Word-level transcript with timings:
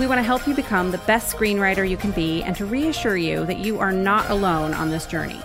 We 0.00 0.08
want 0.08 0.18
to 0.18 0.24
help 0.24 0.48
you 0.48 0.56
become 0.56 0.90
the 0.90 0.98
best 0.98 1.34
screenwriter 1.34 1.88
you 1.88 1.96
can 1.96 2.10
be 2.10 2.42
and 2.42 2.56
to 2.56 2.66
reassure 2.66 3.16
you 3.16 3.46
that 3.46 3.58
you 3.58 3.78
are 3.78 3.92
not 3.92 4.28
alone 4.28 4.74
on 4.74 4.90
this 4.90 5.06
journey. 5.06 5.40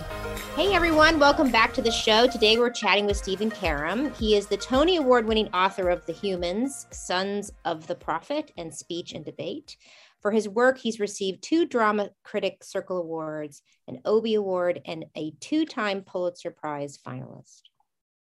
Hey 0.56 0.74
everyone, 0.74 1.20
welcome 1.20 1.52
back 1.52 1.72
to 1.76 1.84
the 1.84 1.92
show. 1.92 2.26
Today 2.26 2.58
we're 2.58 2.72
chatting 2.72 3.06
with 3.06 3.16
Stephen 3.16 3.52
Karam. 3.52 4.12
He 4.16 4.36
is 4.36 4.48
the 4.48 4.58
Tony 4.58 4.98
Award 4.98 5.28
winning 5.28 5.50
author 5.50 5.90
of 5.90 6.04
The 6.08 6.14
Humans, 6.14 6.88
Sons 6.90 7.52
of 7.64 7.86
the 7.86 7.94
Prophet, 7.94 8.52
and 8.58 8.74
Speech 8.74 9.14
and 9.14 9.24
Debate. 9.24 9.78
For 10.20 10.32
his 10.32 10.50
work, 10.50 10.80
he's 10.80 11.00
received 11.00 11.44
two 11.44 11.68
Drama 11.68 12.10
Critic 12.24 12.64
Circle 12.64 12.98
Awards, 12.98 13.62
an 13.88 14.02
Obie 14.04 14.34
Award, 14.34 14.82
and 14.86 15.06
a 15.16 15.32
two 15.40 15.64
time 15.64 16.02
Pulitzer 16.02 16.50
Prize 16.50 16.98
finalist. 16.98 17.62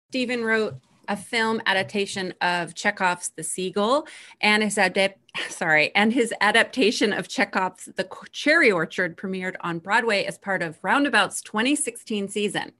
Stephen 0.10 0.44
wrote 0.44 0.76
a 1.08 1.18
film 1.18 1.62
adaptation 1.66 2.34
of 2.42 2.76
Chekhov's 2.76 3.30
The 3.30 3.44
Seagull 3.44 4.08
and 4.42 4.64
his 4.64 4.78
adapt 4.78 5.20
sorry, 5.50 5.94
and 5.96 6.14
his 6.14 6.34
adaptation 6.42 7.14
of 7.14 7.28
Chekhov's 7.28 7.86
The 7.96 8.08
Cherry 8.32 8.72
Orchard 8.72 9.18
premiered 9.18 9.56
on 9.62 9.80
Broadway 9.80 10.24
as 10.24 10.38
part 10.38 10.62
of 10.62 10.80
Roundabout's 10.82 11.42
2016 11.42 12.28
season. 12.28 12.72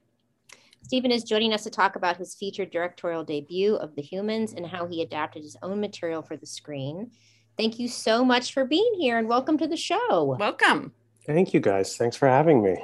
Stephen 0.82 1.10
is 1.10 1.24
joining 1.24 1.52
us 1.52 1.64
to 1.64 1.70
talk 1.70 1.96
about 1.96 2.16
his 2.16 2.34
featured 2.34 2.70
directorial 2.70 3.24
debut 3.24 3.74
of 3.76 3.94
The 3.94 4.02
Humans 4.02 4.54
and 4.54 4.66
how 4.66 4.86
he 4.86 5.02
adapted 5.02 5.42
his 5.42 5.56
own 5.62 5.80
material 5.80 6.22
for 6.22 6.36
the 6.36 6.46
screen. 6.46 7.10
Thank 7.56 7.78
you 7.78 7.88
so 7.88 8.24
much 8.24 8.52
for 8.52 8.64
being 8.64 8.94
here 8.98 9.18
and 9.18 9.28
welcome 9.28 9.58
to 9.58 9.66
the 9.66 9.76
show. 9.76 10.36
Welcome. 10.38 10.92
Thank 11.26 11.52
you 11.52 11.60
guys. 11.60 11.96
Thanks 11.96 12.16
for 12.16 12.28
having 12.28 12.62
me. 12.62 12.76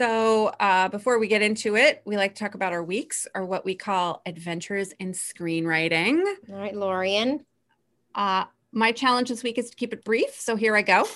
So, 0.00 0.46
uh, 0.58 0.88
before 0.88 1.18
we 1.18 1.28
get 1.28 1.42
into 1.42 1.76
it, 1.76 2.00
we 2.06 2.16
like 2.16 2.34
to 2.34 2.38
talk 2.42 2.54
about 2.54 2.72
our 2.72 2.82
weeks 2.82 3.26
or 3.34 3.44
what 3.44 3.66
we 3.66 3.74
call 3.74 4.22
adventures 4.24 4.94
in 4.98 5.12
screenwriting. 5.12 6.22
All 6.48 6.56
right, 6.56 6.74
Lorien. 6.74 7.44
Uh, 8.14 8.46
my 8.72 8.92
challenge 8.92 9.28
this 9.28 9.42
week 9.42 9.58
is 9.58 9.68
to 9.68 9.76
keep 9.76 9.92
it 9.92 10.02
brief. 10.02 10.40
So, 10.40 10.56
here 10.56 10.74
I 10.74 10.80
go. 10.80 11.06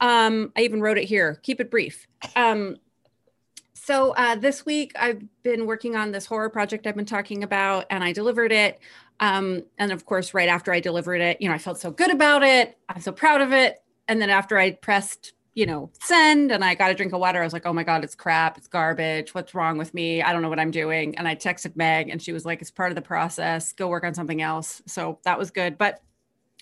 Um, 0.00 0.52
I 0.56 0.62
even 0.62 0.80
wrote 0.80 0.98
it 0.98 1.04
here 1.04 1.38
keep 1.44 1.60
it 1.60 1.70
brief. 1.70 2.08
Um, 2.34 2.78
so, 3.74 4.10
uh, 4.14 4.34
this 4.34 4.66
week 4.66 4.90
I've 4.98 5.22
been 5.44 5.64
working 5.64 5.94
on 5.94 6.10
this 6.10 6.26
horror 6.26 6.50
project 6.50 6.88
I've 6.88 6.96
been 6.96 7.04
talking 7.04 7.44
about, 7.44 7.86
and 7.88 8.02
I 8.02 8.12
delivered 8.12 8.50
it. 8.50 8.80
Um, 9.20 9.62
and 9.78 9.92
of 9.92 10.06
course, 10.06 10.34
right 10.34 10.48
after 10.48 10.72
I 10.72 10.80
delivered 10.80 11.20
it, 11.20 11.40
you 11.40 11.48
know, 11.48 11.54
I 11.54 11.58
felt 11.58 11.78
so 11.78 11.92
good 11.92 12.10
about 12.10 12.42
it. 12.42 12.76
I'm 12.88 13.00
so 13.00 13.12
proud 13.12 13.42
of 13.42 13.52
it. 13.52 13.80
And 14.08 14.20
then 14.20 14.28
after 14.28 14.58
I 14.58 14.72
pressed 14.72 15.34
you 15.58 15.66
know, 15.66 15.90
send 16.00 16.52
and 16.52 16.64
I 16.64 16.76
got 16.76 16.92
a 16.92 16.94
drink 16.94 17.12
of 17.12 17.18
water. 17.18 17.40
I 17.40 17.44
was 17.44 17.52
like, 17.52 17.66
oh 17.66 17.72
my 17.72 17.82
God, 17.82 18.04
it's 18.04 18.14
crap. 18.14 18.56
It's 18.56 18.68
garbage. 18.68 19.34
What's 19.34 19.56
wrong 19.56 19.76
with 19.76 19.92
me? 19.92 20.22
I 20.22 20.32
don't 20.32 20.40
know 20.40 20.48
what 20.48 20.60
I'm 20.60 20.70
doing. 20.70 21.18
And 21.18 21.26
I 21.26 21.34
texted 21.34 21.74
Meg 21.74 22.10
and 22.10 22.22
she 22.22 22.32
was 22.32 22.46
like, 22.46 22.60
it's 22.60 22.70
part 22.70 22.92
of 22.92 22.94
the 22.94 23.02
process. 23.02 23.72
Go 23.72 23.88
work 23.88 24.04
on 24.04 24.14
something 24.14 24.40
else. 24.40 24.80
So 24.86 25.18
that 25.24 25.36
was 25.36 25.50
good. 25.50 25.76
But 25.76 26.00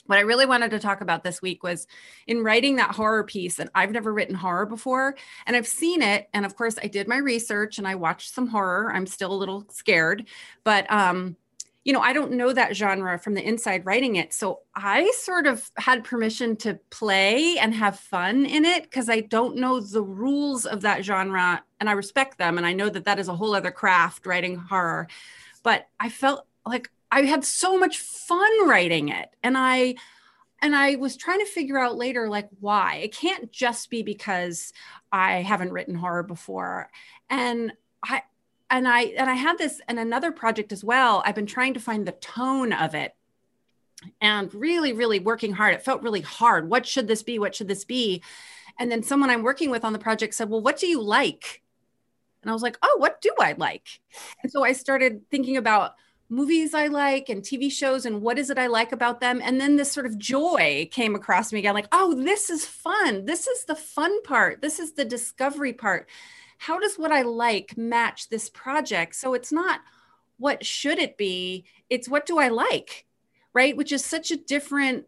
what 0.07 0.17
I 0.17 0.23
really 0.23 0.47
wanted 0.47 0.71
to 0.71 0.79
talk 0.79 1.03
about 1.03 1.25
this 1.25 1.43
week 1.43 1.63
was 1.63 1.87
in 2.27 2.43
writing 2.43 2.77
that 2.77 2.95
horror 2.95 3.25
piece. 3.25 3.59
And 3.59 3.69
I've 3.75 3.91
never 3.91 4.15
written 4.15 4.35
horror 4.35 4.65
before 4.65 5.15
and 5.45 5.55
I've 5.55 5.67
seen 5.67 6.01
it. 6.01 6.31
And 6.33 6.47
of 6.47 6.57
course, 6.57 6.79
I 6.83 6.87
did 6.87 7.07
my 7.07 7.19
research 7.19 7.77
and 7.77 7.87
I 7.87 7.97
watched 7.97 8.33
some 8.33 8.47
horror. 8.47 8.91
I'm 8.95 9.07
still 9.07 9.31
a 9.31 9.37
little 9.37 9.67
scared, 9.69 10.27
but, 10.65 10.91
um, 10.91 11.37
you 11.87 11.93
know, 11.93 12.01
I 12.01 12.13
don't 12.13 12.33
know 12.33 12.53
that 12.53 12.75
genre 12.75 13.17
from 13.17 13.35
the 13.35 13.47
inside 13.47 13.87
writing 13.87 14.17
it. 14.17 14.35
So 14.35 14.63
I 14.75 15.09
sort 15.21 15.47
of 15.47 15.71
had 15.77 16.03
permission 16.03 16.57
to 16.57 16.81
play 16.91 17.59
and 17.59 17.73
have 17.73 17.97
fun 17.97 18.45
in 18.45 18.65
it 18.65 18.83
because 18.83 19.09
I 19.09 19.21
don't 19.21 19.55
know 19.55 19.79
the 19.79 20.03
rules 20.03 20.67
of 20.67 20.81
that 20.81 21.05
genre 21.05 21.63
and 21.79 21.89
I 21.89 21.93
respect 21.93 22.39
them. 22.39 22.59
And 22.59 22.67
I 22.67 22.73
know 22.73 22.89
that 22.89 23.05
that 23.05 23.21
is 23.21 23.29
a 23.29 23.37
whole 23.37 23.55
other 23.55 23.71
craft 23.71 24.27
writing 24.27 24.57
horror. 24.57 25.07
But 25.63 25.87
I 26.01 26.09
felt 26.09 26.45
like 26.67 26.91
I 27.13 27.23
had 27.23 27.45
so 27.45 27.79
much 27.79 27.99
fun 27.99 28.69
writing 28.69 29.11
it. 29.11 29.29
And 29.45 29.57
I, 29.57 29.95
and 30.61 30.75
I 30.75 30.97
was 30.97 31.17
trying 31.17 31.39
to 31.39 31.47
figure 31.47 31.79
out 31.79 31.97
later, 31.97 32.29
like, 32.29 32.49
why. 32.59 32.97
It 32.97 33.15
can't 33.15 33.53
just 33.53 33.91
be 33.91 34.03
because 34.03 34.73
I 35.13 35.35
haven't 35.43 35.71
written 35.71 35.95
horror 35.95 36.25
before. 36.25 36.91
And 37.31 37.75
I, 38.03 38.23
and 38.71 38.87
I 38.89 39.03
and 39.03 39.31
I 39.31 39.35
had 39.35 39.59
this 39.59 39.81
and 39.89 39.99
another 39.99 40.33
project 40.33 40.73
as 40.73 40.83
well. 40.83 41.23
I've 41.25 41.35
been 41.35 41.47
trying 41.47 41.75
to 41.75 41.81
find 41.81 42.07
the 42.07 42.13
tone 42.13 42.73
of 42.73 42.95
it 42.95 43.15
and 44.21 44.53
really 44.55 44.93
really 44.93 45.19
working 45.19 45.53
hard. 45.53 45.75
It 45.75 45.83
felt 45.83 46.03
really 46.03 46.21
hard. 46.21 46.69
What 46.69 46.87
should 46.87 47.09
this 47.09 47.23
be? 47.23 47.39
What 47.39 47.55
should 47.55 47.69
this 47.69 47.85
be? 47.85 48.23
And 48.79 48.91
then 48.91 49.03
someone 49.03 49.31
I'm 49.31 49.43
working 49.43 49.71
with 49.71 49.85
on 49.85 49.93
the 49.93 49.99
project 49.99 50.35
said, 50.35 50.51
"Well, 50.51 50.61
what 50.61 50.79
do 50.79 50.87
you 50.87 51.01
like?" 51.01 51.63
And 52.43 52.51
I 52.51 52.53
was 52.53 52.63
like, 52.63 52.79
"Oh, 52.83 52.97
what 52.99 53.21
do 53.21 53.33
I 53.41 53.55
like?" 53.57 54.01
And 54.43 54.51
so 54.51 54.65
I 54.65 54.73
started 54.73 55.23
thinking 55.31 55.57
about 55.57 55.95
movies 56.29 56.75
I 56.75 56.89
like 56.89 57.29
and 57.29 57.43
TV 57.43 57.71
shows 57.71 58.05
and 58.05 58.21
what 58.21 58.39
is 58.39 58.51
it 58.51 58.59
I 58.59 58.67
like 58.67 58.93
about 58.93 59.21
them. 59.21 59.41
And 59.43 59.61
then 59.61 59.77
this 59.77 59.93
sort 59.93 60.07
of 60.07 60.19
joy 60.19 60.89
came 60.91 61.15
across 61.15 61.53
me 61.53 61.61
again 61.61 61.75
like, 61.75 61.89
oh, 61.93 62.15
this 62.15 62.51
is 62.51 62.67
fun. 62.67 63.27
This 63.27 63.47
is 63.47 63.65
the 63.65 63.77
fun 63.77 64.23
part. 64.23 64.61
This 64.61 64.81
is 64.81 64.93
the 64.93 65.05
discovery 65.05 65.73
part 65.73 66.09
how 66.59 66.79
does 66.79 66.97
what 66.97 67.13
I 67.13 67.23
like 67.23 67.77
match 67.77 68.29
this 68.29 68.49
project? 68.49 69.15
So 69.15 69.35
it's 69.35 69.53
not 69.53 69.81
what 70.39 70.65
should 70.65 70.99
it 70.99 71.17
be, 71.17 71.65
it's 71.89 72.09
what 72.09 72.27
do 72.27 72.39
I 72.39 72.49
like, 72.49 73.07
right? 73.53 73.77
Which 73.77 73.93
is 73.93 74.05
such 74.05 74.31
a 74.31 74.37
different 74.37 75.07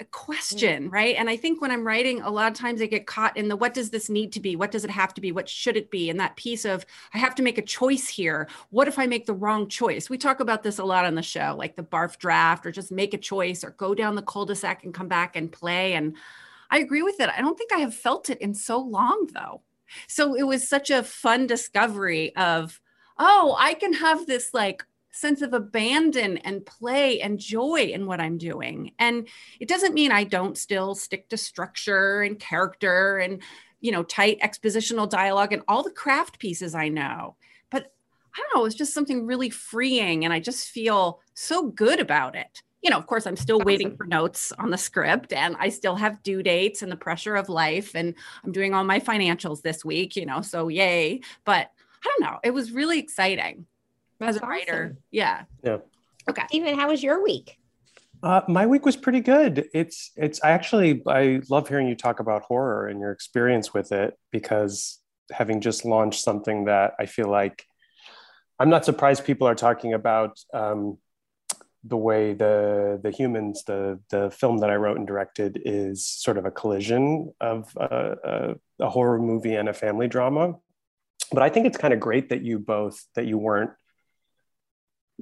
uh, 0.00 0.04
question, 0.12 0.88
mm. 0.88 0.92
right? 0.92 1.16
And 1.16 1.28
I 1.28 1.36
think 1.36 1.60
when 1.60 1.70
I'm 1.70 1.86
writing, 1.86 2.20
a 2.22 2.30
lot 2.30 2.50
of 2.50 2.56
times 2.56 2.80
I 2.80 2.86
get 2.86 3.06
caught 3.06 3.36
in 3.36 3.48
the 3.48 3.56
what 3.56 3.74
does 3.74 3.90
this 3.90 4.08
need 4.08 4.32
to 4.34 4.40
be? 4.40 4.54
What 4.56 4.70
does 4.70 4.84
it 4.84 4.90
have 4.90 5.12
to 5.14 5.20
be? 5.20 5.32
What 5.32 5.48
should 5.48 5.76
it 5.76 5.90
be? 5.90 6.08
And 6.08 6.20
that 6.20 6.36
piece 6.36 6.64
of 6.64 6.86
I 7.12 7.18
have 7.18 7.34
to 7.36 7.42
make 7.42 7.58
a 7.58 7.62
choice 7.62 8.08
here. 8.08 8.48
What 8.70 8.88
if 8.88 8.98
I 8.98 9.06
make 9.06 9.26
the 9.26 9.34
wrong 9.34 9.68
choice? 9.68 10.08
We 10.08 10.18
talk 10.18 10.40
about 10.40 10.62
this 10.62 10.78
a 10.78 10.84
lot 10.84 11.04
on 11.04 11.16
the 11.16 11.22
show, 11.22 11.56
like 11.58 11.76
the 11.76 11.82
barf 11.82 12.18
draft 12.18 12.64
or 12.64 12.70
just 12.70 12.92
make 12.92 13.12
a 13.12 13.18
choice 13.18 13.64
or 13.64 13.70
go 13.70 13.94
down 13.94 14.14
the 14.14 14.22
cul-de-sac 14.22 14.84
and 14.84 14.94
come 14.94 15.08
back 15.08 15.34
and 15.34 15.50
play. 15.50 15.94
And 15.94 16.16
I 16.70 16.78
agree 16.78 17.02
with 17.02 17.18
it. 17.18 17.28
I 17.28 17.40
don't 17.40 17.58
think 17.58 17.72
I 17.72 17.78
have 17.78 17.94
felt 17.94 18.30
it 18.30 18.40
in 18.40 18.54
so 18.54 18.78
long 18.78 19.28
though. 19.34 19.62
So 20.06 20.34
it 20.34 20.44
was 20.44 20.68
such 20.68 20.90
a 20.90 21.02
fun 21.02 21.46
discovery 21.46 22.34
of, 22.36 22.80
oh, 23.18 23.56
I 23.58 23.74
can 23.74 23.92
have 23.94 24.26
this 24.26 24.54
like 24.54 24.84
sense 25.12 25.42
of 25.42 25.52
abandon 25.52 26.38
and 26.38 26.64
play 26.64 27.20
and 27.20 27.38
joy 27.38 27.90
in 27.92 28.06
what 28.06 28.20
I'm 28.20 28.38
doing. 28.38 28.92
And 28.98 29.28
it 29.58 29.68
doesn't 29.68 29.94
mean 29.94 30.12
I 30.12 30.24
don't 30.24 30.56
still 30.56 30.94
stick 30.94 31.28
to 31.28 31.36
structure 31.36 32.22
and 32.22 32.38
character 32.38 33.18
and, 33.18 33.42
you 33.80 33.92
know, 33.92 34.02
tight 34.02 34.40
expositional 34.40 35.08
dialogue 35.08 35.52
and 35.52 35.62
all 35.68 35.82
the 35.82 35.90
craft 35.90 36.38
pieces 36.38 36.74
I 36.74 36.88
know. 36.88 37.36
But 37.70 37.92
I 38.34 38.38
don't 38.38 38.60
know, 38.60 38.66
it's 38.66 38.76
just 38.76 38.94
something 38.94 39.26
really 39.26 39.50
freeing 39.50 40.24
and 40.24 40.32
I 40.32 40.40
just 40.40 40.68
feel 40.68 41.20
so 41.34 41.68
good 41.68 42.00
about 42.00 42.36
it 42.36 42.62
you 42.82 42.90
know, 42.90 42.96
of 42.96 43.06
course, 43.06 43.26
I'm 43.26 43.36
still 43.36 43.56
awesome. 43.56 43.66
waiting 43.66 43.96
for 43.96 44.06
notes 44.06 44.52
on 44.58 44.70
the 44.70 44.78
script 44.78 45.32
and 45.32 45.56
I 45.58 45.68
still 45.68 45.96
have 45.96 46.22
due 46.22 46.42
dates 46.42 46.82
and 46.82 46.90
the 46.90 46.96
pressure 46.96 47.36
of 47.36 47.48
life. 47.48 47.94
And 47.94 48.14
I'm 48.44 48.52
doing 48.52 48.74
all 48.74 48.84
my 48.84 49.00
financials 49.00 49.62
this 49.62 49.84
week, 49.84 50.16
you 50.16 50.24
know, 50.24 50.40
so 50.40 50.68
yay. 50.68 51.20
But 51.44 51.70
I 52.02 52.08
don't 52.08 52.30
know. 52.30 52.38
It 52.42 52.52
was 52.52 52.72
really 52.72 52.98
exciting 52.98 53.66
That's 54.18 54.36
as 54.36 54.42
a 54.42 54.46
writer. 54.46 54.84
Awesome. 54.84 55.02
Yeah. 55.10 55.42
Yeah. 55.62 55.78
Okay. 56.28 56.42
Stephen, 56.48 56.78
how 56.78 56.88
was 56.88 57.02
your 57.02 57.22
week? 57.22 57.58
Uh, 58.22 58.42
my 58.48 58.66
week 58.66 58.84
was 58.84 58.96
pretty 58.96 59.20
good. 59.20 59.68
It's, 59.74 60.10
it's, 60.16 60.42
I 60.42 60.50
actually, 60.50 61.02
I 61.06 61.40
love 61.48 61.68
hearing 61.68 61.88
you 61.88 61.94
talk 61.94 62.20
about 62.20 62.42
horror 62.42 62.86
and 62.86 63.00
your 63.00 63.12
experience 63.12 63.72
with 63.72 63.92
it 63.92 64.18
because 64.30 64.98
having 65.32 65.60
just 65.60 65.84
launched 65.84 66.22
something 66.22 66.64
that 66.64 66.94
I 66.98 67.06
feel 67.06 67.28
like 67.28 67.64
I'm 68.58 68.68
not 68.68 68.84
surprised 68.84 69.24
people 69.24 69.48
are 69.48 69.54
talking 69.54 69.94
about 69.94 70.38
um, 70.52 70.98
the 71.84 71.96
way 71.96 72.34
the 72.34 73.00
the 73.02 73.10
humans 73.10 73.64
the 73.64 73.98
the 74.10 74.30
film 74.30 74.58
that 74.58 74.70
I 74.70 74.76
wrote 74.76 74.98
and 74.98 75.06
directed 75.06 75.60
is 75.64 76.06
sort 76.06 76.36
of 76.36 76.44
a 76.44 76.50
collision 76.50 77.32
of 77.40 77.74
a, 77.76 78.16
a, 78.24 78.54
a 78.84 78.90
horror 78.90 79.18
movie 79.18 79.54
and 79.54 79.68
a 79.68 79.72
family 79.72 80.06
drama. 80.06 80.56
But 81.32 81.42
I 81.42 81.48
think 81.48 81.66
it's 81.66 81.78
kind 81.78 81.94
of 81.94 82.00
great 82.00 82.28
that 82.30 82.42
you 82.42 82.58
both 82.58 83.02
that 83.14 83.26
you 83.26 83.38
weren't 83.38 83.70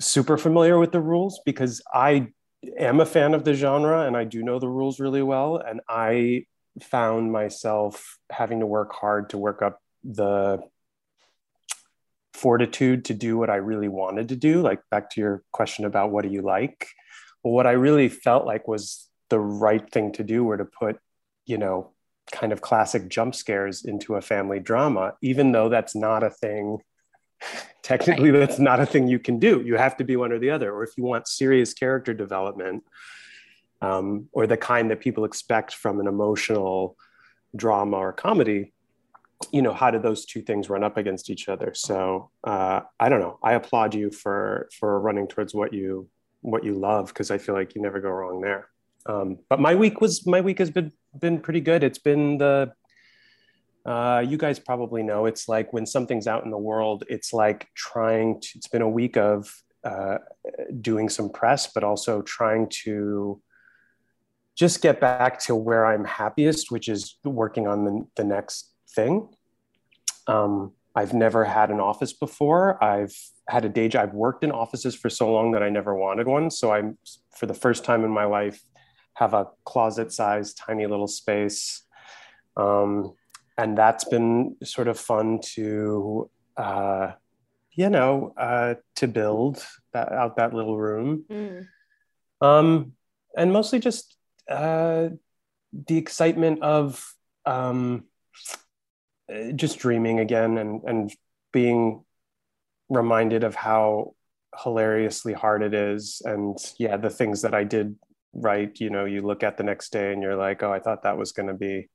super 0.01 0.37
familiar 0.37 0.79
with 0.79 0.93
the 0.93 1.01
rules 1.01 1.41
because 1.45 1.83
I 1.93 2.29
am 2.79 3.01
a 3.01 3.07
fan 3.07 3.35
of 3.35 3.45
the 3.45 3.55
genre 3.55 4.07
and 4.07 4.17
I 4.17 4.25
do 4.25 4.43
know 4.43 4.59
the 4.59 4.69
rules 4.69 4.99
really 4.99 5.23
well 5.23 5.57
and 5.59 5.81
I 5.89 6.47
found 6.83 7.33
myself 7.33 8.19
having 8.31 8.61
to 8.61 8.67
work 8.67 8.93
hard 8.93 9.31
to 9.31 9.39
work 9.39 9.63
up 9.63 9.81
the 10.05 10.61
fortitude 12.39 13.05
to 13.07 13.15
do 13.15 13.37
what 13.37 13.51
I 13.51 13.57
really 13.57 13.89
wanted 13.89 14.29
to 14.29 14.37
do. 14.37 14.63
Like 14.63 14.81
back 14.91 15.11
to 15.11 15.21
your 15.21 15.43
question 15.53 15.85
about 15.85 16.11
what 16.11 16.23
do 16.23 16.31
you 16.31 16.43
like? 16.43 16.87
Well, 17.43 17.53
what 17.53 17.67
I 17.67 17.73
really 17.73 18.09
felt 18.09 18.47
like 18.47 18.69
was 18.69 19.09
the 19.29 19.41
right 19.41 19.89
thing 19.91 20.13
to 20.13 20.25
do 20.25 20.45
were 20.45 20.57
to 20.57 20.65
put, 20.65 20.99
you 21.47 21.59
know, 21.59 21.93
kind 22.31 22.53
of 22.53 22.61
classic 22.61 23.09
jump 23.09 23.35
scares 23.35 23.85
into 23.85 24.15
a 24.15 24.21
family 24.21 24.61
drama, 24.61 25.15
even 25.23 25.53
though 25.53 25.69
that's 25.69 25.95
not 25.95 26.23
a 26.23 26.31
thing. 26.31 26.79
Technically, 27.83 28.31
right. 28.31 28.41
that's 28.41 28.59
not 28.59 28.81
a 28.81 28.87
thing 28.87 29.09
you 29.09 29.19
can 29.19 29.39
do. 29.39 29.63
You 29.65 29.77
have 29.77 29.97
to 29.97 30.05
be 30.05 30.17
one 30.17 30.31
or 30.31 30.39
the 30.39 30.51
other. 30.51 30.73
Or 30.73 30.83
if 30.83 30.91
you 30.97 31.05
want 31.05 31.27
serious 31.27 31.73
character 31.73 32.13
development, 32.13 32.85
um, 33.81 34.29
or 34.33 34.47
the 34.47 34.57
kind 34.57 34.91
that 34.91 35.01
people 35.01 35.25
expect 35.25 35.73
from 35.73 36.01
an 36.01 36.07
emotional 36.07 36.97
drama 37.57 37.97
or 37.97 38.13
comedy, 38.13 38.73
you 39.53 39.63
know, 39.63 39.73
how 39.73 39.91
do 39.91 39.99
those 39.99 40.25
two 40.25 40.43
things 40.43 40.69
run 40.69 40.83
up 40.83 40.97
against 40.97 41.31
each 41.31 41.49
other? 41.49 41.73
So 41.75 42.31
uh, 42.45 42.81
I 42.99 43.09
don't 43.09 43.21
know. 43.21 43.39
I 43.43 43.55
applaud 43.55 43.95
you 43.95 44.11
for 44.11 44.69
for 44.79 45.01
running 45.01 45.29
towards 45.29 45.55
what 45.55 45.73
you 45.73 46.09
what 46.41 46.65
you 46.65 46.75
love 46.75 47.09
because 47.09 47.31
I 47.31 47.39
feel 47.39 47.55
like 47.55 47.75
you 47.75 47.83
never 47.83 48.01
go 48.01 48.11
wrong 48.11 48.41
there. 48.41 48.69
Um, 49.07 49.39
but 49.49 49.61
my 49.61 49.75
week 49.75 50.01
was 50.01 50.27
my 50.27 50.41
week 50.41 50.59
has 50.59 50.71
been 50.71 50.93
been 51.19 51.41
pretty 51.41 51.61
good. 51.61 51.83
It's 51.83 51.99
been 51.99 52.39
the 52.39 52.73
uh, 53.87 54.25
you 54.27 54.37
guys 54.37 54.59
probably 54.59 55.03
know 55.03 55.27
it's 55.27 55.49
like 55.49 55.73
when 55.73 55.87
something's 55.87 56.27
out 56.27 56.45
in 56.45 56.51
the 56.51 56.59
world, 56.59 57.05
it's 57.09 57.33
like 57.33 57.69
trying 57.75 58.41
to. 58.41 58.49
It's 58.57 58.69
been 58.69 58.83
a 58.83 58.89
week 58.89 59.17
of 59.17 59.51
uh, 59.85 60.19
doing 60.81 61.09
some 61.09 61.31
press, 61.31 61.69
but 61.73 61.85
also 61.85 62.23
trying 62.23 62.69
to 62.85 63.41
just 64.57 64.83
get 64.83 65.01
back 65.01 65.39
to 65.39 65.55
where 65.55 65.87
I'm 65.87 66.05
happiest, 66.05 66.71
which 66.71 66.89
is 66.89 67.17
working 67.25 67.69
on 67.69 67.85
the, 67.85 68.07
the 68.17 68.25
next 68.25 68.73
thing. 68.95 69.29
Um, 70.27 70.73
I've 70.95 71.15
never 71.15 71.45
had 71.45 71.71
an 71.71 71.81
office 71.81 72.13
before. 72.13 72.83
I've 72.83 73.15
had 73.49 73.65
a 73.65 73.69
day 73.69 73.89
job. 73.89 74.09
I've 74.09 74.15
worked 74.15 74.43
in 74.43 74.51
offices 74.51 74.95
for 74.95 75.09
so 75.09 75.33
long 75.33 75.53
that 75.53 75.63
I 75.63 75.69
never 75.69 75.95
wanted 75.95 76.27
one. 76.27 76.51
So 76.51 76.73
I'm, 76.73 76.99
for 77.37 77.47
the 77.47 77.55
first 77.55 77.85
time 77.85 78.05
in 78.05 78.11
my 78.11 78.25
life, 78.25 78.61
have 79.15 79.35
a 79.35 79.47
closet 79.65 80.13
sized 80.13 80.59
tiny 80.59 80.87
little 80.87 81.07
space. 81.07 81.85
Um, 82.57 83.15
and 83.57 83.77
that's 83.77 84.05
been 84.05 84.57
sort 84.65 84.89
of 84.89 84.99
fun 84.99 85.41
to, 85.55 86.31
uh, 86.57 87.13
you 87.73 87.91
know, 87.91 88.35
uh, 88.37 88.75
to 88.97 89.09
build 89.09 89.65
that, 89.93 90.13
out 90.13 90.37
that 90.37 90.53
little 90.55 90.79
room. 90.79 91.25
Mm. 91.31 91.67
Um, 92.41 92.93
and 93.37 93.53
mostly 93.53 93.79
just 93.79 94.17
uh, 94.51 95.11
the 95.87 95.97
excitement 95.97 96.63
of 96.63 97.15
um, 97.47 98.05
just 99.55 99.79
dreaming 99.79 100.21
again 100.21 100.59
and, 100.59 100.83
and 100.85 101.13
being 101.53 102.05
reminded 102.89 103.45
of 103.45 103.55
how 103.55 104.15
hilariously 104.63 105.33
hard 105.33 105.63
it 105.63 105.75
is. 105.75 106.23
And 106.25 106.57
yeah, 106.79 106.97
the 106.97 107.11
things 107.11 107.43
that 107.43 107.55
I 107.55 107.65
did 107.65 107.97
right 108.35 108.79
you 108.79 108.91
know 108.91 109.07
you 109.07 109.23
look 109.23 109.43
at 109.43 109.57
the 109.57 109.63
next 109.63 109.91
day 109.91 110.13
and 110.13 110.23
you're 110.23 110.37
like 110.37 110.63
oh 110.63 110.71
i 110.71 110.79
thought 110.79 111.03
that 111.03 111.17
was 111.17 111.33
going 111.33 111.49
to 111.49 111.55
be 111.55 111.89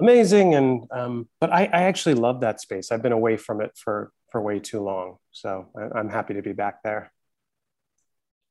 amazing. 0.00 0.54
And 0.54 0.84
um, 0.90 1.28
but 1.40 1.52
I, 1.52 1.64
I 1.66 1.82
actually 1.82 2.14
love 2.14 2.40
that 2.40 2.60
space. 2.60 2.90
I've 2.90 3.02
been 3.02 3.12
away 3.12 3.36
from 3.36 3.60
it 3.60 3.72
for 3.76 4.10
for 4.32 4.40
way 4.40 4.58
too 4.58 4.80
long. 4.80 5.16
So 5.32 5.68
I, 5.76 5.98
i'm 5.98 6.08
happy 6.08 6.34
to 6.34 6.42
be 6.42 6.52
back 6.52 6.82
there 6.82 7.12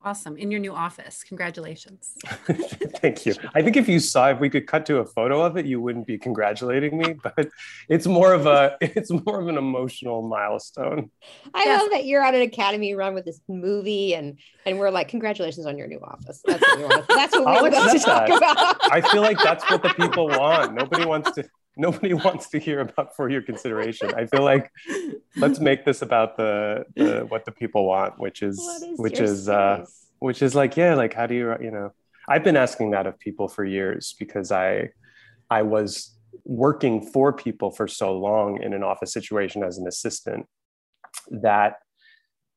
Awesome. 0.02 0.38
In 0.38 0.50
your 0.50 0.62
new 0.62 0.74
office. 0.74 1.26
Congratulations. 1.26 2.14
Thank 2.26 3.26
you. 3.26 3.36
I 3.54 3.62
think 3.62 3.76
if 3.76 3.90
you 3.90 4.00
saw 4.00 4.30
if 4.30 4.40
we 4.40 4.50
could 4.50 4.66
cut 4.66 4.86
to 4.86 5.00
a 5.00 5.06
photo 5.06 5.42
of 5.42 5.58
it, 5.58 5.66
you 5.66 5.82
wouldn't 5.82 6.08
be 6.08 6.18
congratulating 6.18 6.98
me, 6.98 7.14
but 7.24 7.50
it's 7.90 8.08
more 8.08 8.34
of 8.34 8.46
a 8.46 8.78
it's 8.82 9.12
more 9.12 9.42
of 9.42 9.48
an 9.50 9.58
emotional 9.58 10.22
milestone. 10.22 11.12
I 11.54 11.66
yes. 11.66 11.82
love 11.82 11.92
that 11.92 12.06
you're 12.06 12.24
on 12.24 12.34
an 12.34 12.42
academy 12.42 12.96
run 12.96 13.14
with 13.14 13.26
this 13.26 13.42
movie 13.50 14.16
and 14.16 14.40
and 14.66 14.80
we're 14.80 14.90
like, 14.90 15.10
congratulations 15.10 15.66
on 15.66 15.78
your 15.78 15.88
new 15.88 16.00
office. 16.00 16.42
That's 16.46 16.62
what 16.62 16.78
we 16.78 16.84
want. 16.86 17.08
That's 17.10 17.34
what 17.34 17.64
we 17.64 17.70
want 17.70 17.92
to 17.92 18.00
talk 18.00 18.30
about. 18.30 18.94
I 18.94 19.02
feel 19.02 19.22
like 19.22 19.40
that's 19.40 19.70
what 19.70 19.84
the 19.84 19.90
people 19.90 20.30
want. 20.30 20.76
Nobody 20.76 21.06
wants 21.06 21.32
to 21.32 21.44
nobody 21.80 22.14
wants 22.26 22.50
to 22.50 22.60
hear 22.60 22.82
about 22.82 23.16
for 23.16 23.30
your 23.30 23.42
consideration. 23.42 24.14
I 24.14 24.26
feel 24.26 24.44
like 24.44 24.72
let's 25.38 25.60
make 25.60 25.86
this 25.86 26.02
about 26.02 26.38
the, 26.38 26.86
the 26.96 27.26
what 27.30 27.46
the 27.46 27.52
people 27.52 27.88
want, 27.88 28.20
which 28.20 28.44
is, 28.44 28.60
is 28.60 29.00
which 29.00 29.20
is 29.20 29.50
uh, 29.50 29.86
which 30.20 30.42
is 30.42 30.54
like 30.54 30.78
yeah, 30.78 30.94
like 30.94 31.14
how 31.14 31.26
do 31.26 31.34
you 31.34 31.56
you 31.62 31.72
know? 31.72 31.92
I've 32.28 32.44
been 32.44 32.58
asking 32.58 32.92
that 32.92 33.08
of 33.08 33.18
people 33.18 33.48
for 33.48 33.66
years 33.66 34.16
because 34.20 34.52
I 34.52 34.90
I 35.50 35.64
was 35.64 36.16
working 36.44 37.02
for 37.02 37.34
people 37.34 37.72
for 37.72 37.88
so 37.88 38.16
long 38.18 38.62
in 38.62 38.74
an 38.74 38.84
office 38.84 39.12
situation 39.12 39.64
as 39.64 39.78
an 39.78 39.88
assistant 39.88 40.46
that 41.32 41.78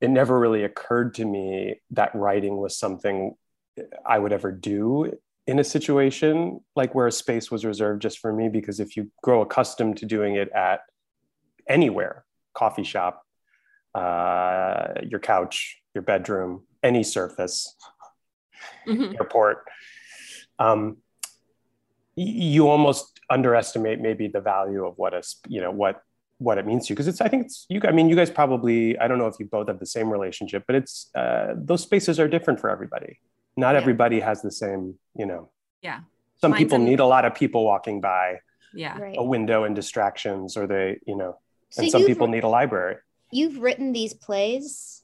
it 0.00 0.10
never 0.10 0.38
really 0.38 0.64
occurred 0.64 1.14
to 1.14 1.24
me 1.24 1.80
that 1.90 2.14
writing 2.14 2.56
was 2.56 2.76
something 2.76 3.34
I 4.04 4.18
would 4.18 4.32
ever 4.32 4.52
do 4.52 5.12
in 5.46 5.58
a 5.58 5.64
situation 5.64 6.60
like 6.76 6.94
where 6.94 7.06
a 7.06 7.12
space 7.12 7.50
was 7.50 7.64
reserved 7.64 8.02
just 8.02 8.18
for 8.18 8.32
me 8.32 8.48
because 8.48 8.80
if 8.80 8.96
you 8.96 9.10
grow 9.22 9.42
accustomed 9.42 9.96
to 9.96 10.06
doing 10.06 10.36
it 10.36 10.48
at 10.50 10.80
anywhere 11.68 12.24
coffee 12.54 12.84
shop 12.84 13.26
uh, 13.94 14.88
your 15.02 15.20
couch 15.20 15.82
your 15.94 16.02
bedroom 16.02 16.62
any 16.82 17.02
surface 17.02 17.74
mm-hmm. 18.86 19.14
airport 19.16 19.64
um, 20.58 20.96
you 22.14 22.68
almost 22.68 23.20
underestimate 23.30 24.00
maybe 24.00 24.28
the 24.28 24.40
value 24.40 24.84
of 24.84 24.96
what 24.96 25.14
a 25.14 25.22
you 25.48 25.60
know 25.60 25.70
what 25.70 26.02
what 26.38 26.58
it 26.58 26.66
means 26.66 26.86
to 26.86 26.90
you 26.90 26.94
because 26.94 27.08
it's 27.08 27.20
i 27.20 27.28
think 27.28 27.46
it's 27.46 27.66
you 27.68 27.80
i 27.84 27.92
mean 27.92 28.08
you 28.08 28.16
guys 28.16 28.30
probably 28.30 28.98
i 28.98 29.06
don't 29.08 29.18
know 29.18 29.26
if 29.26 29.36
you 29.38 29.46
both 29.46 29.68
have 29.68 29.78
the 29.78 29.86
same 29.86 30.10
relationship 30.10 30.64
but 30.66 30.76
it's 30.76 31.08
uh, 31.14 31.54
those 31.56 31.82
spaces 31.82 32.18
are 32.18 32.28
different 32.28 32.60
for 32.60 32.68
everybody 32.68 33.18
not 33.56 33.74
yeah. 33.74 33.80
everybody 33.80 34.20
has 34.20 34.42
the 34.42 34.50
same 34.50 34.94
you 35.14 35.26
know. 35.26 35.50
Yeah. 35.82 36.00
Some 36.40 36.52
Mine's 36.52 36.62
people 36.62 36.78
need 36.78 37.00
a 37.00 37.06
lot 37.06 37.24
of 37.24 37.34
people 37.34 37.64
walking 37.64 38.00
by 38.00 38.40
yeah. 38.74 38.98
Right. 38.98 39.14
a 39.18 39.22
window 39.22 39.64
and 39.64 39.76
distractions 39.76 40.56
or 40.56 40.66
they 40.66 40.98
you 41.06 41.16
know 41.16 41.38
so 41.70 41.82
and 41.82 41.90
some 41.90 42.04
people 42.04 42.26
need 42.26 42.44
a 42.44 42.48
library. 42.48 42.96
you've 43.30 43.58
written 43.58 43.92
these 43.92 44.14
plays 44.14 45.02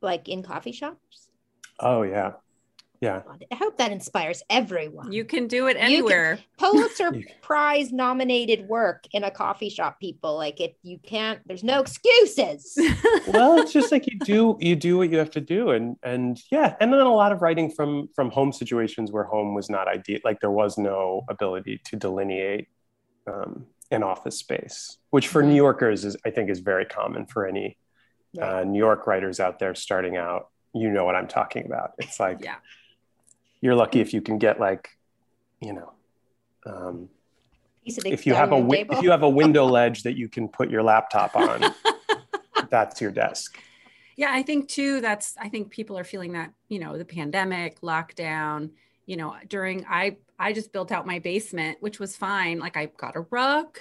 like 0.00 0.28
in 0.28 0.42
coffee 0.42 0.72
shops? 0.72 1.28
Oh 1.80 2.02
yeah 2.02 2.32
yeah. 3.00 3.22
I 3.50 3.54
hope 3.54 3.78
that 3.78 3.92
inspires 3.92 4.42
everyone. 4.48 5.12
You 5.12 5.24
can 5.24 5.46
do 5.46 5.66
it 5.68 5.76
anywhere 5.78 6.36
can, 6.58 6.72
pulitzer 6.72 7.12
prize 7.42 7.92
nominated 7.92 8.68
work 8.68 9.06
in 9.12 9.24
a 9.24 9.30
coffee 9.30 9.68
shop 9.68 10.00
people. 10.00 10.36
Like 10.36 10.60
it 10.60 10.76
you 10.82 10.98
can't 10.98 11.40
there's 11.46 11.64
no 11.64 11.80
excuses. 11.80 12.78
Well 13.28 13.58
it's 13.58 13.72
just 13.72 13.92
like 13.92 14.06
you 14.06 14.18
do 14.20 14.56
you 14.60 14.76
do 14.76 14.98
what 14.98 15.10
you 15.10 15.18
have 15.18 15.30
to 15.32 15.40
do. 15.40 15.70
And 15.70 15.96
and 16.02 16.40
yeah 16.50 16.76
and 16.80 16.92
then 16.92 17.00
a 17.00 17.14
lot 17.14 17.32
of 17.32 17.42
writing 17.42 17.70
from 17.70 18.08
from 18.14 18.30
home 18.30 18.52
situations 18.52 19.12
where 19.12 19.24
home 19.24 19.54
was 19.54 19.68
not 19.68 19.88
ideal 19.88 20.20
like 20.24 20.40
there 20.40 20.50
was 20.50 20.78
no 20.78 21.24
ability 21.28 21.80
to 21.84 21.96
delineate 21.96 22.68
um, 23.26 23.66
an 23.90 24.02
office 24.02 24.38
space 24.38 24.98
which 25.10 25.28
for 25.28 25.42
new 25.42 25.54
yorkers 25.54 26.04
is 26.04 26.16
i 26.24 26.30
think 26.30 26.50
is 26.50 26.60
very 26.60 26.84
common 26.84 27.26
for 27.26 27.46
any 27.46 27.76
right. 28.36 28.60
uh, 28.60 28.64
new 28.64 28.78
york 28.78 29.06
writers 29.06 29.40
out 29.40 29.58
there 29.58 29.74
starting 29.74 30.16
out. 30.16 30.48
You 30.74 30.90
know 30.90 31.04
what 31.04 31.14
i'm 31.14 31.28
talking 31.28 31.64
about. 31.66 31.92
It's 31.98 32.20
like 32.20 32.44
yeah 32.44 32.56
you're 33.66 33.74
lucky 33.74 34.00
if 34.00 34.14
you 34.14 34.22
can 34.22 34.38
get 34.38 34.60
like, 34.60 34.88
you 35.60 35.72
know, 35.72 35.92
um, 36.64 37.08
if 37.84 38.24
you 38.24 38.32
have 38.32 38.52
a 38.52 38.66
if 38.70 39.02
you 39.02 39.10
have 39.10 39.24
a 39.24 39.28
window 39.28 39.64
ledge 39.78 40.04
that 40.04 40.16
you 40.16 40.28
can 40.28 40.48
put 40.48 40.70
your 40.70 40.84
laptop 40.84 41.34
on, 41.34 41.74
that's 42.70 43.00
your 43.00 43.10
desk. 43.10 43.58
Yeah, 44.16 44.30
I 44.30 44.42
think 44.42 44.68
too. 44.68 45.00
That's 45.00 45.36
I 45.36 45.48
think 45.48 45.70
people 45.70 45.98
are 45.98 46.04
feeling 46.04 46.32
that 46.32 46.52
you 46.68 46.78
know 46.78 46.96
the 46.96 47.04
pandemic 47.04 47.80
lockdown. 47.80 48.70
You 49.04 49.16
know, 49.16 49.34
during 49.48 49.84
I 49.88 50.16
I 50.38 50.52
just 50.52 50.72
built 50.72 50.92
out 50.92 51.04
my 51.04 51.18
basement, 51.18 51.78
which 51.80 51.98
was 51.98 52.16
fine. 52.16 52.60
Like 52.60 52.76
I 52.76 52.86
got 52.86 53.16
a 53.16 53.26
rug 53.30 53.78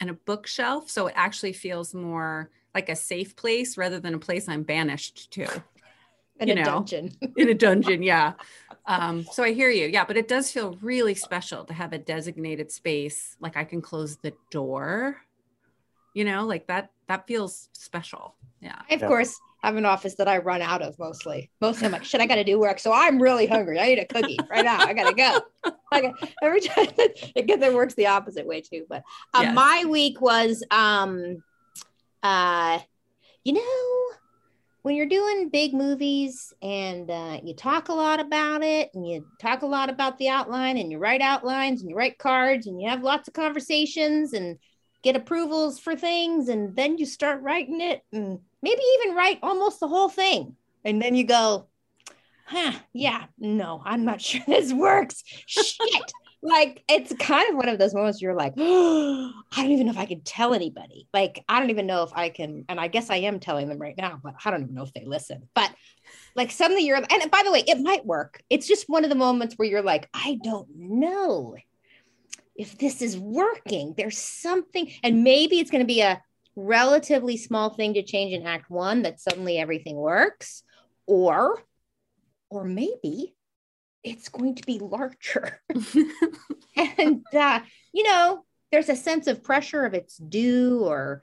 and 0.00 0.08
a 0.08 0.14
bookshelf, 0.14 0.88
so 0.88 1.08
it 1.08 1.14
actually 1.16 1.52
feels 1.52 1.94
more 1.94 2.50
like 2.74 2.88
a 2.88 2.96
safe 2.96 3.34
place 3.34 3.76
rather 3.76 3.98
than 3.98 4.14
a 4.14 4.18
place 4.18 4.48
I'm 4.48 4.62
banished 4.62 5.32
to. 5.32 5.62
In 6.38 6.48
you 6.48 6.54
a 6.54 6.56
know, 6.56 6.64
dungeon. 6.64 7.12
in 7.36 7.48
a 7.48 7.54
dungeon, 7.54 8.02
yeah. 8.02 8.34
Um, 8.86 9.24
so 9.24 9.42
I 9.42 9.52
hear 9.52 9.70
you. 9.70 9.86
Yeah, 9.86 10.04
but 10.04 10.16
it 10.16 10.28
does 10.28 10.50
feel 10.50 10.76
really 10.80 11.14
special 11.14 11.64
to 11.64 11.74
have 11.74 11.92
a 11.92 11.98
designated 11.98 12.70
space. 12.70 13.36
Like 13.40 13.56
I 13.56 13.64
can 13.64 13.80
close 13.80 14.16
the 14.16 14.32
door, 14.50 15.16
you 16.14 16.24
know, 16.24 16.44
like 16.44 16.66
that, 16.68 16.90
that 17.08 17.26
feels 17.26 17.68
special. 17.72 18.34
Yeah. 18.60 18.80
I, 18.88 18.94
of 18.94 19.00
yeah. 19.00 19.08
course, 19.08 19.38
have 19.62 19.76
an 19.76 19.84
office 19.84 20.14
that 20.14 20.28
I 20.28 20.38
run 20.38 20.62
out 20.62 20.82
of 20.82 20.98
mostly. 20.98 21.50
Mostly 21.60 21.86
I'm 21.86 21.92
like, 21.92 22.04
shit, 22.04 22.20
I 22.20 22.26
got 22.26 22.36
to 22.36 22.44
do 22.44 22.58
work. 22.58 22.78
So 22.78 22.92
I'm 22.92 23.20
really 23.20 23.46
hungry. 23.46 23.80
I 23.80 23.86
need 23.86 23.98
a 23.98 24.06
cookie 24.06 24.38
right 24.48 24.64
now. 24.64 24.78
I 24.78 24.92
got 24.92 25.08
to 25.08 25.14
go. 25.14 25.40
Like 25.92 26.12
every 26.42 26.60
time 26.60 26.88
it 26.98 27.46
gets, 27.46 27.62
it 27.62 27.72
works 27.72 27.94
the 27.94 28.08
opposite 28.08 28.44
way 28.44 28.60
too. 28.60 28.86
But 28.88 29.04
uh, 29.32 29.42
yes. 29.42 29.54
my 29.54 29.84
week 29.88 30.20
was, 30.20 30.64
um, 30.72 31.44
uh, 32.24 32.80
you 33.44 33.52
know, 33.52 34.16
when 34.86 34.94
you're 34.94 35.06
doing 35.06 35.48
big 35.48 35.74
movies 35.74 36.52
and 36.62 37.10
uh, 37.10 37.40
you 37.42 37.52
talk 37.56 37.88
a 37.88 37.92
lot 37.92 38.20
about 38.20 38.62
it 38.62 38.88
and 38.94 39.04
you 39.04 39.26
talk 39.40 39.62
a 39.62 39.66
lot 39.66 39.90
about 39.90 40.16
the 40.16 40.28
outline 40.28 40.78
and 40.78 40.92
you 40.92 40.98
write 40.98 41.20
outlines 41.20 41.80
and 41.80 41.90
you 41.90 41.96
write 41.96 42.18
cards 42.18 42.68
and 42.68 42.80
you 42.80 42.88
have 42.88 43.02
lots 43.02 43.26
of 43.26 43.34
conversations 43.34 44.32
and 44.32 44.56
get 45.02 45.16
approvals 45.16 45.80
for 45.80 45.96
things 45.96 46.48
and 46.48 46.76
then 46.76 46.96
you 46.98 47.04
start 47.04 47.42
writing 47.42 47.80
it 47.80 48.00
and 48.12 48.38
maybe 48.62 48.80
even 49.00 49.16
write 49.16 49.40
almost 49.42 49.80
the 49.80 49.88
whole 49.88 50.08
thing. 50.08 50.54
And 50.84 51.02
then 51.02 51.16
you 51.16 51.26
go 51.26 51.66
huh 52.44 52.78
yeah 52.92 53.24
no 53.40 53.82
i'm 53.84 54.04
not 54.04 54.20
sure 54.20 54.40
this 54.46 54.72
works. 54.72 55.24
Shit 55.46 56.12
like 56.42 56.82
it's 56.88 57.12
kind 57.18 57.48
of 57.50 57.56
one 57.56 57.68
of 57.68 57.78
those 57.78 57.94
moments 57.94 58.20
you're 58.20 58.34
like, 58.34 58.54
oh, 58.56 59.32
I 59.56 59.62
don't 59.62 59.72
even 59.72 59.86
know 59.86 59.92
if 59.92 59.98
I 59.98 60.06
can 60.06 60.20
tell 60.20 60.54
anybody. 60.54 61.08
Like, 61.12 61.44
I 61.48 61.60
don't 61.60 61.70
even 61.70 61.86
know 61.86 62.02
if 62.02 62.12
I 62.14 62.28
can, 62.28 62.64
and 62.68 62.78
I 62.78 62.88
guess 62.88 63.10
I 63.10 63.16
am 63.16 63.40
telling 63.40 63.68
them 63.68 63.78
right 63.78 63.96
now, 63.96 64.20
but 64.22 64.34
I 64.44 64.50
don't 64.50 64.62
even 64.62 64.74
know 64.74 64.84
if 64.84 64.92
they 64.92 65.04
listen. 65.04 65.48
But 65.54 65.72
like 66.34 66.50
suddenly 66.50 66.84
you're, 66.84 66.96
and 66.96 67.30
by 67.30 67.42
the 67.44 67.52
way, 67.52 67.64
it 67.66 67.80
might 67.80 68.04
work. 68.04 68.42
It's 68.50 68.68
just 68.68 68.88
one 68.88 69.04
of 69.04 69.10
the 69.10 69.16
moments 69.16 69.54
where 69.56 69.68
you're 69.68 69.82
like, 69.82 70.08
I 70.12 70.38
don't 70.42 70.68
know 70.76 71.56
if 72.54 72.78
this 72.78 73.02
is 73.02 73.18
working. 73.18 73.94
There's 73.96 74.18
something, 74.18 74.92
and 75.02 75.24
maybe 75.24 75.58
it's 75.58 75.70
going 75.70 75.82
to 75.82 75.86
be 75.86 76.00
a 76.00 76.22
relatively 76.54 77.36
small 77.36 77.70
thing 77.70 77.94
to 77.94 78.02
change 78.02 78.32
in 78.32 78.46
Act 78.46 78.70
One 78.70 79.02
that 79.02 79.20
suddenly 79.20 79.58
everything 79.58 79.96
works, 79.96 80.62
or, 81.06 81.62
or 82.50 82.64
maybe 82.64 83.35
it's 84.06 84.28
going 84.28 84.54
to 84.54 84.62
be 84.62 84.78
larger. 84.78 85.60
and, 86.76 87.24
uh, 87.34 87.60
you 87.92 88.04
know, 88.04 88.44
there's 88.70 88.88
a 88.88 88.96
sense 88.96 89.26
of 89.26 89.42
pressure 89.42 89.84
of 89.84 89.94
it's 89.94 90.16
due 90.16 90.84
or, 90.84 91.22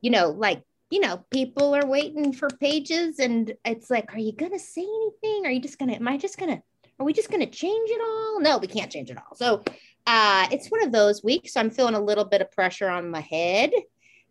you 0.00 0.10
know, 0.10 0.30
like, 0.30 0.62
you 0.90 1.00
know, 1.00 1.24
people 1.30 1.74
are 1.74 1.86
waiting 1.86 2.32
for 2.32 2.48
pages 2.48 3.18
and 3.18 3.52
it's 3.64 3.90
like, 3.90 4.14
are 4.14 4.18
you 4.18 4.32
going 4.32 4.52
to 4.52 4.58
say 4.58 4.82
anything? 4.82 5.44
Are 5.44 5.50
you 5.50 5.60
just 5.60 5.78
going 5.78 5.90
to, 5.90 5.96
am 5.96 6.08
I 6.08 6.16
just 6.16 6.38
going 6.38 6.56
to, 6.56 6.62
are 6.98 7.04
we 7.04 7.12
just 7.12 7.30
going 7.30 7.40
to 7.40 7.50
change 7.50 7.90
it 7.90 8.00
all? 8.00 8.40
No, 8.40 8.58
we 8.58 8.68
can't 8.68 8.90
change 8.90 9.10
it 9.10 9.18
all. 9.18 9.36
So 9.36 9.62
uh, 10.06 10.46
it's 10.50 10.68
one 10.68 10.82
of 10.82 10.92
those 10.92 11.22
weeks. 11.22 11.54
So 11.54 11.60
I'm 11.60 11.70
feeling 11.70 11.94
a 11.94 12.00
little 12.00 12.24
bit 12.24 12.40
of 12.40 12.50
pressure 12.52 12.88
on 12.88 13.10
my 13.10 13.20
head 13.20 13.72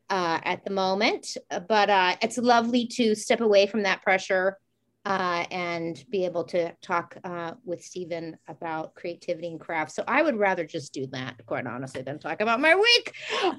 uh, 0.10 0.40
at 0.44 0.64
the 0.64 0.72
moment, 0.72 1.36
but 1.68 1.90
uh, 1.90 2.16
it's 2.22 2.38
lovely 2.38 2.88
to 2.88 3.14
step 3.14 3.42
away 3.42 3.68
from 3.68 3.84
that 3.84 4.02
pressure 4.02 4.58
uh, 5.06 5.46
and 5.52 6.04
be 6.10 6.26
able 6.26 6.44
to 6.44 6.74
talk 6.82 7.18
uh, 7.24 7.54
with 7.64 7.84
Stephen 7.84 8.38
about 8.48 8.96
creativity 8.96 9.48
and 9.48 9.60
craft. 9.60 9.92
So 9.92 10.04
I 10.08 10.22
would 10.22 10.38
rather 10.38 10.66
just 10.66 10.94
do 10.94 11.06
that, 11.08 11.46
quite 11.46 11.68
honestly, 11.68 12.02
than 12.02 12.20
talk 12.20 12.42
about 12.42 12.60
my 12.60 12.76
week. 12.76 13.14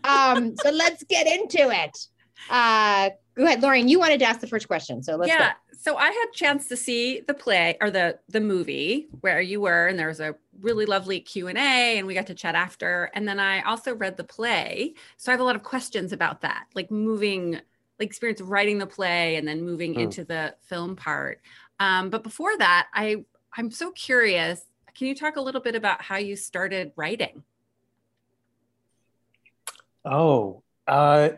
Um, 0.04 0.56
so 0.56 0.70
let's 0.70 1.04
get 1.04 1.26
into 1.26 1.70
it. 1.70 1.96
Uh, 2.50 3.10
go 3.34 3.44
ahead, 3.44 3.62
Lauren. 3.62 3.88
You 3.88 3.98
wanted 3.98 4.18
to 4.20 4.26
ask 4.26 4.40
the 4.40 4.46
first 4.46 4.66
question, 4.68 5.02
so 5.02 5.16
let's. 5.16 5.28
Yeah. 5.28 5.48
Go. 5.48 5.54
So 5.78 5.96
I 5.96 6.06
had 6.06 6.26
a 6.32 6.34
chance 6.34 6.68
to 6.68 6.76
see 6.76 7.20
the 7.20 7.34
play 7.34 7.76
or 7.80 7.90
the 7.90 8.18
the 8.28 8.40
movie 8.40 9.06
where 9.20 9.40
you 9.40 9.60
were, 9.60 9.86
and 9.86 9.98
there 9.98 10.08
was 10.08 10.20
a 10.20 10.34
really 10.60 10.84
lovely 10.84 11.20
Q 11.20 11.46
and 11.48 11.56
A, 11.56 11.98
and 11.98 12.06
we 12.06 12.14
got 12.14 12.26
to 12.26 12.34
chat 12.34 12.54
after. 12.54 13.10
And 13.14 13.26
then 13.28 13.38
I 13.38 13.62
also 13.62 13.94
read 13.94 14.16
the 14.16 14.24
play, 14.24 14.94
so 15.16 15.30
I 15.30 15.32
have 15.32 15.40
a 15.40 15.44
lot 15.44 15.56
of 15.56 15.62
questions 15.62 16.12
about 16.12 16.40
that, 16.40 16.64
like 16.74 16.90
moving 16.90 17.60
like 17.98 18.06
experience 18.06 18.40
of 18.40 18.50
writing 18.50 18.78
the 18.78 18.86
play 18.86 19.36
and 19.36 19.46
then 19.46 19.62
moving 19.62 19.94
mm. 19.94 20.00
into 20.00 20.24
the 20.24 20.54
film 20.62 20.96
part. 20.96 21.40
Um, 21.80 22.10
but 22.10 22.22
before 22.22 22.56
that, 22.58 22.88
I 22.92 23.24
I'm 23.56 23.70
so 23.70 23.90
curious. 23.92 24.62
Can 24.94 25.08
you 25.08 25.14
talk 25.14 25.36
a 25.36 25.40
little 25.40 25.60
bit 25.60 25.74
about 25.74 26.02
how 26.02 26.16
you 26.16 26.36
started 26.36 26.92
writing? 26.96 27.42
Oh, 30.04 30.62
uh, 30.86 31.30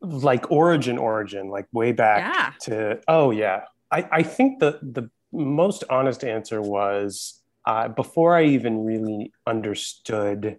like 0.00 0.50
origin, 0.50 0.98
origin, 0.98 1.48
like 1.48 1.66
way 1.72 1.92
back 1.92 2.34
yeah. 2.34 2.52
to. 2.62 3.00
Oh 3.06 3.30
yeah, 3.30 3.64
I 3.90 4.08
I 4.10 4.22
think 4.22 4.60
the 4.60 4.78
the 4.82 5.10
most 5.32 5.84
honest 5.90 6.24
answer 6.24 6.60
was 6.62 7.40
uh, 7.66 7.88
before 7.88 8.36
I 8.36 8.44
even 8.44 8.84
really 8.84 9.32
understood 9.46 10.58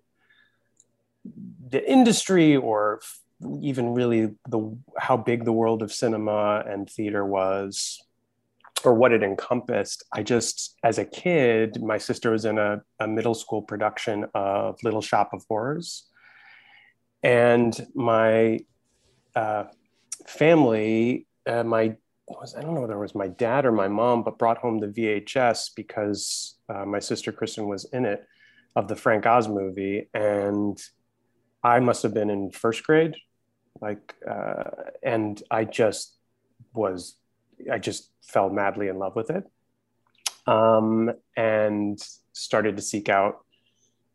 the 1.69 1.91
industry 1.91 2.55
or 2.55 3.01
even 3.62 3.94
really 3.94 4.36
the 4.48 4.77
how 4.98 5.18
big 5.18 5.46
the 5.46 5.51
world 5.51 5.82
of 5.82 5.92
cinema 5.92 6.63
and 6.68 6.89
theater 6.89 7.25
was 7.25 8.01
or 8.84 8.94
what 8.94 9.12
it 9.12 9.24
encompassed. 9.24 10.04
I 10.13 10.24
just 10.24 10.75
as 10.84 10.98
a 10.98 11.06
kid 11.06 11.82
my 11.82 11.98
sister 11.98 12.32
was 12.32 12.46
in 12.46 12.58
a, 12.58 12.82
a 13.00 13.08
middle 13.08 13.34
school 13.34 13.62
production 13.62 14.25
of 14.34 14.82
little 14.84 15.01
shop 15.01 15.34
of 15.34 15.44
horrors. 15.50 16.08
And 17.24 17.75
my 17.94 18.60
uh, 19.36 19.65
family 20.27 21.27
uh, 21.46 21.63
my 21.63 21.96
was 22.27 22.56
I 22.56 22.62
don't 22.62 22.74
know 22.74 22.82
whether 22.82 22.96
it 22.96 23.00
was 23.00 23.15
my 23.15 23.27
dad 23.27 23.65
or 23.65 23.72
my 23.72 23.88
mom, 23.88 24.24
but 24.24 24.39
brought 24.39 24.58
home 24.58 24.80
the 24.80 24.88
VHS 24.88 25.72
because 25.75 26.56
uh, 26.70 26.86
my 26.86 27.00
sister 27.00 27.32
Kristen 27.32 27.68
was 27.68 27.86
in 27.94 28.06
it 28.06 28.25
of 28.75 28.88
the 28.88 28.96
Frank 28.96 29.25
Oz 29.25 29.48
movie, 29.48 30.10
and 30.13 30.82
I 31.65 31.79
must 31.79 32.03
have 32.03 32.13
been 32.13 32.29
in 32.29 32.51
first 32.51 32.84
grade, 32.84 33.15
like, 33.81 34.13
uh, 34.29 34.65
and 35.01 35.41
I 35.50 35.65
just 35.65 36.15
was, 36.75 37.15
I 37.72 37.79
just 37.79 38.12
fell 38.22 38.51
madly 38.51 38.88
in 38.88 39.00
love 39.00 39.15
with 39.15 39.31
it, 39.31 39.50
um, 40.45 41.12
and 41.36 42.00
started 42.34 42.75
to 42.75 42.84
seek 42.84 43.10
out 43.10 43.43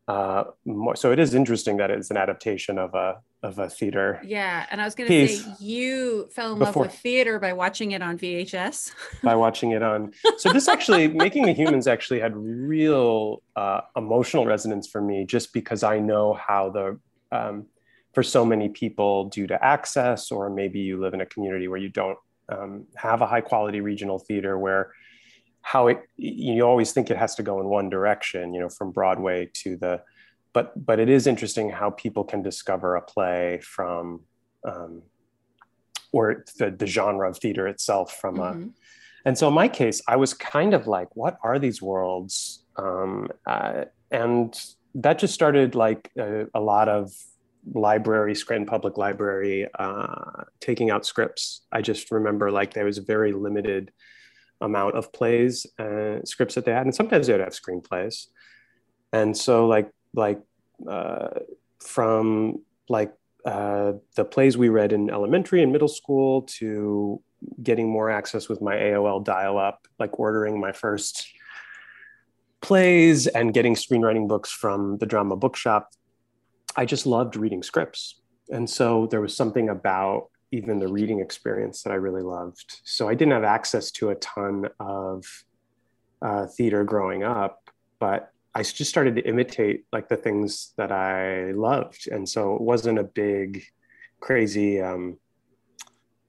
uh, 0.07 0.45
more. 0.65 0.95
So 0.95 1.11
it 1.11 1.19
is 1.19 1.35
interesting 1.35 1.79
that 1.79 1.91
it's 1.91 2.13
an 2.13 2.17
adaptation 2.17 2.79
of 2.79 2.95
a 2.95 3.19
of 3.43 3.59
a 3.59 3.69
theater. 3.69 4.21
Yeah, 4.23 4.67
and 4.71 4.81
I 4.81 4.85
was 4.85 4.95
going 4.95 5.09
to 5.09 5.29
say 5.29 5.51
you 5.59 6.29
fell 6.31 6.53
in 6.53 6.59
before, 6.59 6.85
love 6.85 6.93
with 6.93 7.01
theater 7.01 7.41
by 7.41 7.53
watching 7.53 7.93
it 7.93 8.03
on 8.03 8.17
VHS. 8.17 8.93
by 9.25 9.35
watching 9.35 9.73
it 9.73 9.83
on. 9.83 10.13
So 10.37 10.53
this 10.53 10.69
actually 10.69 11.09
making 11.09 11.47
the 11.47 11.53
humans 11.53 11.89
actually 11.89 12.21
had 12.21 12.37
real 12.37 13.43
uh, 13.57 13.81
emotional 13.97 14.47
resonance 14.47 14.87
for 14.87 15.01
me, 15.01 15.25
just 15.25 15.53
because 15.53 15.83
I 15.83 15.99
know 15.99 16.35
how 16.35 16.71
the 16.71 17.01
um, 17.33 17.67
for 18.13 18.23
so 18.23 18.45
many 18.45 18.69
people 18.69 19.27
due 19.27 19.47
to 19.47 19.65
access, 19.65 20.31
or 20.31 20.51
maybe 20.51 20.81
you 20.81 21.01
live 21.01 21.15
in 21.15 21.21
a 21.21 21.27
community 21.27 21.69
where 21.69 21.79
you 21.79 21.89
don't 21.89 22.19
um, 22.49 22.87
have 22.97 23.23
a 23.23 23.27
high 23.27 23.41
quality 23.41 23.81
regional 23.81 24.19
theater 24.19 24.59
where 24.59 24.93
how 25.63 25.89
it 25.89 26.01
you 26.17 26.63
always 26.63 26.93
think 26.93 27.11
it 27.11 27.17
has 27.17 27.35
to 27.37 27.43
go 27.43 27.61
in 27.61 27.67
one 27.67 27.91
direction, 27.91 28.55
you 28.55 28.61
know, 28.61 28.69
from 28.69 28.91
Broadway 28.91 29.51
to 29.55 29.77
the 29.77 30.03
but 30.53 30.73
but 30.85 30.99
it 30.99 31.09
is 31.09 31.27
interesting 31.27 31.71
how 31.71 31.91
people 31.91 32.25
can 32.25 32.43
discover 32.43 32.97
a 32.97 33.03
play 33.03 33.61
from 33.63 34.21
um, 34.65 35.03
or 36.13 36.45
the, 36.59 36.71
the 36.71 36.87
genre 36.87 37.29
of 37.29 37.39
theater 37.39 37.69
itself 37.69 38.17
from 38.21 38.37
mm-hmm. 38.37 38.63
a 38.63 38.69
and 39.25 39.39
so 39.39 39.49
in 39.49 39.55
my 39.55 39.69
case 39.69 40.03
i 40.09 40.17
was 40.17 40.35
kind 40.35 40.75
of 40.75 40.87
like 40.87 41.15
what 41.15 41.39
are 41.43 41.59
these 41.59 41.81
worlds 41.81 42.65
um, 42.77 43.29
uh, 43.47 43.85
and 44.11 44.59
that 44.95 45.19
just 45.19 45.35
started 45.35 45.75
like 45.75 46.11
a, 46.19 46.47
a, 46.55 46.61
lot 46.61 46.89
of 46.89 47.13
library 47.73 48.35
scranton 48.35 48.67
public 48.67 48.97
library 48.97 49.69
uh, 49.79 50.45
taking 50.61 50.91
out 50.91 51.07
scripts. 51.07 51.63
I 51.71 51.83
just 51.83 52.11
remember 52.11 52.51
like 52.51 52.75
there 52.75 52.85
was 52.85 52.99
a 52.99 53.03
very 53.03 53.33
limited 53.33 53.93
amount 54.61 54.97
of 54.97 55.13
plays 55.13 55.67
uh, 55.79 56.25
scripts 56.25 56.55
that 56.55 56.65
they 56.65 56.73
had 56.73 56.87
and 56.87 56.95
sometimes 56.95 57.27
they 57.27 57.33
would 57.33 57.41
have 57.41 57.51
screenplays. 57.51 58.27
And 59.13 59.37
so 59.37 59.67
like 59.67 59.91
like 60.15 60.41
uh, 60.89 61.29
from 61.79 62.63
like 62.89 63.13
uh, 63.45 63.93
the 64.17 64.25
plays 64.25 64.59
we 64.59 64.69
read 64.69 64.93
in 64.93 65.11
elementary 65.11 65.63
and 65.63 65.73
middle 65.73 65.89
school 65.89 66.43
to 66.43 67.23
getting 67.63 67.89
more 67.89 68.11
access 68.11 68.49
with 68.49 68.61
my 68.61 68.75
AOL 68.75 69.25
dial 69.25 69.59
up, 69.59 69.87
like 69.99 70.19
ordering 70.19 70.61
my 70.61 70.73
first 70.73 71.33
plays 72.61 73.27
and 73.27 73.55
getting 73.55 73.75
screenwriting 73.75 74.29
books 74.29 74.51
from 74.51 74.99
the 74.99 75.07
drama 75.07 75.37
bookshop. 75.37 75.91
I 76.77 76.85
just 76.85 77.07
loved 77.07 77.37
reading 77.37 77.63
scripts. 77.63 78.21
And 78.51 78.69
so 78.69 79.07
there 79.11 79.21
was 79.21 79.37
something 79.37 79.69
about 79.69 80.29
even 80.53 80.79
the 80.79 80.89
reading 80.89 81.21
experience 81.21 81.83
that 81.83 81.93
I 81.93 81.97
really 81.97 82.23
loved. 82.23 82.81
So 82.85 83.09
I 83.09 83.15
didn't 83.15 83.33
have 83.33 83.45
access 83.45 83.91
to 83.93 84.11
a 84.11 84.17
ton 84.17 84.69
of 84.81 85.25
uh, 86.23 86.47
theater 86.47 86.85
growing 86.85 87.23
up, 87.23 87.71
but 87.99 88.33
I 88.55 88.63
just 88.63 88.91
started 88.91 89.15
to 89.17 89.23
imitate 89.23 89.85
like 89.93 90.09
the 90.09 90.17
things 90.17 90.73
that 90.77 90.91
I 90.91 91.53
loved. 91.53 92.09
And 92.09 92.29
so 92.29 92.57
it 92.57 92.61
wasn't 92.61 92.99
a 92.99 93.05
big, 93.05 93.63
crazy, 94.19 94.81
um, 94.81 95.19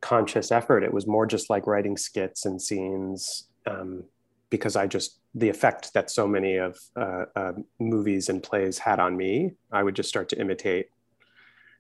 conscious 0.02 0.52
effort. 0.52 0.84
It 0.84 0.94
was 0.94 1.08
more 1.08 1.26
just 1.26 1.50
like 1.50 1.66
writing 1.66 1.98
skits 1.98 2.46
and 2.46 2.62
scenes 2.62 3.48
um, 3.66 4.04
because 4.52 4.76
I 4.76 4.86
just, 4.86 5.20
the 5.34 5.50
effect 5.50 5.94
that 5.94 6.12
so 6.12 6.28
many 6.28 6.58
of 6.58 6.78
uh, 6.96 7.26
uh, 7.36 7.54
movies 7.80 8.30
and 8.30 8.44
plays 8.44 8.78
had 8.78 9.00
on 9.00 9.18
me, 9.18 9.54
I 9.72 9.82
would 9.82 9.96
just 9.96 10.10
start 10.10 10.30
to 10.30 10.40
imitate. 10.40 10.90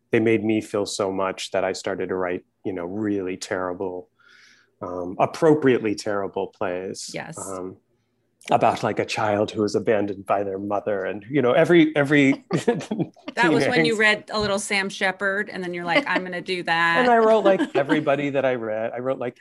They 0.09 0.19
made 0.19 0.43
me 0.43 0.61
feel 0.61 0.87
so 0.87 1.11
much 1.11 1.51
that 1.51 1.63
I 1.63 1.73
started 1.73 2.09
to 2.09 2.15
write, 2.15 2.43
you 2.65 2.73
know, 2.73 2.85
really 2.85 3.37
terrible, 3.37 4.09
um, 4.81 5.15
appropriately 5.19 5.93
terrible 5.93 6.47
plays. 6.47 7.11
Yes. 7.13 7.37
Um, 7.37 7.77
about 8.49 8.81
like 8.81 8.97
a 8.97 9.05
child 9.05 9.51
who 9.51 9.61
was 9.61 9.75
abandoned 9.75 10.25
by 10.25 10.43
their 10.43 10.57
mother 10.57 11.05
and 11.05 11.23
you 11.29 11.41
know 11.41 11.51
every 11.51 11.95
every 11.95 12.43
that 12.51 13.51
was 13.51 13.67
when 13.67 13.85
you 13.85 13.95
read 13.95 14.23
a 14.31 14.39
little 14.39 14.57
sam 14.57 14.89
shepard 14.89 15.47
and 15.47 15.63
then 15.63 15.75
you're 15.75 15.85
like 15.85 16.03
i'm 16.07 16.21
going 16.21 16.31
to 16.31 16.41
do 16.41 16.63
that 16.63 16.97
and 16.99 17.09
i 17.09 17.17
wrote 17.17 17.45
like 17.45 17.61
everybody 17.75 18.29
that 18.31 18.43
i 18.43 18.55
read 18.55 18.91
i 18.93 18.97
wrote 18.97 19.19
like 19.19 19.37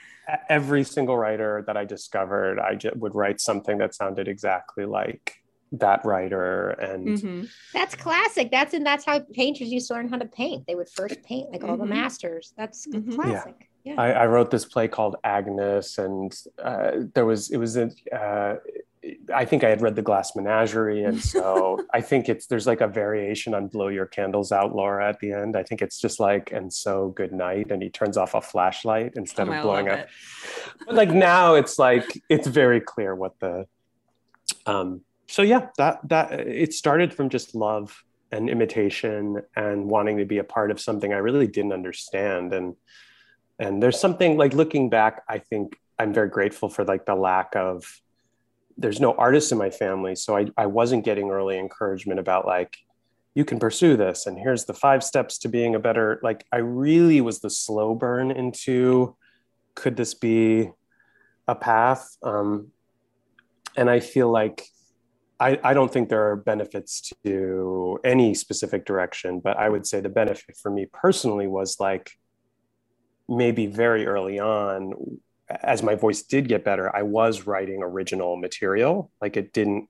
every 0.50 0.85
single 0.85 1.16
writer 1.16 1.64
that 1.66 1.78
i 1.78 1.85
discovered 1.85 2.61
i 2.61 2.75
just 2.75 2.95
would 2.97 3.14
write 3.14 3.40
something 3.40 3.78
that 3.78 3.95
sounded 3.95 4.28
exactly 4.28 4.85
like 4.85 5.37
that 5.73 6.04
writer 6.04 6.71
and 6.71 7.07
mm-hmm. 7.07 7.45
that's 7.73 7.95
classic 7.95 8.50
that's 8.50 8.75
and 8.75 8.85
that's 8.85 9.04
how 9.07 9.21
painters 9.33 9.69
used 9.69 9.88
to 9.88 9.95
learn 9.95 10.09
how 10.09 10.19
to 10.19 10.26
paint 10.26 10.66
they 10.66 10.75
would 10.75 10.88
first 10.90 11.23
paint 11.23 11.50
like 11.50 11.62
all 11.62 11.71
mm-hmm. 11.71 11.80
the 11.80 11.87
masters 11.87 12.52
that's 12.57 12.87
mm-hmm. 12.88 13.14
classic 13.14 13.69
yeah. 13.85 13.95
yeah. 13.95 14.00
I, 14.00 14.11
I, 14.11 14.26
wrote 14.26 14.50
this 14.50 14.64
play 14.64 14.88
called 14.88 15.14
agnes 15.23 15.97
and 15.97 16.37
uh, 16.62 16.90
there 17.14 17.25
was 17.25 17.50
it 17.50 17.57
was 17.57 17.76
a 17.76 17.88
uh, 18.12 18.57
I 19.35 19.47
think 19.47 19.64
I 19.64 19.71
had 19.71 19.80
read 19.80 19.97
the 19.97 20.02
Glass 20.02 20.37
Menagerie, 20.37 21.04
and 21.04 21.23
so 21.23 21.87
I 21.95 22.00
think 22.00 22.28
it's 22.28 22.47
there's 22.47 22.66
like 22.66 22.80
a 22.80 22.88
variation 22.88 23.54
on 23.54 23.69
"Blow 23.69 23.88
Your 23.88 24.07
Candles 24.07 24.52
Out, 24.52 24.75
Laura" 24.75 25.09
at 25.09 25.21
the 25.21 25.33
end. 25.33 25.57
I 25.57 25.62
think 25.62 25.80
it's 25.80 25.99
just 26.00 26.21
like 26.21 26.52
"and 26.52 26.73
so 26.73 27.09
good 27.09 27.33
night," 27.33 27.71
and 27.71 27.83
he 27.83 27.88
turns 27.88 28.16
off 28.16 28.35
a 28.35 28.40
flashlight 28.40 29.12
instead 29.16 29.49
oh, 29.49 29.52
of 29.52 29.62
blowing 29.62 29.88
up. 29.88 30.07
But 30.87 30.95
like 30.95 31.11
now, 31.11 31.54
it's 31.54 31.78
like 31.78 32.23
it's 32.28 32.47
very 32.47 32.80
clear 32.80 33.14
what 33.14 33.38
the. 33.40 33.66
Um, 34.66 35.02
so 35.26 35.42
yeah, 35.42 35.69
that 35.78 36.00
that 36.09 36.33
it 36.33 36.75
started 36.75 37.14
from 37.14 37.30
just 37.30 37.54
love 37.54 38.04
and 38.33 38.50
imitation 38.50 39.42
and 39.57 39.87
wanting 39.87 40.19
to 40.19 40.25
be 40.25 40.38
a 40.38 40.45
part 40.45 40.71
of 40.71 40.80
something 40.80 41.12
I 41.12 41.19
really 41.19 41.47
didn't 41.47 41.73
understand, 41.73 42.52
and 42.52 42.76
and 43.59 43.83
there's 43.83 43.99
something 43.99 44.37
like 44.37 44.52
looking 44.52 44.90
back, 44.90 45.23
I 45.28 45.38
think 45.38 45.76
I'm 45.99 46.12
very 46.12 46.28
grateful 46.28 46.69
for 46.69 46.85
like 46.85 47.07
the 47.07 47.14
lack 47.14 47.54
of 47.54 48.00
there's 48.81 49.01
no 49.01 49.13
artists 49.13 49.53
in 49.53 49.59
my 49.59 49.71
family 49.71 50.17
so 50.17 50.37
I, 50.37 50.47
I 50.57 50.67
wasn't 50.67 51.05
getting 51.05 51.31
early 51.31 51.59
encouragement 51.59 52.19
about 52.19 52.47
like 52.47 52.77
you 53.35 53.45
can 53.45 53.61
pursue 53.61 53.97
this 53.97 54.27
and 54.27 54.39
here's 54.39 54.65
the 54.65 54.75
five 54.75 55.05
steps 55.05 55.39
to 55.39 55.49
being 55.49 55.75
a 55.75 55.79
better 55.79 56.19
like 56.23 56.45
i 56.53 56.57
really 56.57 57.21
was 57.21 57.41
the 57.41 57.51
slow 57.51 57.95
burn 57.95 58.31
into 58.31 59.17
could 59.77 59.97
this 59.97 60.15
be 60.15 60.71
a 61.47 61.55
path? 61.55 62.17
Um, 62.23 62.69
and 63.77 63.89
i 63.89 64.01
feel 64.01 64.31
like 64.31 64.65
I, 65.39 65.59
I 65.65 65.75
don't 65.75 65.91
think 65.91 66.09
there 66.09 66.31
are 66.31 66.37
benefits 66.37 67.13
to 67.25 67.99
any 68.05 68.35
specific 68.35 68.85
direction 68.85 69.41
but 69.41 69.57
i 69.57 69.69
would 69.69 69.87
say 69.87 70.01
the 70.01 70.09
benefit 70.09 70.57
for 70.57 70.71
me 70.71 70.87
personally 70.93 71.47
was 71.47 71.79
like 71.79 72.11
maybe 73.29 73.67
very 73.67 74.07
early 74.07 74.41
on 74.41 74.93
as 75.62 75.83
my 75.83 75.95
voice 75.95 76.23
did 76.23 76.49
get 76.49 76.64
better, 76.64 76.95
I 76.95 77.02
was 77.02 77.47
writing 77.47 77.83
original 77.83 78.37
material. 78.37 79.11
Like 79.21 79.37
it 79.37 79.52
didn't, 79.52 79.88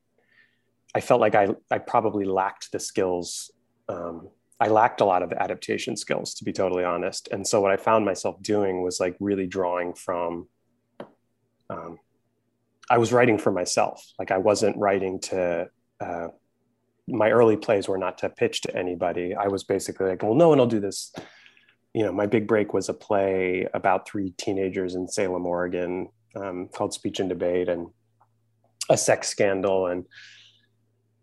I 0.94 1.00
felt 1.00 1.20
like 1.20 1.34
I, 1.34 1.48
I 1.70 1.78
probably 1.78 2.24
lacked 2.24 2.72
the 2.72 2.80
skills. 2.80 3.50
Um, 3.88 4.28
I 4.58 4.68
lacked 4.68 5.00
a 5.00 5.04
lot 5.04 5.22
of 5.22 5.32
adaptation 5.32 5.96
skills, 5.96 6.34
to 6.34 6.44
be 6.44 6.52
totally 6.52 6.84
honest. 6.84 7.28
And 7.32 7.46
so 7.46 7.60
what 7.60 7.70
I 7.70 7.76
found 7.76 8.04
myself 8.04 8.42
doing 8.42 8.82
was 8.82 9.00
like 9.00 9.16
really 9.20 9.46
drawing 9.46 9.94
from, 9.94 10.48
um, 11.68 11.98
I 12.88 12.98
was 12.98 13.12
writing 13.12 13.38
for 13.38 13.52
myself. 13.52 14.04
Like 14.18 14.30
I 14.30 14.38
wasn't 14.38 14.76
writing 14.76 15.20
to, 15.20 15.68
uh, 16.00 16.28
my 17.06 17.30
early 17.30 17.56
plays 17.56 17.88
were 17.88 17.98
not 17.98 18.18
to 18.18 18.28
pitch 18.28 18.62
to 18.62 18.76
anybody. 18.76 19.34
I 19.34 19.48
was 19.48 19.64
basically 19.64 20.08
like, 20.08 20.22
well, 20.22 20.34
no 20.34 20.48
one 20.48 20.58
will 20.58 20.66
do 20.66 20.80
this 20.80 21.12
you 21.94 22.04
know, 22.04 22.12
my 22.12 22.26
big 22.26 22.46
break 22.46 22.72
was 22.72 22.88
a 22.88 22.94
play 22.94 23.66
about 23.74 24.08
three 24.08 24.32
teenagers 24.38 24.94
in 24.94 25.08
Salem, 25.08 25.46
Oregon, 25.46 26.08
um, 26.36 26.68
called 26.68 26.94
Speech 26.94 27.18
and 27.20 27.28
Debate, 27.28 27.68
and 27.68 27.88
a 28.88 28.96
sex 28.96 29.28
scandal. 29.28 29.86
And 29.86 30.06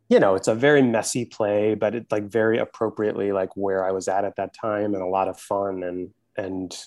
you 0.09 0.19
know, 0.19 0.35
it's 0.35 0.47
a 0.47 0.55
very 0.55 0.81
messy 0.81 1.25
play, 1.25 1.75
but 1.75 1.93
it's 1.95 2.11
like 2.11 2.25
very 2.25 2.57
appropriately 2.57 3.31
like 3.31 3.49
where 3.55 3.85
I 3.85 3.91
was 3.91 4.07
at 4.07 4.25
at 4.25 4.35
that 4.37 4.53
time, 4.53 4.93
and 4.93 5.03
a 5.03 5.07
lot 5.07 5.27
of 5.27 5.39
fun. 5.39 5.83
And 5.83 6.09
and 6.35 6.77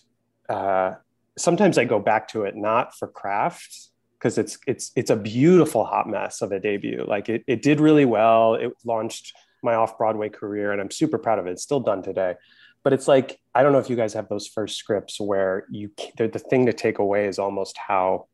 uh, 0.48 0.94
sometimes 1.38 1.78
I 1.78 1.84
go 1.84 1.98
back 1.98 2.28
to 2.28 2.44
it 2.44 2.56
not 2.56 2.94
for 2.96 3.08
craft 3.08 3.90
because 4.18 4.36
it's 4.36 4.58
it's 4.66 4.92
it's 4.94 5.10
a 5.10 5.16
beautiful 5.16 5.86
hot 5.86 6.08
mess 6.08 6.42
of 6.42 6.52
a 6.52 6.60
debut. 6.60 7.04
Like 7.06 7.30
it 7.30 7.44
it 7.46 7.62
did 7.62 7.80
really 7.80 8.04
well. 8.04 8.54
It 8.54 8.72
launched 8.84 9.32
my 9.62 9.74
off 9.74 9.96
Broadway 9.96 10.28
career, 10.28 10.72
and 10.72 10.80
I'm 10.82 10.90
super 10.90 11.16
proud 11.16 11.38
of 11.38 11.46
it. 11.46 11.52
It's 11.52 11.62
still 11.62 11.80
done 11.80 12.02
today 12.02 12.34
but 12.82 12.92
it's 12.92 13.08
like 13.08 13.39
i 13.54 13.62
don't 13.62 13.72
know 13.72 13.78
if 13.78 13.90
you 13.90 13.96
guys 13.96 14.12
have 14.12 14.28
those 14.28 14.46
first 14.46 14.76
scripts 14.76 15.20
where 15.20 15.64
you 15.70 15.90
the, 16.16 16.28
the 16.28 16.38
thing 16.38 16.66
to 16.66 16.72
take 16.72 16.98
away 16.98 17.26
is 17.26 17.38
almost 17.38 17.76
how 17.88 18.26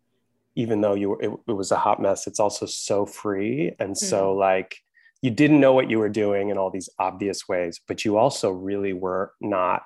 even 0.57 0.81
though 0.81 0.95
you 0.95 1.15
it, 1.17 1.31
it 1.47 1.53
was 1.53 1.71
a 1.71 1.77
hot 1.77 2.01
mess 2.01 2.27
it's 2.27 2.41
also 2.41 2.67
so 2.67 3.07
free 3.07 3.73
and 3.79 3.91
mm-hmm. 3.91 4.07
so 4.07 4.33
like 4.33 4.79
you 5.23 5.31
didn't 5.31 5.61
know 5.61 5.73
what 5.73 5.91
you 5.91 5.99
were 5.99 6.09
doing 6.09 6.51
in 6.51 6.59
all 6.59 6.71
these 6.71 6.89
obvious 6.99 7.49
ways 7.49 7.81
but 7.87 8.05
you 8.05 8.17
also 8.17 8.51
really 8.51 8.93
were 8.93 9.33
not 9.41 9.83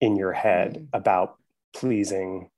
in 0.00 0.16
your 0.16 0.32
head 0.32 0.74
mm-hmm. 0.74 0.84
about 0.92 1.36
pleasing 1.74 2.50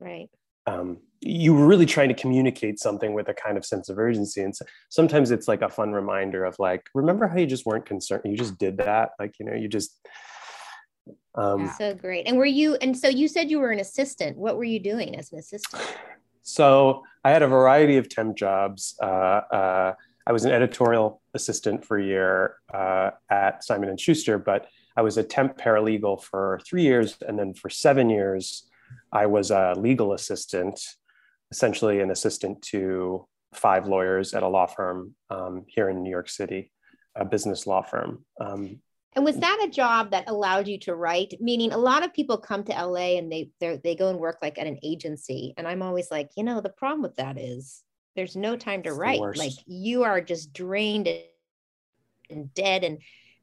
right 0.00 0.28
um, 0.66 0.98
you 1.20 1.54
were 1.54 1.66
really 1.66 1.86
trying 1.86 2.08
to 2.08 2.14
communicate 2.14 2.78
something 2.78 3.14
with 3.14 3.28
a 3.28 3.34
kind 3.34 3.56
of 3.56 3.64
sense 3.64 3.88
of 3.88 3.98
urgency 3.98 4.42
and 4.42 4.54
so, 4.54 4.64
sometimes 4.88 5.30
it's 5.30 5.48
like 5.48 5.62
a 5.62 5.68
fun 5.68 5.92
reminder 5.92 6.44
of 6.44 6.56
like 6.58 6.88
remember 6.94 7.26
how 7.26 7.38
you 7.38 7.46
just 7.46 7.66
weren't 7.66 7.86
concerned 7.86 8.22
you 8.24 8.36
just 8.36 8.58
did 8.58 8.76
that 8.76 9.10
like 9.18 9.34
you 9.38 9.46
know 9.46 9.54
you 9.54 9.68
just 9.68 9.98
um, 11.34 11.70
so 11.78 11.94
great. 11.94 12.26
And 12.26 12.36
were 12.36 12.44
you, 12.44 12.74
and 12.76 12.96
so 12.96 13.08
you 13.08 13.28
said 13.28 13.50
you 13.50 13.60
were 13.60 13.70
an 13.70 13.80
assistant. 13.80 14.36
What 14.36 14.56
were 14.56 14.64
you 14.64 14.80
doing 14.80 15.16
as 15.16 15.32
an 15.32 15.38
assistant? 15.38 15.82
So 16.42 17.02
I 17.24 17.30
had 17.30 17.42
a 17.42 17.46
variety 17.46 17.96
of 17.96 18.08
temp 18.08 18.36
jobs. 18.36 18.96
Uh, 19.02 19.06
uh, 19.06 19.94
I 20.26 20.32
was 20.32 20.44
an 20.44 20.52
editorial 20.52 21.22
assistant 21.34 21.84
for 21.84 21.98
a 21.98 22.04
year 22.04 22.56
uh, 22.72 23.10
at 23.30 23.64
Simon 23.64 23.88
and 23.88 24.00
Schuster, 24.00 24.38
but 24.38 24.66
I 24.96 25.02
was 25.02 25.16
a 25.16 25.22
temp 25.22 25.56
paralegal 25.58 26.22
for 26.22 26.60
three 26.68 26.82
years, 26.82 27.16
and 27.26 27.38
then 27.38 27.54
for 27.54 27.70
seven 27.70 28.10
years, 28.10 28.68
I 29.12 29.26
was 29.26 29.50
a 29.50 29.74
legal 29.76 30.12
assistant, 30.12 30.80
essentially 31.50 32.00
an 32.00 32.10
assistant 32.10 32.62
to 32.72 33.26
five 33.54 33.86
lawyers 33.86 34.34
at 34.34 34.42
a 34.42 34.48
law 34.48 34.66
firm 34.66 35.14
um, 35.30 35.64
here 35.68 35.88
in 35.88 36.02
New 36.02 36.10
York 36.10 36.28
City, 36.28 36.72
a 37.14 37.24
business 37.24 37.66
law 37.66 37.82
firm. 37.82 38.24
Um, 38.40 38.80
and 39.14 39.24
was 39.24 39.36
that 39.38 39.64
a 39.64 39.70
job 39.70 40.10
that 40.10 40.28
allowed 40.28 40.68
you 40.68 40.78
to 40.80 40.94
write? 40.94 41.34
Meaning, 41.40 41.72
a 41.72 41.78
lot 41.78 42.04
of 42.04 42.12
people 42.12 42.38
come 42.38 42.62
to 42.64 42.72
LA 42.72 43.18
and 43.18 43.32
they 43.32 43.50
they 43.60 43.96
go 43.96 44.10
and 44.10 44.18
work 44.18 44.38
like 44.42 44.58
at 44.58 44.66
an 44.66 44.78
agency, 44.82 45.54
and 45.56 45.66
I'm 45.66 45.82
always 45.82 46.10
like, 46.10 46.30
you 46.36 46.44
know, 46.44 46.60
the 46.60 46.68
problem 46.68 47.02
with 47.02 47.16
that 47.16 47.38
is 47.38 47.82
there's 48.16 48.36
no 48.36 48.56
time 48.56 48.82
to 48.82 48.90
it's 48.90 48.98
write. 48.98 49.20
Like 49.20 49.52
you 49.66 50.04
are 50.04 50.20
just 50.20 50.52
drained 50.52 51.08
and 52.28 52.52
dead, 52.52 52.84
and 52.84 52.98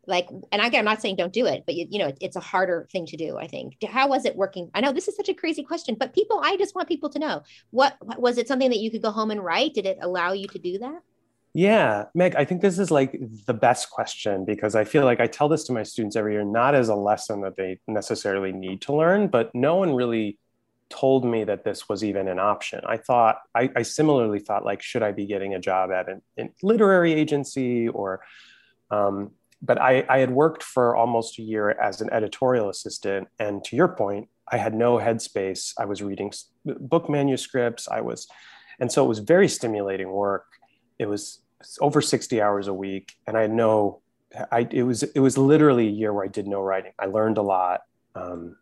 like, 0.08 0.28
and 0.52 0.62
again, 0.62 0.80
I'm 0.80 0.86
not 0.86 1.02
saying 1.02 1.16
don't 1.16 1.34
do 1.34 1.48
it, 1.48 1.64
but 1.66 1.74
you, 1.74 1.88
you 1.90 2.00
know, 2.00 2.14
it's 2.22 2.36
a 2.36 2.42
harder 2.42 2.88
thing 2.92 3.08
to 3.08 3.18
do. 3.18 3.38
I 3.38 3.48
think. 3.48 3.78
How 3.84 4.08
was 4.08 4.26
it 4.26 4.36
working? 4.36 4.70
I 4.76 4.82
know 4.82 4.92
this 4.92 5.08
is 5.08 5.16
such 5.16 5.30
a 5.30 5.34
crazy 5.34 5.64
question, 5.64 5.96
but 6.00 6.14
people, 6.14 6.42
I 6.44 6.58
just 6.58 6.76
want 6.76 6.88
people 6.88 7.10
to 7.10 7.20
know 7.20 7.42
what 7.72 7.98
was 8.20 8.38
it 8.38 8.48
something 8.48 8.70
that 8.70 8.80
you 8.80 8.92
could 8.92 9.02
go 9.02 9.12
home 9.12 9.32
and 9.32 9.44
write? 9.44 9.74
Did 9.74 9.88
it 9.88 9.98
allow 10.00 10.34
you 10.34 10.48
to 10.48 10.60
do 10.60 10.78
that? 10.78 11.02
Yeah, 11.58 12.08
Meg, 12.14 12.36
I 12.36 12.44
think 12.44 12.62
this 12.62 12.78
is 12.78 12.92
like 12.92 13.18
the 13.46 13.54
best 13.54 13.90
question 13.90 14.44
because 14.44 14.76
I 14.76 14.84
feel 14.84 15.06
like 15.06 15.22
I 15.22 15.28
tell 15.28 15.48
this 15.48 15.64
to 15.64 15.72
my 15.72 15.84
students 15.84 16.18
every 16.18 16.34
year, 16.34 16.44
not 16.44 16.76
as 16.76 16.90
a 16.90 16.96
lesson 16.96 17.40
that 17.44 17.56
they 17.56 17.80
necessarily 17.88 18.52
need 18.52 18.82
to 18.82 18.94
learn, 18.94 19.30
but 19.30 19.56
no 19.56 19.78
one 19.78 19.96
really 19.96 20.38
told 20.90 21.24
me 21.24 21.46
that 21.46 21.64
this 21.64 21.88
was 21.88 22.04
even 22.04 22.28
an 22.28 22.40
option. 22.40 22.82
I 22.86 22.98
thought, 22.98 23.38
I, 23.56 23.70
I 23.74 23.84
similarly 23.84 24.40
thought, 24.40 24.66
like, 24.66 24.82
should 24.82 25.02
I 25.02 25.14
be 25.14 25.26
getting 25.26 25.54
a 25.54 25.60
job 25.60 25.92
at 25.92 26.10
an, 26.10 26.22
an 26.36 26.50
literary 26.62 27.14
agency 27.14 27.88
or, 27.88 28.20
um, 28.92 29.32
but 29.62 29.80
I, 29.80 30.06
I 30.10 30.18
had 30.18 30.32
worked 30.32 30.62
for 30.62 30.94
almost 30.94 31.40
a 31.40 31.42
year 31.42 31.70
as 31.70 32.02
an 32.02 32.10
editorial 32.12 32.68
assistant. 32.68 33.30
And 33.40 33.64
to 33.64 33.78
your 33.78 33.88
point, 33.88 34.28
I 34.52 34.58
had 34.58 34.74
no 34.74 34.98
headspace. 34.98 35.74
I 35.80 35.86
was 35.86 36.04
reading 36.04 36.34
book 36.66 37.10
manuscripts. 37.10 37.88
I 37.88 38.02
was, 38.02 38.28
and 38.78 38.92
so 38.92 39.06
it 39.06 39.08
was 39.08 39.20
very 39.20 39.48
stimulating 39.48 40.12
work. 40.12 40.48
It 41.00 41.06
was 41.06 41.40
over 41.82 42.02
60 42.02 42.42
hours 42.42 42.68
a 42.68 42.74
week. 42.74 43.14
And 43.28 43.38
i 43.38 43.48
know 43.48 44.02
i 44.52 44.68
it 44.72 44.84
was 44.84 45.04
it 45.04 45.20
was 45.20 45.38
literally 45.38 45.88
a 45.88 45.92
year 45.92 46.12
where 46.14 46.26
i 46.26 46.28
did 46.28 46.48
no 46.48 46.62
writing. 46.62 46.94
I 47.00 47.06
learned 47.06 47.38
a 47.38 47.42
lot. 47.42 47.82
Um, 48.16 48.58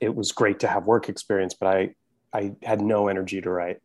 it 0.00 0.14
was 0.14 0.32
great 0.32 0.60
to 0.60 0.68
have 0.68 0.86
work 0.86 1.08
experience 1.08 1.54
but 1.54 1.68
i 1.68 1.94
i 2.32 2.52
had 2.62 2.80
no 2.80 3.08
energy 3.08 3.40
to 3.40 3.50
write. 3.50 3.80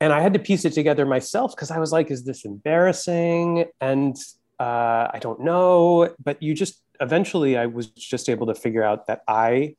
And 0.00 0.12
i 0.12 0.20
had 0.20 0.32
to 0.34 0.38
piece 0.38 0.64
it 0.64 0.72
together 0.72 1.06
myself 1.06 1.54
because 1.54 1.70
i 1.70 1.78
was 1.78 1.92
like 1.92 2.10
is 2.10 2.24
this 2.24 2.44
embarrassing? 2.44 3.66
And 3.80 4.16
uh, 4.58 5.08
i 5.12 5.18
don't 5.20 5.40
know. 5.40 6.14
But 6.22 6.42
you 6.42 6.54
just 6.54 6.82
eventually 7.00 7.56
i 7.56 7.66
was 7.66 7.88
just 7.88 8.28
able 8.28 8.46
to 8.46 8.54
figure 8.54 8.82
out 8.82 9.06
that 9.06 9.22
i 9.28 9.76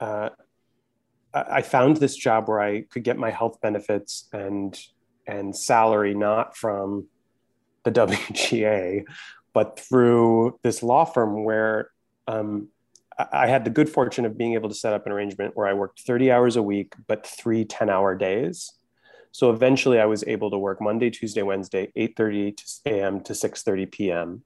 uh, 0.00 0.30
i 1.32 1.62
found 1.62 1.96
this 1.98 2.16
job 2.16 2.48
where 2.48 2.60
i 2.60 2.82
could 2.82 3.04
get 3.04 3.16
my 3.16 3.30
health 3.30 3.60
benefits 3.60 4.28
and 4.32 4.78
and 5.30 5.56
salary 5.56 6.14
not 6.14 6.56
from 6.56 7.06
the 7.84 7.90
WGA, 7.92 9.04
but 9.52 9.78
through 9.78 10.58
this 10.62 10.82
law 10.82 11.04
firm 11.04 11.44
where 11.44 11.90
um, 12.26 12.68
I 13.32 13.46
had 13.46 13.64
the 13.64 13.70
good 13.70 13.88
fortune 13.88 14.24
of 14.24 14.36
being 14.36 14.54
able 14.54 14.68
to 14.68 14.74
set 14.74 14.92
up 14.92 15.06
an 15.06 15.12
arrangement 15.12 15.56
where 15.56 15.66
I 15.66 15.74
worked 15.74 16.00
30 16.00 16.30
hours 16.30 16.56
a 16.56 16.62
week, 16.62 16.94
but 17.06 17.26
three 17.26 17.64
10 17.64 17.90
hour 17.90 18.14
days. 18.14 18.72
So 19.32 19.50
eventually 19.50 20.00
I 20.00 20.06
was 20.06 20.24
able 20.26 20.50
to 20.50 20.58
work 20.58 20.80
Monday, 20.80 21.10
Tuesday, 21.10 21.42
Wednesday, 21.42 21.92
8.30 21.96 22.80
a.m. 22.86 23.20
to 23.20 23.32
6.30 23.32 23.90
p.m. 23.90 24.42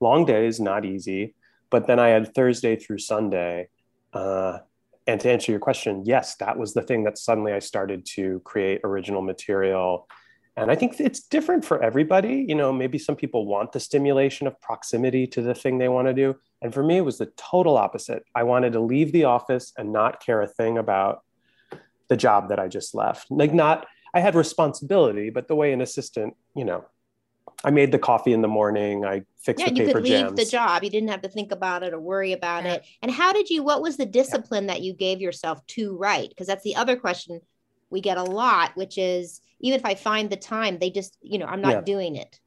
Long 0.00 0.24
days, 0.24 0.58
not 0.58 0.84
easy. 0.84 1.34
But 1.70 1.86
then 1.86 1.98
I 1.98 2.08
had 2.08 2.34
Thursday 2.34 2.76
through 2.76 2.98
Sunday. 2.98 3.68
Uh, 4.12 4.58
and 5.06 5.20
to 5.20 5.30
answer 5.30 5.52
your 5.52 5.60
question, 5.60 6.02
yes, 6.04 6.36
that 6.36 6.58
was 6.58 6.74
the 6.74 6.82
thing 6.82 7.04
that 7.04 7.18
suddenly 7.18 7.52
I 7.52 7.58
started 7.58 8.06
to 8.14 8.40
create 8.44 8.80
original 8.84 9.22
material 9.22 10.08
and 10.56 10.70
I 10.70 10.76
think 10.76 11.00
it's 11.00 11.20
different 11.20 11.64
for 11.64 11.82
everybody. 11.82 12.44
You 12.46 12.54
know, 12.54 12.72
maybe 12.72 12.98
some 12.98 13.16
people 13.16 13.46
want 13.46 13.72
the 13.72 13.80
stimulation 13.80 14.46
of 14.46 14.60
proximity 14.60 15.26
to 15.28 15.42
the 15.42 15.54
thing 15.54 15.78
they 15.78 15.88
want 15.88 16.06
to 16.06 16.14
do. 16.14 16.36
And 16.62 16.72
for 16.72 16.82
me, 16.82 16.96
it 16.98 17.04
was 17.04 17.18
the 17.18 17.32
total 17.36 17.76
opposite. 17.76 18.24
I 18.34 18.44
wanted 18.44 18.72
to 18.74 18.80
leave 18.80 19.10
the 19.12 19.24
office 19.24 19.72
and 19.76 19.92
not 19.92 20.24
care 20.24 20.40
a 20.42 20.46
thing 20.46 20.78
about 20.78 21.22
the 22.08 22.16
job 22.16 22.50
that 22.50 22.60
I 22.60 22.68
just 22.68 22.94
left. 22.94 23.30
Like, 23.30 23.52
not, 23.52 23.86
I 24.14 24.20
had 24.20 24.36
responsibility, 24.36 25.30
but 25.30 25.48
the 25.48 25.56
way 25.56 25.72
an 25.72 25.80
assistant, 25.80 26.34
you 26.54 26.64
know, 26.64 26.84
I 27.64 27.70
made 27.70 27.90
the 27.90 27.98
coffee 27.98 28.32
in 28.32 28.42
the 28.42 28.48
morning. 28.48 29.04
I 29.04 29.22
fixed 29.40 29.64
yeah, 29.64 29.70
the 29.72 29.76
you 29.76 29.86
paper 29.86 29.98
could 30.00 30.08
leave 30.08 30.26
jams. 30.26 30.38
the 30.38 30.44
job. 30.44 30.84
You 30.84 30.90
didn't 30.90 31.08
have 31.08 31.22
to 31.22 31.28
think 31.28 31.50
about 31.50 31.82
it 31.82 31.92
or 31.94 31.98
worry 32.00 32.32
about 32.32 32.64
Yeah. 32.64 32.74
it. 32.74 32.84
And 33.02 33.10
how 33.10 33.32
did 33.32 33.48
you? 33.50 33.62
What 33.62 33.82
was 33.82 33.96
the 33.96 34.06
discipline 34.06 34.66
that 34.66 34.82
you 34.82 34.92
gave 34.92 35.20
yourself 35.20 35.66
to 35.68 35.96
write? 35.96 36.28
Because 36.28 36.46
that's 36.46 36.62
the 36.62 36.76
other 36.76 36.94
question 36.96 37.40
we 37.94 38.00
get 38.00 38.18
a 38.18 38.24
lot, 38.24 38.76
which 38.76 38.98
is 38.98 39.40
even 39.60 39.78
if 39.78 39.86
I 39.86 39.94
find 39.94 40.28
the 40.28 40.36
time, 40.36 40.78
they 40.78 40.90
just, 40.90 41.16
you 41.22 41.38
know, 41.38 41.46
I'm 41.46 41.62
not 41.62 41.74
Yeah. 41.76 41.80
doing 41.82 42.16
it. 42.16 42.40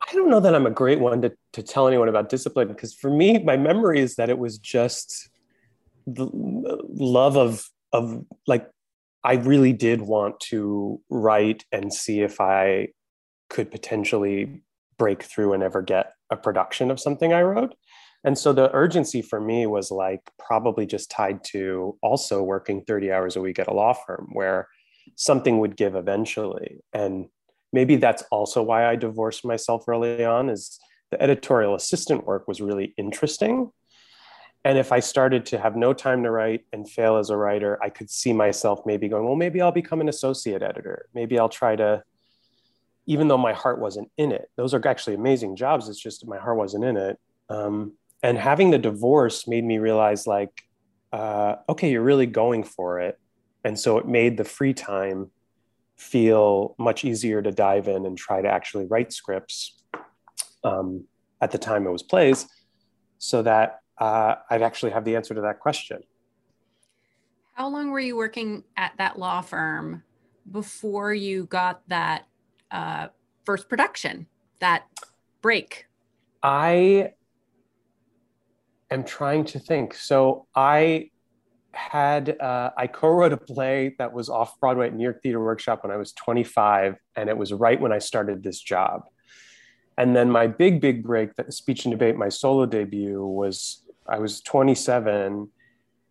I 0.00 0.14
don't 0.14 0.30
know 0.30 0.40
that 0.40 0.54
I'm 0.54 0.66
a 0.66 0.70
great 0.70 0.98
one 0.98 1.22
to, 1.22 1.32
to 1.52 1.62
tell 1.62 1.86
anyone 1.86 2.08
about 2.08 2.30
discipline 2.30 2.68
because 2.68 2.92
for 2.94 3.10
me, 3.10 3.38
my 3.38 3.56
memory 3.56 4.00
is 4.00 4.16
that 4.16 4.30
it 4.30 4.38
was 4.38 4.58
just 4.58 5.28
the 6.06 6.26
love 6.32 7.36
of 7.36 7.68
of 7.92 8.24
like 8.46 8.68
I 9.22 9.34
really 9.34 9.72
did 9.72 10.00
want 10.00 10.40
to 10.50 11.00
write 11.10 11.64
and 11.70 11.92
see 11.92 12.22
if 12.22 12.40
I 12.40 12.88
could 13.48 13.70
potentially 13.70 14.62
break 14.98 15.22
through 15.22 15.52
and 15.52 15.62
ever 15.62 15.82
get 15.82 16.14
a 16.30 16.36
production 16.36 16.90
of 16.90 16.98
something 16.98 17.32
I 17.32 17.42
wrote. 17.42 17.74
And 18.24 18.38
so 18.38 18.52
the 18.52 18.72
urgency 18.72 19.20
for 19.20 19.40
me 19.40 19.66
was 19.66 19.90
like 19.90 20.30
probably 20.38 20.86
just 20.86 21.10
tied 21.10 21.42
to 21.44 21.98
also 22.02 22.42
working 22.42 22.84
30 22.84 23.10
hours 23.10 23.36
a 23.36 23.40
week 23.40 23.58
at 23.58 23.68
a 23.68 23.74
law 23.74 23.92
firm 23.92 24.28
where 24.32 24.68
something 25.16 25.58
would 25.58 25.76
give 25.76 25.96
eventually. 25.96 26.80
And 26.92 27.28
maybe 27.72 27.96
that's 27.96 28.22
also 28.30 28.62
why 28.62 28.86
I 28.86 28.96
divorced 28.96 29.44
myself 29.44 29.88
early 29.88 30.24
on 30.24 30.50
is 30.50 30.78
the 31.10 31.20
editorial 31.20 31.74
assistant 31.74 32.26
work 32.26 32.46
was 32.46 32.60
really 32.60 32.94
interesting. 32.96 33.72
And 34.64 34.78
if 34.78 34.92
I 34.92 35.00
started 35.00 35.44
to 35.46 35.58
have 35.58 35.74
no 35.74 35.92
time 35.92 36.22
to 36.22 36.30
write 36.30 36.64
and 36.72 36.88
fail 36.88 37.16
as 37.16 37.30
a 37.30 37.36
writer, 37.36 37.78
I 37.82 37.90
could 37.90 38.08
see 38.08 38.32
myself 38.32 38.86
maybe 38.86 39.08
going, 39.08 39.24
well, 39.24 39.34
maybe 39.34 39.60
I'll 39.60 39.72
become 39.72 40.00
an 40.00 40.08
associate 40.08 40.62
editor. 40.62 41.06
Maybe 41.14 41.38
I'll 41.38 41.48
try 41.48 41.74
to, 41.74 42.04
even 43.06 43.26
though 43.26 43.38
my 43.38 43.52
heart 43.52 43.80
wasn't 43.80 44.12
in 44.16 44.30
it. 44.30 44.50
Those 44.56 44.72
are 44.72 44.86
actually 44.86 45.16
amazing 45.16 45.56
jobs. 45.56 45.88
It's 45.88 45.98
just 45.98 46.26
my 46.28 46.38
heart 46.38 46.56
wasn't 46.56 46.84
in 46.84 46.96
it. 46.96 47.18
Um, 47.48 47.94
and 48.22 48.38
having 48.38 48.70
the 48.70 48.78
divorce 48.78 49.48
made 49.48 49.64
me 49.64 49.78
realize, 49.78 50.26
like, 50.26 50.62
uh, 51.12 51.56
okay, 51.68 51.90
you're 51.90 52.02
really 52.02 52.26
going 52.26 52.64
for 52.64 53.00
it. 53.00 53.18
And 53.64 53.78
so 53.78 53.98
it 53.98 54.06
made 54.06 54.36
the 54.36 54.44
free 54.44 54.74
time 54.74 55.30
feel 55.96 56.74
much 56.78 57.04
easier 57.04 57.42
to 57.42 57.50
dive 57.50 57.88
in 57.88 58.06
and 58.06 58.16
try 58.16 58.42
to 58.42 58.48
actually 58.48 58.86
write 58.86 59.12
scripts. 59.12 59.82
Um, 60.64 61.04
at 61.40 61.50
the 61.50 61.58
time, 61.58 61.86
it 61.86 61.90
was 61.90 62.02
plays, 62.02 62.46
so 63.18 63.42
that 63.42 63.80
uh, 63.98 64.36
I'd 64.50 64.62
actually 64.62 64.92
have 64.92 65.04
the 65.04 65.16
answer 65.16 65.34
to 65.34 65.40
that 65.42 65.60
question. 65.60 66.02
How 67.54 67.68
long 67.68 67.90
were 67.90 68.00
you 68.00 68.16
working 68.16 68.64
at 68.76 68.92
that 68.98 69.18
law 69.18 69.42
firm 69.42 70.02
before 70.50 71.12
you 71.12 71.46
got 71.46 71.82
that 71.88 72.26
uh, 72.70 73.08
first 73.44 73.68
production, 73.68 74.26
that 74.60 74.84
break? 75.40 75.86
I 76.42 77.12
am 78.92 79.04
trying 79.04 79.44
to 79.46 79.58
think. 79.58 79.94
So 79.94 80.46
I 80.54 81.10
had 81.72 82.40
uh, 82.40 82.70
I 82.76 82.86
co-wrote 82.86 83.32
a 83.32 83.36
play 83.36 83.94
that 83.98 84.12
was 84.12 84.28
off 84.28 84.58
Broadway 84.60 84.88
at 84.88 84.94
New 84.94 85.02
York 85.02 85.22
Theater 85.22 85.42
Workshop 85.42 85.82
when 85.82 85.92
I 85.92 85.96
was 85.96 86.12
25, 86.12 86.96
and 87.16 87.28
it 87.28 87.36
was 87.36 87.52
right 87.52 87.80
when 87.80 87.92
I 87.92 87.98
started 87.98 88.42
this 88.42 88.60
job. 88.60 89.02
And 89.98 90.16
then 90.16 90.30
my 90.30 90.46
big, 90.46 90.80
big 90.80 91.02
break, 91.02 91.34
that 91.36 91.52
speech 91.52 91.84
and 91.84 91.92
debate, 91.92 92.16
my 92.16 92.28
solo 92.28 92.66
debut 92.66 93.24
was 93.24 93.82
I 94.06 94.18
was 94.18 94.40
27, 94.40 95.48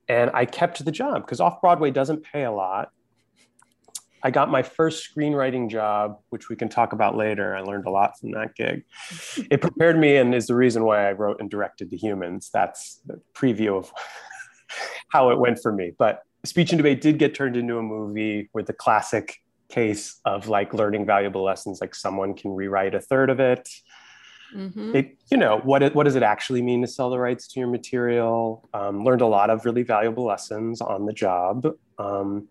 and 0.08 0.32
I 0.34 0.46
kept 0.46 0.84
the 0.84 0.92
job 0.92 1.26
because 1.26 1.40
off 1.40 1.62
Broadway 1.62 1.92
doesn't 1.92 2.24
pay 2.24 2.44
a 2.44 2.52
lot. 2.52 2.90
I 4.24 4.32
got 4.32 4.50
my 4.50 4.64
first 4.64 5.10
screenwriting 5.10 5.70
job, 5.70 6.20
which 6.30 6.50
we 6.50 6.56
can 6.56 6.70
talk 6.70 6.94
about 6.94 7.18
later. 7.18 7.56
I 7.56 7.62
learned 7.62 7.86
a 7.86 7.90
lot 7.90 8.20
from 8.20 8.32
that 8.32 8.56
gig. 8.56 8.84
It 9.50 9.62
prepared 9.62 9.98
me 9.98 10.18
and 10.18 10.36
is 10.36 10.48
the 10.48 10.56
reason 10.56 10.84
why 10.84 11.10
I 11.10 11.14
wrote 11.14 11.40
and 11.40 11.50
directed 11.50 11.90
The 11.90 11.98
Humans. 11.98 12.50
That's 12.54 13.02
the 13.06 13.20
preview 13.34 13.78
of 13.78 13.92
how 15.10 15.32
it 15.32 15.40
went 15.40 15.60
for 15.62 15.72
me. 15.72 15.94
But 15.98 16.24
Speech 16.46 16.72
and 16.72 16.78
Debate 16.78 17.02
did 17.02 17.20
get 17.20 17.36
turned 17.36 17.56
into 17.56 17.78
a 17.78 17.84
movie 17.84 18.50
with 18.54 18.68
the 18.68 18.74
classic 18.74 19.38
case 19.70 20.20
of 20.26 20.48
like 20.48 20.74
learning 20.74 21.06
valuable 21.06 21.44
lessons, 21.44 21.80
like 21.82 21.96
someone 21.96 22.36
can 22.36 22.52
rewrite 22.52 22.94
a 22.94 23.00
third 23.00 23.30
of 23.30 23.40
it. 23.40 23.70
Mhm. 24.56 24.94
It, 24.94 25.18
you 25.32 25.38
know, 25.38 25.60
what, 25.64 25.82
it, 25.82 25.96
what 25.96 26.04
does 26.04 26.16
it 26.16 26.24
actually 26.24 26.62
mean 26.62 26.82
to 26.82 26.88
sell 26.88 27.10
the 27.10 27.18
rights 27.18 27.48
to 27.50 27.60
your 27.60 27.70
material? 27.70 28.68
Um, 28.74 29.04
learned 29.04 29.22
a 29.22 29.28
lot 29.28 29.50
of 29.50 29.66
really 29.66 29.84
valuable 29.84 30.26
lessons 30.26 30.82
on 30.82 31.06
the 31.06 31.14
job. 31.14 31.68
Um, 31.98 32.50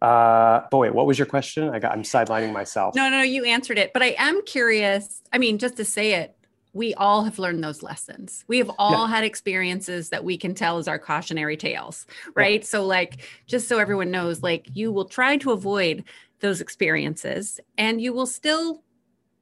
uh, 0.00 0.62
but 0.70 0.78
wait, 0.78 0.94
what 0.94 1.06
was 1.06 1.18
your 1.18 1.26
question? 1.26 1.68
I 1.68 1.78
got, 1.78 1.92
I'm 1.92 2.02
sidelining 2.02 2.52
myself. 2.52 2.94
No, 2.94 3.08
no, 3.08 3.22
you 3.22 3.44
answered 3.44 3.78
it. 3.78 3.92
But 3.92 4.02
I 4.02 4.14
am 4.18 4.42
curious. 4.44 5.22
I 5.32 5.38
mean, 5.38 5.58
just 5.58 5.76
to 5.78 5.84
say 5.84 6.14
it, 6.14 6.34
we 6.72 6.94
all 6.94 7.24
have 7.24 7.38
learned 7.38 7.64
those 7.64 7.82
lessons. 7.82 8.44
We 8.46 8.58
have 8.58 8.70
all 8.78 9.06
had 9.06 9.24
experiences 9.24 10.10
that 10.10 10.22
we 10.22 10.36
can 10.36 10.54
tell 10.54 10.78
as 10.78 10.86
our 10.86 10.98
cautionary 10.98 11.56
tales, 11.56 12.06
right? 12.34 12.64
So, 12.64 12.84
like, 12.84 13.22
just 13.46 13.68
so 13.68 13.78
everyone 13.78 14.10
knows, 14.10 14.42
like, 14.42 14.68
you 14.74 14.92
will 14.92 15.06
try 15.06 15.38
to 15.38 15.50
avoid 15.50 16.04
those 16.40 16.60
experiences 16.60 17.58
and 17.76 18.00
you 18.00 18.12
will 18.12 18.26
still 18.26 18.82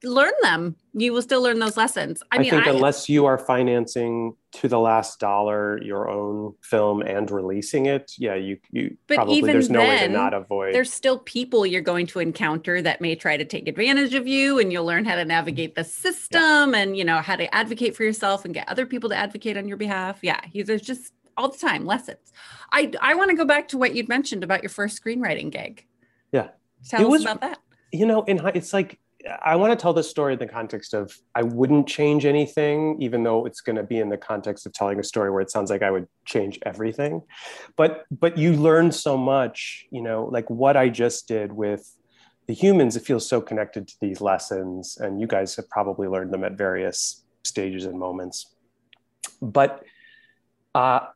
learn 0.03 0.33
them. 0.41 0.75
You 0.93 1.13
will 1.13 1.21
still 1.21 1.41
learn 1.41 1.59
those 1.59 1.77
lessons. 1.77 2.21
I, 2.31 2.37
I, 2.37 2.39
mean, 2.39 2.49
think 2.51 2.67
I, 2.67 2.71
unless 2.71 3.09
you 3.09 3.25
are 3.25 3.37
financing 3.37 4.35
to 4.53 4.67
the 4.67 4.79
last 4.79 5.19
dollar 5.19 5.81
your 5.83 6.09
own 6.09 6.53
film 6.61 7.01
and 7.01 7.29
releasing 7.29 7.85
it, 7.87 8.13
yeah, 8.17 8.35
you 8.35 8.57
you 8.71 8.97
But 9.07 9.15
probably 9.15 9.35
even 9.35 9.51
there's 9.53 9.69
no 9.69 9.79
way 9.79 9.95
to 9.95 10.01
then, 10.03 10.13
not 10.13 10.33
avoid. 10.33 10.73
there's 10.73 10.91
still 10.93 11.19
people 11.19 11.65
you're 11.65 11.81
going 11.81 12.07
to 12.07 12.19
encounter 12.19 12.81
that 12.81 13.01
may 13.01 13.15
try 13.15 13.37
to 13.37 13.45
take 13.45 13.67
advantage 13.67 14.13
of 14.13 14.27
you 14.27 14.59
and 14.59 14.71
you'll 14.71 14.85
learn 14.85 15.05
how 15.05 15.15
to 15.15 15.25
navigate 15.25 15.75
the 15.75 15.83
system 15.83 16.73
and 16.75 16.95
you 16.97 17.03
know 17.03 17.17
how 17.17 17.35
to 17.35 17.53
advocate 17.53 17.95
for 17.95 18.03
yourself 18.03 18.45
and 18.45 18.53
get 18.53 18.67
other 18.69 18.85
people 18.85 19.09
to 19.09 19.15
advocate 19.15 19.57
on 19.57 19.67
your 19.67 19.77
behalf 19.77 20.19
yeah 20.21 20.39
there's 20.65 20.81
just 20.81 21.13
all 21.37 21.49
the 21.49 21.57
time 21.57 21.85
lessons 21.85 22.31
i 22.71 22.91
i 23.01 23.13
want 23.13 23.29
to 23.29 23.35
go 23.35 23.45
back 23.45 23.67
to 23.67 23.77
what 23.77 23.93
you'd 23.95 24.09
mentioned 24.09 24.43
about 24.43 24.63
your 24.63 24.69
first 24.69 25.01
screenwriting 25.01 25.51
gig 25.51 25.85
Yeah. 26.31 26.49
tell 26.87 27.01
It 27.01 27.05
us 27.05 27.09
was- 27.11 27.21
about 27.23 27.41
that 27.41 27.59
you 27.91 28.05
know, 28.05 28.23
in 28.23 28.41
it's 28.53 28.73
like 28.73 28.99
I 29.43 29.55
want 29.55 29.71
to 29.71 29.81
tell 29.81 29.93
this 29.93 30.09
story 30.09 30.33
in 30.33 30.39
the 30.39 30.47
context 30.47 30.93
of 30.93 31.17
I 31.33 31.41
wouldn't 31.41 31.87
change 31.87 32.25
anything, 32.25 33.01
even 33.01 33.23
though 33.23 33.45
it's 33.45 33.61
going 33.61 33.75
to 33.75 33.83
be 33.83 33.99
in 33.99 34.09
the 34.09 34.17
context 34.17 34.65
of 34.65 34.73
telling 34.73 34.99
a 34.99 35.03
story 35.03 35.31
where 35.31 35.41
it 35.41 35.49
sounds 35.49 35.71
like 35.71 35.81
I 35.81 35.89
would 35.89 36.07
change 36.25 36.59
everything. 36.65 37.23
But 37.75 38.05
but 38.11 38.37
you 38.37 38.53
learn 38.53 38.91
so 38.91 39.17
much, 39.17 39.87
you 39.91 40.01
know, 40.01 40.25
like 40.25 40.49
what 40.49 40.77
I 40.77 40.89
just 40.89 41.27
did 41.27 41.51
with 41.51 41.91
the 42.47 42.53
humans. 42.53 42.95
It 42.95 43.05
feels 43.05 43.27
so 43.27 43.41
connected 43.41 43.87
to 43.87 43.95
these 43.99 44.21
lessons, 44.21 44.97
and 44.97 45.19
you 45.19 45.27
guys 45.27 45.55
have 45.55 45.69
probably 45.69 46.07
learned 46.07 46.31
them 46.31 46.43
at 46.43 46.53
various 46.53 47.23
stages 47.43 47.85
and 47.85 47.97
moments. 47.97 48.55
But 49.41 49.83
uh, 50.75 51.07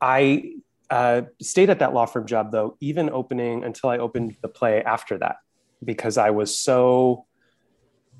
I 0.00 0.52
uh, 0.90 1.22
stayed 1.40 1.70
at 1.70 1.78
that 1.78 1.94
law 1.94 2.04
firm 2.04 2.26
job 2.26 2.52
though, 2.52 2.76
even 2.80 3.08
opening 3.08 3.64
until 3.64 3.88
I 3.88 3.98
opened 3.98 4.36
the 4.42 4.48
play 4.48 4.82
after 4.82 5.16
that 5.18 5.36
because 5.84 6.18
I 6.18 6.30
was 6.30 6.56
so 6.56 7.26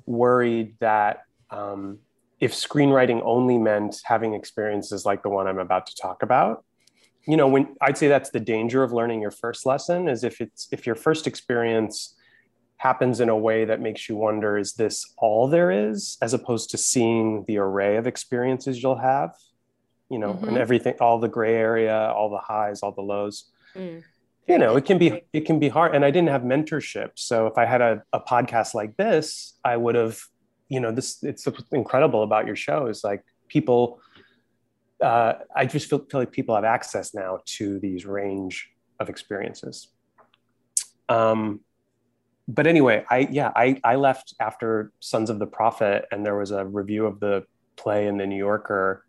worried 0.05 0.75
that 0.79 1.23
um, 1.49 1.99
if 2.39 2.53
screenwriting 2.53 3.21
only 3.23 3.57
meant 3.57 4.01
having 4.03 4.33
experiences 4.33 5.05
like 5.05 5.23
the 5.23 5.29
one 5.29 5.47
I'm 5.47 5.59
about 5.59 5.87
to 5.87 5.95
talk 5.95 6.23
about, 6.23 6.65
you 7.25 7.37
know, 7.37 7.47
when 7.47 7.75
I'd 7.79 7.97
say 7.97 8.07
that's 8.07 8.31
the 8.31 8.39
danger 8.39 8.83
of 8.83 8.91
learning 8.91 9.21
your 9.21 9.31
first 9.31 9.65
lesson 9.65 10.09
is 10.09 10.23
if 10.23 10.41
it's 10.41 10.67
if 10.71 10.85
your 10.85 10.95
first 10.95 11.25
experience 11.25 12.15
happens 12.77 13.21
in 13.21 13.29
a 13.29 13.37
way 13.37 13.63
that 13.63 13.79
makes 13.79 14.09
you 14.09 14.17
wonder, 14.17 14.57
is 14.57 14.73
this 14.73 15.05
all 15.17 15.47
there 15.47 15.71
is, 15.71 16.17
as 16.21 16.33
opposed 16.33 16.69
to 16.71 16.77
seeing 16.77 17.45
the 17.47 17.57
array 17.57 17.95
of 17.95 18.07
experiences 18.07 18.83
you'll 18.83 18.97
have, 18.97 19.33
you 20.09 20.19
know, 20.19 20.31
and 20.31 20.57
Mhm. 20.57 20.59
everything, 20.59 20.95
all 20.99 21.17
the 21.17 21.29
gray 21.29 21.55
area, 21.55 22.11
all 22.11 22.29
the 22.29 22.39
highs, 22.39 22.83
all 22.83 22.91
the 22.91 23.01
lows 23.01 23.49
Mm. 23.73 24.03
You 24.47 24.57
know 24.57 24.75
it 24.75 24.85
can 24.85 24.97
be 24.97 25.21
it 25.31 25.45
can 25.45 25.59
be 25.59 25.69
hard 25.69 25.95
and 25.95 26.03
i 26.03 26.11
didn't 26.11 26.29
have 26.29 26.41
mentorship. 26.41 27.11
So 27.15 27.47
if 27.47 27.57
i 27.57 27.65
had 27.65 27.81
a, 27.81 28.03
a 28.11 28.19
podcast 28.19 28.73
like 28.73 28.97
this 28.97 29.57
i 29.63 29.77
would 29.77 29.95
have 29.95 30.19
you 30.69 30.79
know 30.79 30.91
this 30.91 31.23
it's 31.23 31.47
incredible 31.71 32.23
about 32.23 32.45
your 32.45 32.55
show 32.55 32.87
is 32.87 33.03
like 33.03 33.23
people 33.47 34.01
uh, 35.01 35.33
i 35.55 35.65
just 35.65 35.89
feel, 35.89 35.99
feel 35.99 36.19
like 36.19 36.31
people 36.31 36.55
have 36.55 36.63
access 36.63 37.13
now 37.13 37.39
to 37.45 37.79
these 37.79 38.05
range 38.05 38.69
of 38.99 39.09
experiences. 39.09 39.89
Um, 41.09 41.59
but 42.47 42.67
anyway 42.67 43.05
i 43.09 43.19
yeah 43.31 43.51
I, 43.55 43.79
I 43.83 43.95
left 43.95 44.35
after 44.39 44.91
sons 44.99 45.29
of 45.29 45.39
the 45.39 45.45
prophet 45.45 46.05
and 46.11 46.25
there 46.25 46.35
was 46.35 46.51
a 46.51 46.65
review 46.65 47.05
of 47.05 47.19
the 47.19 47.45
play 47.77 48.07
in 48.07 48.17
the 48.17 48.27
new 48.27 48.37
yorker 48.37 49.05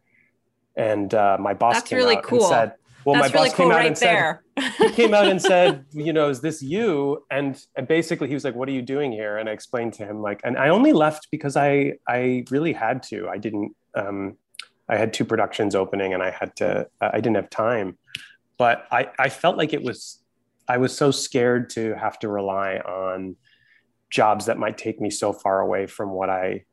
and 0.76 1.12
uh, 1.14 1.36
my 1.40 1.54
boss 1.54 1.74
That's 1.74 1.88
came 1.88 1.98
really 1.98 2.16
out 2.16 2.22
and 2.22 2.26
cool. 2.26 2.48
said 2.48 2.72
well 3.04 3.20
that's 3.20 3.32
my 3.32 3.40
really 3.40 3.48
boss 3.50 3.56
cool 3.56 3.66
came 3.66 3.72
out 3.72 3.76
right 3.76 3.86
and 3.86 3.98
said 3.98 4.38
he 4.78 4.90
came 4.90 5.14
out 5.14 5.26
and 5.26 5.40
said, 5.40 5.84
you 5.92 6.12
know, 6.12 6.28
is 6.28 6.40
this 6.40 6.62
you? 6.62 7.24
And, 7.30 7.60
and 7.76 7.88
basically 7.88 8.28
he 8.28 8.34
was 8.34 8.44
like, 8.44 8.54
what 8.54 8.68
are 8.68 8.72
you 8.72 8.82
doing 8.82 9.12
here? 9.12 9.38
And 9.38 9.48
I 9.48 9.52
explained 9.52 9.94
to 9.94 10.06
him 10.06 10.22
like, 10.22 10.40
and 10.44 10.56
I 10.56 10.68
only 10.68 10.92
left 10.92 11.28
because 11.30 11.56
I, 11.56 11.94
I 12.08 12.44
really 12.50 12.72
had 12.72 13.02
to, 13.04 13.28
I 13.28 13.38
didn't, 13.38 13.74
um, 13.94 14.36
I 14.88 14.96
had 14.96 15.12
two 15.12 15.24
productions 15.24 15.74
opening 15.74 16.14
and 16.14 16.22
I 16.22 16.30
had 16.30 16.54
to, 16.56 16.86
I 17.00 17.16
didn't 17.16 17.36
have 17.36 17.50
time, 17.50 17.98
but 18.58 18.86
I, 18.92 19.10
I 19.18 19.28
felt 19.28 19.56
like 19.56 19.72
it 19.72 19.82
was 19.82 20.20
I 20.66 20.78
was 20.78 20.96
so 20.96 21.10
scared 21.10 21.68
to 21.70 21.94
have 21.94 22.18
to 22.20 22.28
rely 22.28 22.76
on 22.76 23.36
jobs 24.10 24.46
that 24.46 24.58
might 24.58 24.78
take 24.78 25.00
me 25.00 25.10
so 25.10 25.32
far 25.32 25.60
away 25.60 25.86
from 25.86 26.10
what 26.10 26.30
I 26.30 26.64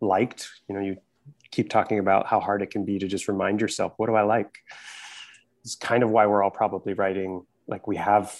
liked. 0.00 0.50
You 0.68 0.74
know, 0.74 0.80
you 0.82 0.96
keep 1.50 1.70
talking 1.70 1.98
about 1.98 2.26
how 2.26 2.40
hard 2.40 2.60
it 2.60 2.70
can 2.70 2.84
be 2.84 2.98
to 2.98 3.06
just 3.06 3.28
remind 3.28 3.60
yourself, 3.60 3.94
what 3.96 4.08
do 4.08 4.14
I 4.14 4.22
like? 4.22 4.58
It's 5.62 5.74
kind 5.74 6.02
of 6.02 6.10
why 6.10 6.26
we're 6.26 6.42
all 6.42 6.50
probably 6.50 6.94
writing, 6.94 7.44
like 7.66 7.86
we 7.86 7.96
have 7.96 8.38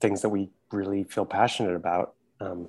things 0.00 0.22
that 0.22 0.28
we 0.28 0.50
really 0.70 1.04
feel 1.04 1.24
passionate 1.24 1.74
about. 1.74 2.14
Um, 2.40 2.68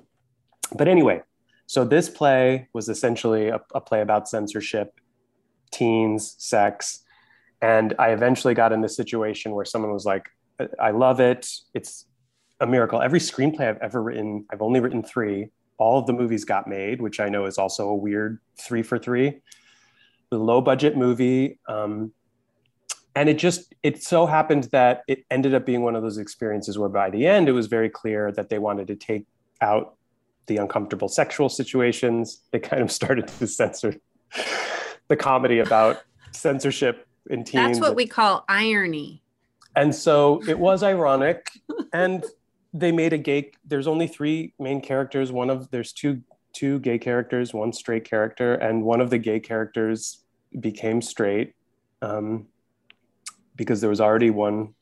but 0.74 0.88
anyway, 0.88 1.22
so 1.66 1.84
this 1.84 2.08
play 2.08 2.68
was 2.72 2.88
essentially 2.88 3.48
a, 3.48 3.60
a 3.74 3.80
play 3.80 4.00
about 4.00 4.28
censorship, 4.28 5.00
teens, 5.72 6.34
sex. 6.38 7.04
And 7.62 7.94
I 7.98 8.10
eventually 8.10 8.54
got 8.54 8.72
in 8.72 8.80
this 8.80 8.96
situation 8.96 9.52
where 9.52 9.64
someone 9.64 9.92
was 9.92 10.04
like, 10.04 10.28
I 10.80 10.90
love 10.90 11.20
it. 11.20 11.48
It's 11.72 12.06
a 12.60 12.66
miracle. 12.66 13.00
Every 13.00 13.18
screenplay 13.18 13.68
I've 13.68 13.78
ever 13.78 14.02
written, 14.02 14.44
I've 14.52 14.62
only 14.62 14.80
written 14.80 15.02
three. 15.02 15.50
All 15.78 15.98
of 15.98 16.06
the 16.06 16.12
movies 16.12 16.44
got 16.44 16.68
made, 16.68 17.00
which 17.00 17.18
I 17.18 17.28
know 17.28 17.46
is 17.46 17.58
also 17.58 17.88
a 17.88 17.94
weird 17.94 18.38
three 18.60 18.82
for 18.82 18.98
three. 18.98 19.40
The 20.30 20.38
low 20.38 20.60
budget 20.60 20.96
movie. 20.96 21.58
Um, 21.68 22.12
and 23.14 23.28
it 23.28 23.38
just, 23.38 23.74
it 23.82 24.02
so 24.02 24.26
happened 24.26 24.64
that 24.72 25.02
it 25.06 25.24
ended 25.30 25.54
up 25.54 25.64
being 25.64 25.82
one 25.82 25.94
of 25.94 26.02
those 26.02 26.18
experiences 26.18 26.78
where 26.78 26.88
by 26.88 27.10
the 27.10 27.26
end, 27.26 27.48
it 27.48 27.52
was 27.52 27.66
very 27.66 27.88
clear 27.88 28.32
that 28.32 28.48
they 28.48 28.58
wanted 28.58 28.88
to 28.88 28.96
take 28.96 29.26
out 29.60 29.96
the 30.46 30.56
uncomfortable 30.56 31.08
sexual 31.08 31.48
situations. 31.48 32.42
They 32.50 32.58
kind 32.58 32.82
of 32.82 32.90
started 32.90 33.28
to 33.28 33.46
censor 33.46 33.94
the 35.08 35.16
comedy 35.16 35.60
about 35.60 36.02
censorship 36.32 37.06
in 37.30 37.44
teens. 37.44 37.78
That's 37.78 37.80
what 37.80 37.94
we 37.94 38.06
call 38.06 38.44
irony. 38.48 39.22
And 39.76 39.94
so 39.94 40.42
it 40.48 40.58
was 40.58 40.82
ironic. 40.82 41.50
and 41.92 42.24
they 42.72 42.90
made 42.90 43.12
a 43.12 43.18
gay, 43.18 43.52
there's 43.64 43.86
only 43.86 44.08
three 44.08 44.54
main 44.58 44.80
characters. 44.80 45.30
One 45.30 45.50
of, 45.50 45.70
there's 45.70 45.92
two, 45.92 46.22
two 46.52 46.80
gay 46.80 46.98
characters, 46.98 47.54
one 47.54 47.72
straight 47.72 48.04
character, 48.04 48.54
and 48.54 48.82
one 48.82 49.00
of 49.00 49.10
the 49.10 49.18
gay 49.18 49.38
characters 49.38 50.24
became 50.58 51.00
straight 51.00 51.54
um, 52.02 52.46
because 53.56 53.80
there 53.80 53.90
was 53.90 54.00
already 54.00 54.30
one 54.30 54.74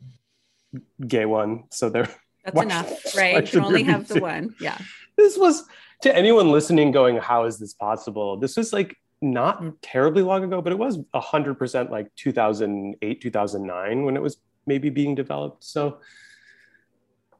gay 1.07 1.27
one. 1.27 1.65
So 1.71 1.91
there, 1.91 2.09
that's 2.45 2.55
why, 2.55 2.65
enough, 2.65 3.17
right? 3.17 3.53
You 3.53 3.61
only 3.65 3.83
have 3.85 4.09
the 4.09 4.21
one. 4.21 4.55
Yeah. 4.61 4.79
This 5.17 5.37
was 5.37 5.65
to 6.03 6.15
anyone 6.15 6.51
listening 6.51 6.91
going, 6.91 7.17
how 7.17 7.45
is 7.45 7.59
this 7.59 7.75
possible? 7.75 8.37
This 8.37 8.57
was 8.57 8.73
like 8.73 8.97
not 9.21 9.81
terribly 9.83 10.23
long 10.23 10.45
ago, 10.45 10.61
but 10.61 10.73
it 10.73 10.79
was 10.79 10.99
100% 10.99 11.91
like 11.91 12.09
2008, 12.17 13.21
2009 13.21 14.05
when 14.05 14.17
it 14.17 14.23
was 14.23 14.39
maybe 14.67 14.91
being 14.91 15.15
developed. 15.15 15.65
So, 15.65 16.01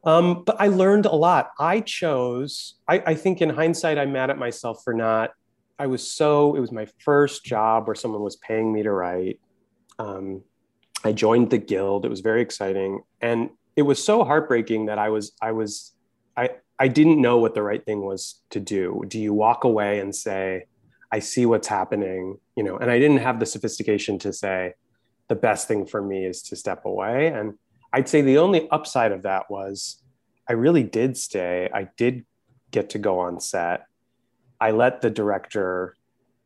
um, 0.05 0.43
but 0.45 0.55
I 0.59 0.67
learned 0.67 1.05
a 1.05 1.15
lot. 1.15 1.51
I 1.59 1.81
chose, 1.81 2.75
I, 2.87 3.03
I 3.05 3.15
think 3.15 3.41
in 3.41 3.49
hindsight, 3.49 3.97
I'm 3.97 4.13
mad 4.13 4.29
at 4.29 4.37
myself 4.37 4.81
for 4.83 4.93
not, 4.93 5.31
I 5.77 5.87
was 5.87 6.09
so, 6.09 6.55
it 6.55 6.59
was 6.59 6.71
my 6.71 6.87
first 6.99 7.43
job 7.43 7.87
where 7.87 7.95
someone 7.95 8.21
was 8.21 8.37
paying 8.37 8.71
me 8.71 8.83
to 8.83 8.91
write. 8.91 9.39
Um, 9.99 10.43
I 11.03 11.11
joined 11.11 11.49
the 11.49 11.57
guild. 11.57 12.05
It 12.05 12.09
was 12.09 12.21
very 12.21 12.41
exciting. 12.41 13.01
And 13.21 13.49
it 13.75 13.81
was 13.81 14.03
so 14.03 14.23
heartbreaking 14.23 14.85
that 14.85 14.99
I 14.99 15.09
was, 15.09 15.33
I 15.41 15.51
was, 15.51 15.91
I, 16.37 16.51
I 16.79 16.87
didn't 16.87 17.21
know 17.21 17.37
what 17.37 17.55
the 17.55 17.63
right 17.63 17.83
thing 17.83 18.01
was 18.01 18.41
to 18.51 18.59
do. 18.59 19.03
Do 19.07 19.19
you 19.19 19.33
walk 19.33 19.63
away 19.63 19.99
and 19.99 20.15
say, 20.15 20.65
I 21.11 21.19
see 21.19 21.45
what's 21.45 21.67
happening, 21.67 22.39
you 22.55 22.63
know, 22.63 22.77
and 22.77 22.89
I 22.89 22.97
didn't 22.99 23.19
have 23.19 23.39
the 23.39 23.45
sophistication 23.45 24.17
to 24.19 24.33
say 24.33 24.73
the 25.27 25.35
best 25.35 25.67
thing 25.67 25.85
for 25.85 26.01
me 26.01 26.25
is 26.25 26.41
to 26.43 26.55
step 26.55 26.85
away. 26.85 27.27
And 27.27 27.53
I'd 27.91 28.09
say 28.09 28.21
the 28.21 28.39
only 28.39 28.69
upside 28.69 29.11
of 29.11 29.21
that 29.23 29.49
was 29.49 30.01
I 30.49 30.53
really 30.53 30.83
did 30.83 31.15
stay. 31.15 31.69
I 31.73 31.89
did 31.97 32.25
get 32.71 32.89
to 32.91 32.99
go 32.99 33.19
on 33.19 33.39
set. 33.39 33.85
I 34.59 34.71
let 34.71 35.01
the 35.01 35.09
director, 35.09 35.95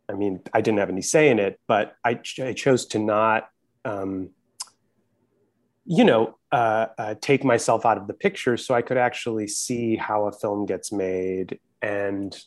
I 0.09 0.13
mean, 0.13 0.41
I 0.53 0.61
didn't 0.61 0.79
have 0.79 0.89
any 0.89 1.01
say 1.01 1.29
in 1.29 1.39
it, 1.39 1.59
but 1.67 1.95
I, 2.03 2.15
ch- 2.15 2.41
I 2.41 2.53
chose 2.53 2.85
to 2.87 2.99
not, 2.99 3.49
um, 3.85 4.31
you 5.89 6.03
know, 6.03 6.37
uh, 6.51 6.87
uh, 6.97 7.15
take 7.21 7.45
myself 7.45 7.85
out 7.85 7.97
of 7.97 8.07
the 8.07 8.13
picture 8.13 8.57
so 8.57 8.75
I 8.75 8.81
could 8.81 8.97
actually 8.97 9.47
see 9.47 9.95
how 9.95 10.27
a 10.27 10.33
film 10.33 10.65
gets 10.65 10.91
made 10.91 11.59
and 11.81 12.37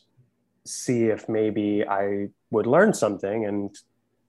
see 0.63 1.05
if 1.05 1.27
maybe 1.27 1.83
I 1.83 2.27
would 2.51 2.67
learn 2.67 2.93
something. 2.93 3.45
And 3.45 3.75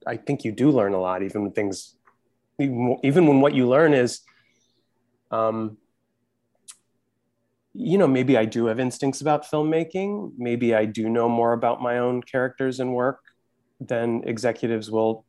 I 0.07 0.17
think 0.17 0.43
you 0.43 0.51
do 0.51 0.71
learn 0.71 0.93
a 0.93 0.99
lot, 0.99 1.21
even 1.21 1.43
when 1.43 1.51
things, 1.51 1.95
even 2.59 3.27
when 3.27 3.39
what 3.39 3.53
you 3.53 3.69
learn 3.69 3.93
is, 3.93 4.21
um, 5.29 5.77
you 7.75 7.99
know, 7.99 8.07
maybe 8.07 8.35
I 8.35 8.45
do 8.45 8.65
have 8.65 8.79
instincts 8.79 9.21
about 9.21 9.45
filmmaking. 9.45 10.33
Maybe 10.37 10.73
I 10.73 10.85
do 10.85 11.07
know 11.07 11.29
more 11.29 11.53
about 11.53 11.83
my 11.83 11.99
own 11.99 12.23
characters 12.23 12.79
and 12.79 12.95
work 12.95 13.19
than 13.79 14.23
executives 14.25 14.89
will 14.89 15.25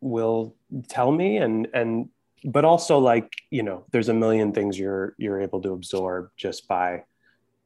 will 0.00 0.54
tell 0.88 1.10
me 1.10 1.38
and 1.38 1.66
and 1.74 2.08
but 2.44 2.64
also 2.64 2.98
like 2.98 3.32
you 3.50 3.62
know 3.62 3.84
there's 3.90 4.08
a 4.08 4.14
million 4.14 4.52
things 4.52 4.78
you're 4.78 5.14
you're 5.18 5.40
able 5.40 5.60
to 5.62 5.72
absorb 5.72 6.30
just 6.36 6.68
by 6.68 7.04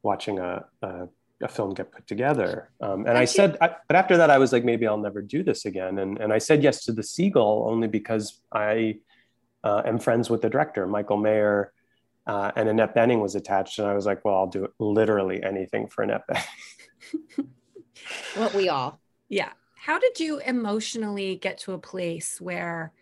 watching 0.01 0.39
a, 0.39 0.65
a 0.81 1.07
a 1.43 1.47
film 1.47 1.73
get 1.73 1.91
put 1.91 2.07
together. 2.07 2.69
Um, 2.81 3.05
and 3.05 3.17
I 3.17 3.25
said, 3.25 3.57
I, 3.61 3.75
but 3.87 3.95
after 3.95 4.17
that, 4.17 4.29
I 4.29 4.37
was 4.37 4.51
like, 4.51 4.63
maybe 4.63 4.87
I'll 4.87 4.97
never 4.97 5.21
do 5.21 5.43
this 5.43 5.65
again. 5.65 5.99
And, 5.99 6.17
and 6.19 6.31
I 6.31 6.37
said 6.37 6.63
yes 6.63 6.85
to 6.85 6.93
The 6.93 7.03
Seagull 7.03 7.67
only 7.69 7.87
because 7.87 8.39
I 8.51 8.99
uh, 9.63 9.81
am 9.85 9.99
friends 9.99 10.29
with 10.29 10.41
the 10.41 10.49
director, 10.49 10.87
Michael 10.87 11.17
Mayer, 11.17 11.73
uh, 12.25 12.51
and 12.55 12.69
Annette 12.69 12.95
Bening 12.95 13.21
was 13.21 13.35
attached. 13.35 13.79
And 13.79 13.87
I 13.87 13.93
was 13.93 14.05
like, 14.05 14.23
well, 14.23 14.35
I'll 14.35 14.47
do 14.47 14.67
literally 14.79 15.43
anything 15.43 15.87
for 15.87 16.03
Annette 16.03 16.23
Bening. 16.27 17.45
what 18.35 18.53
we 18.53 18.69
all. 18.69 18.99
Yeah. 19.29 19.51
How 19.75 19.99
did 19.99 20.19
you 20.19 20.39
emotionally 20.39 21.35
get 21.35 21.57
to 21.59 21.73
a 21.73 21.77
place 21.77 22.39
where 22.39 22.93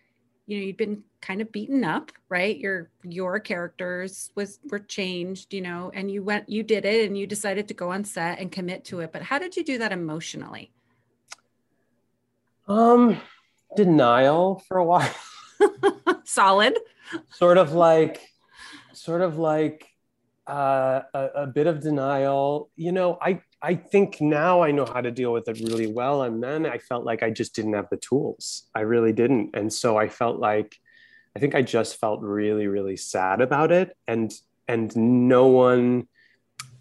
you 0.52 0.58
know 0.58 0.66
you'd 0.66 0.76
been 0.76 1.02
kind 1.22 1.40
of 1.40 1.50
beaten 1.50 1.82
up 1.82 2.12
right? 2.28 2.58
Your 2.58 2.90
your 3.02 3.40
characters 3.40 4.30
was 4.34 4.58
were 4.70 4.78
changed 4.78 5.54
you 5.54 5.60
know 5.60 5.90
and 5.94 6.10
you 6.10 6.22
went 6.22 6.48
you 6.48 6.62
did 6.62 6.84
it 6.84 7.06
and 7.06 7.16
you 7.16 7.26
decided 7.26 7.68
to 7.68 7.74
go 7.74 7.90
on 7.90 8.04
set 8.04 8.38
and 8.38 8.52
commit 8.52 8.84
to 8.86 9.00
it. 9.00 9.12
But 9.12 9.22
how 9.22 9.38
did 9.38 9.56
you 9.56 9.64
do 9.64 9.78
that 9.78 9.92
emotionally? 9.92 10.70
Um 12.68 13.20
denial 13.76 14.62
for 14.68 14.76
a 14.76 14.84
while. 14.84 15.14
Solid. 16.24 16.78
Sort 17.30 17.56
of 17.56 17.72
like 17.72 18.20
sort 18.92 19.22
of 19.22 19.38
like 19.38 19.91
uh, 20.48 21.02
a, 21.14 21.26
a 21.36 21.46
bit 21.46 21.66
of 21.66 21.80
denial 21.80 22.70
you 22.76 22.92
know 22.92 23.16
i 23.20 23.40
I 23.64 23.76
think 23.76 24.20
now 24.20 24.60
I 24.60 24.72
know 24.72 24.84
how 24.84 25.00
to 25.00 25.12
deal 25.12 25.32
with 25.32 25.48
it 25.48 25.60
really 25.60 25.86
well. 25.86 26.22
And 26.22 26.42
then 26.42 26.66
I 26.66 26.78
felt 26.78 27.04
like 27.04 27.22
I 27.22 27.30
just 27.30 27.54
didn't 27.54 27.74
have 27.74 27.88
the 27.90 27.96
tools. 27.96 28.68
I 28.74 28.80
really 28.80 29.12
didn't. 29.12 29.50
And 29.54 29.72
so 29.72 29.96
I 29.96 30.08
felt 30.08 30.40
like 30.40 30.76
I 31.36 31.38
think 31.38 31.54
I 31.54 31.62
just 31.62 32.00
felt 32.00 32.20
really, 32.22 32.66
really 32.66 32.96
sad 32.96 33.40
about 33.40 33.70
it. 33.70 33.96
And 34.08 34.32
and 34.66 34.94
no 34.96 35.46
one 35.46 36.08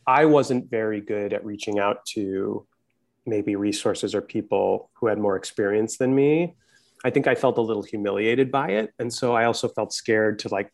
I 0.07 0.25
wasn't 0.25 0.71
very 0.71 1.01
good 1.01 1.33
at 1.33 1.45
reaching 1.45 1.77
out 1.77 2.03
to 2.13 2.65
maybe 3.27 3.55
resources 3.55 4.15
or 4.15 4.21
people 4.21 4.89
who 4.95 5.05
had 5.05 5.19
more 5.19 5.35
experience 5.35 5.97
than 5.97 6.15
me. 6.15 6.55
I 7.05 7.11
think 7.11 7.27
I 7.27 7.35
felt 7.35 7.59
a 7.59 7.61
little 7.61 7.83
humiliated 7.83 8.51
by 8.51 8.69
it. 8.69 8.91
And 8.97 9.13
so 9.13 9.35
I 9.35 9.45
also 9.45 9.67
felt 9.67 9.93
scared 9.93 10.39
to 10.39 10.49
like 10.49 10.73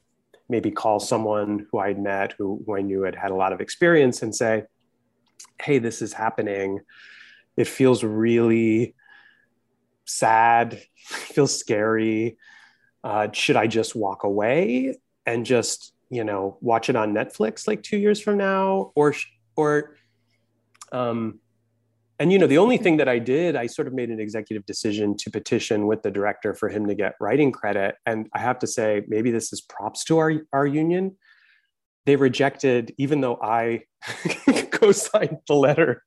maybe 0.50 0.72
call 0.72 1.00
someone 1.00 1.68
who 1.72 1.80
I'd 1.80 2.00
met 2.00 2.34
who, 2.38 2.64
who 2.66 2.78
I 2.78 2.82
knew 2.82 3.04
had 3.04 3.16
had 3.16 3.32
a 3.32 3.36
lot 3.36 3.54
of 3.54 3.62
experience 3.62 4.22
and 4.22 4.34
say, 4.34 4.64
hey, 5.62 5.80
this 5.80 6.02
is 6.02 6.14
happening. 6.14 6.82
It 7.56 7.68
feels 7.68 8.04
really 8.04 8.96
sad, 10.06 10.82
feels 10.98 11.58
scary. 11.58 12.38
Uh, 13.04 13.28
should 13.32 13.56
I 13.56 13.68
just 13.68 13.96
walk 13.96 14.24
away 14.24 14.98
and 15.26 15.46
just, 15.46 15.94
you 16.10 16.24
know, 16.24 16.58
watch 16.62 16.90
it 16.90 16.96
on 16.96 17.14
Netflix 17.14 17.68
like 17.68 17.84
two 17.84 17.98
years 17.98 18.20
from 18.20 18.38
now? 18.38 18.92
Or, 18.96 19.14
or, 19.56 19.96
um, 20.92 21.40
and 22.20 22.32
you 22.32 22.40
know 22.40 22.48
the 22.48 22.58
only 22.58 22.78
thing 22.78 22.98
that 22.98 23.08
i 23.08 23.20
did 23.20 23.56
i 23.56 23.68
sort 23.68 23.88
of 23.88 23.94
made 23.94 24.10
an 24.10 24.20
executive 24.20 24.66
decision 24.66 25.16
to 25.18 25.30
petition 25.30 25.88
with 25.88 26.02
the 26.04 26.12
director 26.12 26.54
for 26.54 26.70
him 26.70 26.88
to 26.88 26.96
get 26.96 27.16
writing 27.20 27.52
credit. 27.52 27.96
And 28.06 28.28
i 28.34 28.40
have 28.40 28.60
to 28.60 28.68
say 28.68 29.04
maybe 29.08 29.32
this 29.32 29.54
is 29.54 29.62
props 29.62 30.04
to 30.06 30.18
our, 30.18 30.34
our 30.54 30.66
union. 30.66 31.18
They 32.06 32.16
rejected 32.16 32.94
even 32.98 33.22
though 33.22 33.38
i 33.42 33.84
co-signed 34.72 35.38
the 35.48 35.56
letter 35.56 36.04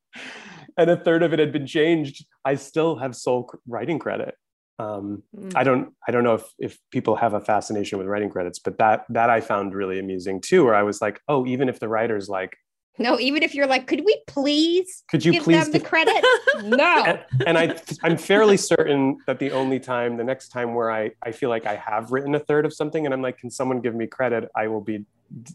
and 0.77 0.91
a 0.91 0.97
third 0.97 1.23
of 1.23 1.33
it 1.33 1.39
had 1.39 1.53
been 1.53 1.67
changed 1.67 2.25
i 2.45 2.55
still 2.55 2.97
have 2.97 3.15
sole 3.15 3.51
writing 3.67 3.99
credit. 3.99 4.35
Um, 4.79 5.25
mm. 5.37 5.53
i 5.55 5.63
don't 5.63 5.93
i 6.09 6.11
don't 6.11 6.25
know 6.25 6.35
if, 6.35 6.45
if 6.59 6.79
people 6.91 7.17
have 7.17 7.35
a 7.35 7.41
fascination 7.41 7.99
with 7.99 8.07
writing 8.07 8.31
credits 8.31 8.59
but 8.59 8.79
that 8.79 9.05
that 9.11 9.29
i 9.29 9.43
found 9.43 9.75
really 9.75 9.99
amusing 9.99 10.41
too 10.41 10.65
where 10.65 10.75
i 10.75 10.83
was 10.83 11.03
like 11.03 11.21
oh 11.29 11.47
even 11.47 11.69
if 11.69 11.81
the 11.81 11.89
writer's 11.89 12.31
like 12.31 12.57
no, 13.01 13.19
even 13.19 13.43
if 13.43 13.55
you're 13.55 13.67
like, 13.67 13.87
could 13.87 14.05
we 14.05 14.23
please 14.27 15.03
could 15.09 15.25
you 15.25 15.33
give 15.33 15.43
please 15.43 15.65
them 15.65 15.73
the 15.73 15.81
credit? 15.81 16.25
no. 16.63 17.05
And, 17.05 17.25
and, 17.47 17.59
I 17.59 17.81
I'm 18.03 18.17
fairly 18.17 18.57
certain 18.57 19.19
that 19.27 19.39
the 19.39 19.51
only 19.51 19.81
time, 19.81 20.17
the 20.17 20.25
next 20.25 20.51
time 20.51 20.75
where 20.75 20.91
I, 20.91 21.11
I 21.23 21.33
feel 21.33 21.49
like 21.49 21.67
I 21.67 21.77
have 21.77 22.13
written 22.13 22.35
a 22.35 22.39
third 22.39 22.65
of 22.65 22.73
something 22.73 23.05
and 23.05 23.13
I'm 23.13 23.23
like, 23.23 23.39
can 23.39 23.51
someone 23.51 23.81
give 23.81 23.95
me 23.95 24.07
credit? 24.07 24.49
I 24.55 24.69
will 24.69 24.81
be 24.81 25.05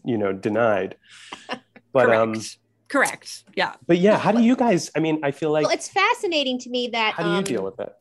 you 0.04 0.18
know 0.18 0.32
denied 0.32 0.96
but 1.92 2.06
Correct. 2.06 2.20
um 2.20 2.42
Correct. 2.88 3.44
Yeah. 3.54 3.74
but 3.86 3.98
yeah 3.98 4.16
how 4.16 4.32
do 4.32 4.42
you 4.42 4.54
guys 4.54 4.90
i 4.96 5.00
mean 5.00 5.20
i 5.24 5.30
feel 5.30 5.50
like 5.50 5.64
well, 5.64 5.74
it's 5.74 5.88
fascinating 5.88 6.58
to 6.60 6.70
me 6.70 6.88
that 6.88 7.14
how 7.14 7.24
do 7.24 7.30
you 7.30 7.36
um, 7.36 7.44
deal 7.44 7.64
with 7.64 7.80
it 7.80 7.92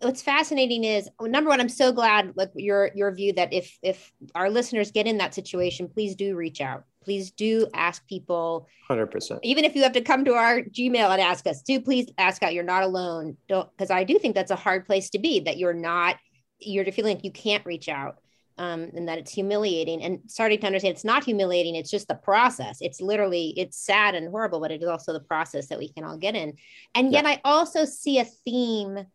what's 0.00 0.22
fascinating 0.22 0.84
is 0.84 1.08
well, 1.18 1.30
number 1.30 1.50
one 1.50 1.60
i'm 1.60 1.68
so 1.68 1.92
glad 1.92 2.32
like 2.34 2.50
your 2.54 2.90
your 2.94 3.12
view 3.12 3.32
that 3.34 3.52
if 3.52 3.78
if 3.82 4.10
our 4.34 4.48
listeners 4.48 4.90
get 4.90 5.06
in 5.06 5.18
that 5.18 5.34
situation 5.34 5.86
please 5.86 6.14
do 6.14 6.34
reach 6.34 6.60
out 6.60 6.84
please 7.02 7.30
do 7.30 7.66
ask 7.74 8.06
people. 8.06 8.68
100% 8.88 9.40
even 9.42 9.64
if 9.64 9.74
you 9.74 9.82
have 9.82 9.92
to 9.92 10.00
come 10.00 10.24
to 10.24 10.34
our 10.34 10.62
gmail 10.62 11.10
and 11.10 11.20
ask 11.20 11.46
us 11.46 11.62
do 11.62 11.80
please 11.80 12.08
ask 12.18 12.42
out 12.42 12.54
you're 12.54 12.64
not 12.64 12.82
alone. 12.82 13.36
Don't 13.48 13.70
because 13.76 13.90
i 13.90 14.04
do 14.04 14.18
think 14.18 14.34
that's 14.34 14.50
a 14.50 14.56
hard 14.56 14.86
place 14.86 15.10
to 15.10 15.18
be 15.18 15.40
that 15.40 15.56
you're 15.56 15.74
not 15.74 16.16
you're 16.58 16.84
feeling 16.92 17.16
like 17.16 17.24
you 17.24 17.32
can't 17.32 17.64
reach 17.64 17.88
out 17.88 18.18
um, 18.58 18.90
and 18.94 19.08
that 19.08 19.18
it's 19.18 19.32
humiliating. 19.32 20.02
And 20.02 20.20
starting 20.26 20.60
to 20.60 20.66
understand 20.66 20.92
it's 20.92 21.04
not 21.04 21.24
humiliating 21.24 21.76
it's 21.76 21.90
just 21.90 22.08
the 22.08 22.14
process. 22.14 22.78
It's 22.80 23.00
literally 23.00 23.54
it's 23.56 23.78
sad 23.78 24.14
and 24.14 24.28
horrible 24.28 24.60
but 24.60 24.70
it 24.70 24.82
is 24.82 24.88
also 24.88 25.12
the 25.12 25.20
process 25.20 25.68
that 25.68 25.78
we 25.78 25.88
can 25.88 26.04
all 26.04 26.16
get 26.16 26.34
in. 26.34 26.54
And 26.94 27.12
yet 27.12 27.26
i 27.26 27.40
also 27.44 27.84
see 27.84 28.18
a 28.18 28.24
theme 28.24 29.06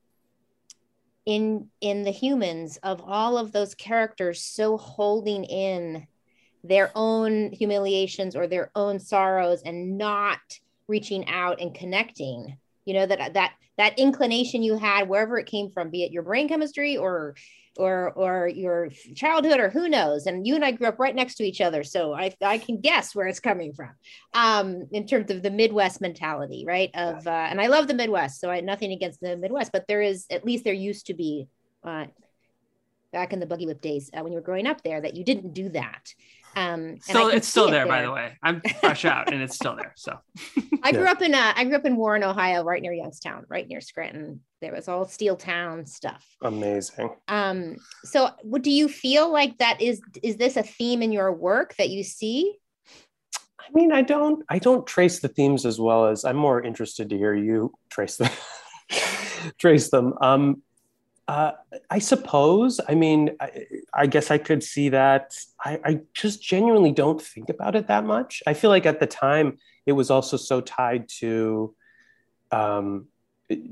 in 1.26 1.68
in 1.82 2.04
the 2.04 2.12
humans 2.12 2.78
of 2.84 3.02
all 3.04 3.38
of 3.38 3.52
those 3.52 3.76
characters 3.76 4.42
so 4.42 4.78
holding 4.78 5.44
in 5.44 6.06
their 6.68 6.92
own 6.96 7.52
humiliations 7.52 8.36
or 8.36 8.48
their 8.48 8.72
own 8.76 9.00
sorrows 9.00 9.62
and 9.66 9.98
not 9.98 10.40
reaching 10.88 11.28
out 11.28 11.60
and 11.62 11.74
connecting 11.74 12.58
you 12.86 12.94
know 12.94 13.06
that 13.06 13.34
that 13.34 13.54
that 13.78 14.00
inclination 14.00 14.64
you 14.64 14.78
had 14.78 15.10
wherever 15.10 15.38
it 15.38 15.48
came 15.48 15.70
from 15.72 15.90
be 15.90 16.04
it 16.04 16.12
your 16.12 16.24
brain 16.24 16.48
chemistry 16.48 16.98
or 16.98 17.36
or 17.78 18.12
or 18.12 18.48
your 18.48 18.90
childhood 19.16 19.60
or 19.60 19.70
who 19.70 19.90
knows. 19.90 20.28
And 20.28 20.46
you 20.48 20.56
and 20.56 20.64
i 20.64 20.72
grew 20.72 20.88
up 20.88 21.00
right 21.00 21.16
next 21.16 21.36
to 21.36 21.44
each 21.44 21.62
other 21.62 21.84
so 21.84 22.14
i 22.14 22.34
i 22.42 22.58
can 22.58 22.80
guess 22.80 23.14
where 23.14 23.28
it's 23.28 23.40
coming 23.40 23.74
from 23.74 23.92
um 24.34 24.88
in 24.92 25.06
terms 25.06 25.30
of 25.32 25.44
the 25.44 25.52
midwest 25.52 26.02
mentality 26.02 26.64
right? 26.66 26.92
Of 26.94 27.28
uh, 27.28 27.30
and 27.30 27.60
i 27.60 27.68
love 27.68 27.88
the 27.88 27.94
midwest 27.94 28.40
so 28.40 28.50
i 28.50 28.62
nothing 28.62 28.92
against 28.92 29.20
the 29.22 29.38
midwest 29.38 29.72
but 29.72 29.86
there 29.88 30.02
is 30.02 30.26
at 30.30 30.46
least 30.46 30.64
there 30.64 30.74
used 30.74 31.08
to 31.08 31.14
be 31.14 31.48
uh 31.84 32.06
back 33.12 33.34
in 33.34 33.40
the 33.40 33.46
buggy 33.46 33.66
whip 33.66 33.82
days 33.82 34.10
uh, 34.14 34.22
when 34.22 34.32
you 34.32 34.38
were 34.38 34.44
growing 34.44 34.68
up 34.68 34.82
there 34.84 35.02
that 35.02 35.16
you 35.16 35.24
didn't 35.24 35.54
do 35.54 35.70
that 35.70 36.14
um 36.56 36.80
and 36.80 36.94
I 36.94 37.00
Still, 37.02 37.28
it's 37.30 37.48
still 37.48 37.64
see 37.66 37.70
it 37.70 37.72
there, 37.72 37.88
by 37.88 38.02
the 38.04 38.12
way. 38.12 38.38
I'm 38.42 38.62
fresh 38.82 39.06
out, 39.06 39.32
and 39.34 39.42
it's 39.42 39.56
still 39.56 39.76
there. 39.76 39.94
So 39.96 40.18
I 40.84 40.92
grew 40.92 41.04
Yeah. 41.04 41.12
up 41.12 41.22
in 41.22 41.34
uh, 41.36 41.54
I 41.56 41.64
grew 41.66 41.76
up 41.76 41.86
in 41.86 41.96
Warren, 41.96 42.24
Ohio, 42.24 42.64
right 42.64 42.82
near 42.82 42.94
Youngstown, 42.94 43.46
right 43.50 43.68
near 43.68 43.82
Scranton. 43.82 44.42
There 44.62 44.74
was 44.74 44.88
all 44.88 45.06
steel 45.06 45.36
town 45.36 45.86
stuff. 45.86 46.26
amazing 46.42 47.10
Um, 47.28 47.76
so 48.04 48.30
what 48.44 48.62
do 48.62 48.72
you 48.72 48.88
feel 48.88 49.32
like 49.32 49.58
that 49.60 49.82
is 49.82 50.02
is 50.24 50.38
this 50.38 50.58
a 50.58 50.64
theme 50.64 51.02
in 51.02 51.12
your 51.12 51.32
work 51.34 51.76
that 51.78 51.90
you 51.90 52.04
see? 52.04 52.56
I 53.60 53.72
mean, 53.74 53.92
I 53.92 54.02
don't 54.04 54.44
I 54.50 54.60
don't 54.60 54.86
trace 54.86 55.20
the 55.20 55.28
themes 55.28 55.66
as 55.66 55.80
well 55.80 56.06
as 56.08 56.24
I'm 56.24 56.36
more 56.38 56.62
interested 56.62 57.10
to 57.10 57.18
hear 57.18 57.34
you 57.34 57.74
trace 57.90 58.18
them. 58.18 58.32
trace 59.58 59.90
them. 59.90 60.14
Um, 60.22 60.62
uh, 61.28 61.54
I 61.90 62.00
suppose. 62.00 62.80
I 62.88 62.96
mean, 62.96 63.36
I, 63.40 63.66
I 63.94 64.06
guess 64.06 64.30
I 64.30 64.38
could 64.38 64.64
see 64.64 64.90
that. 64.90 65.36
I, 65.64 65.80
I 65.84 66.00
just 66.14 66.42
genuinely 66.44 66.92
don't 66.92 67.22
think 67.22 67.50
about 67.50 67.76
it 67.76 67.88
that 67.88 68.06
much. 68.06 68.44
I 68.46 68.54
feel 68.54 68.70
like 68.70 68.86
at 68.86 69.00
the 69.00 69.08
time 69.08 69.58
it 69.86 69.94
was 69.94 70.12
also 70.12 70.38
so 70.38 70.62
tied 70.62 71.10
to 71.20 71.74
um, 72.52 73.08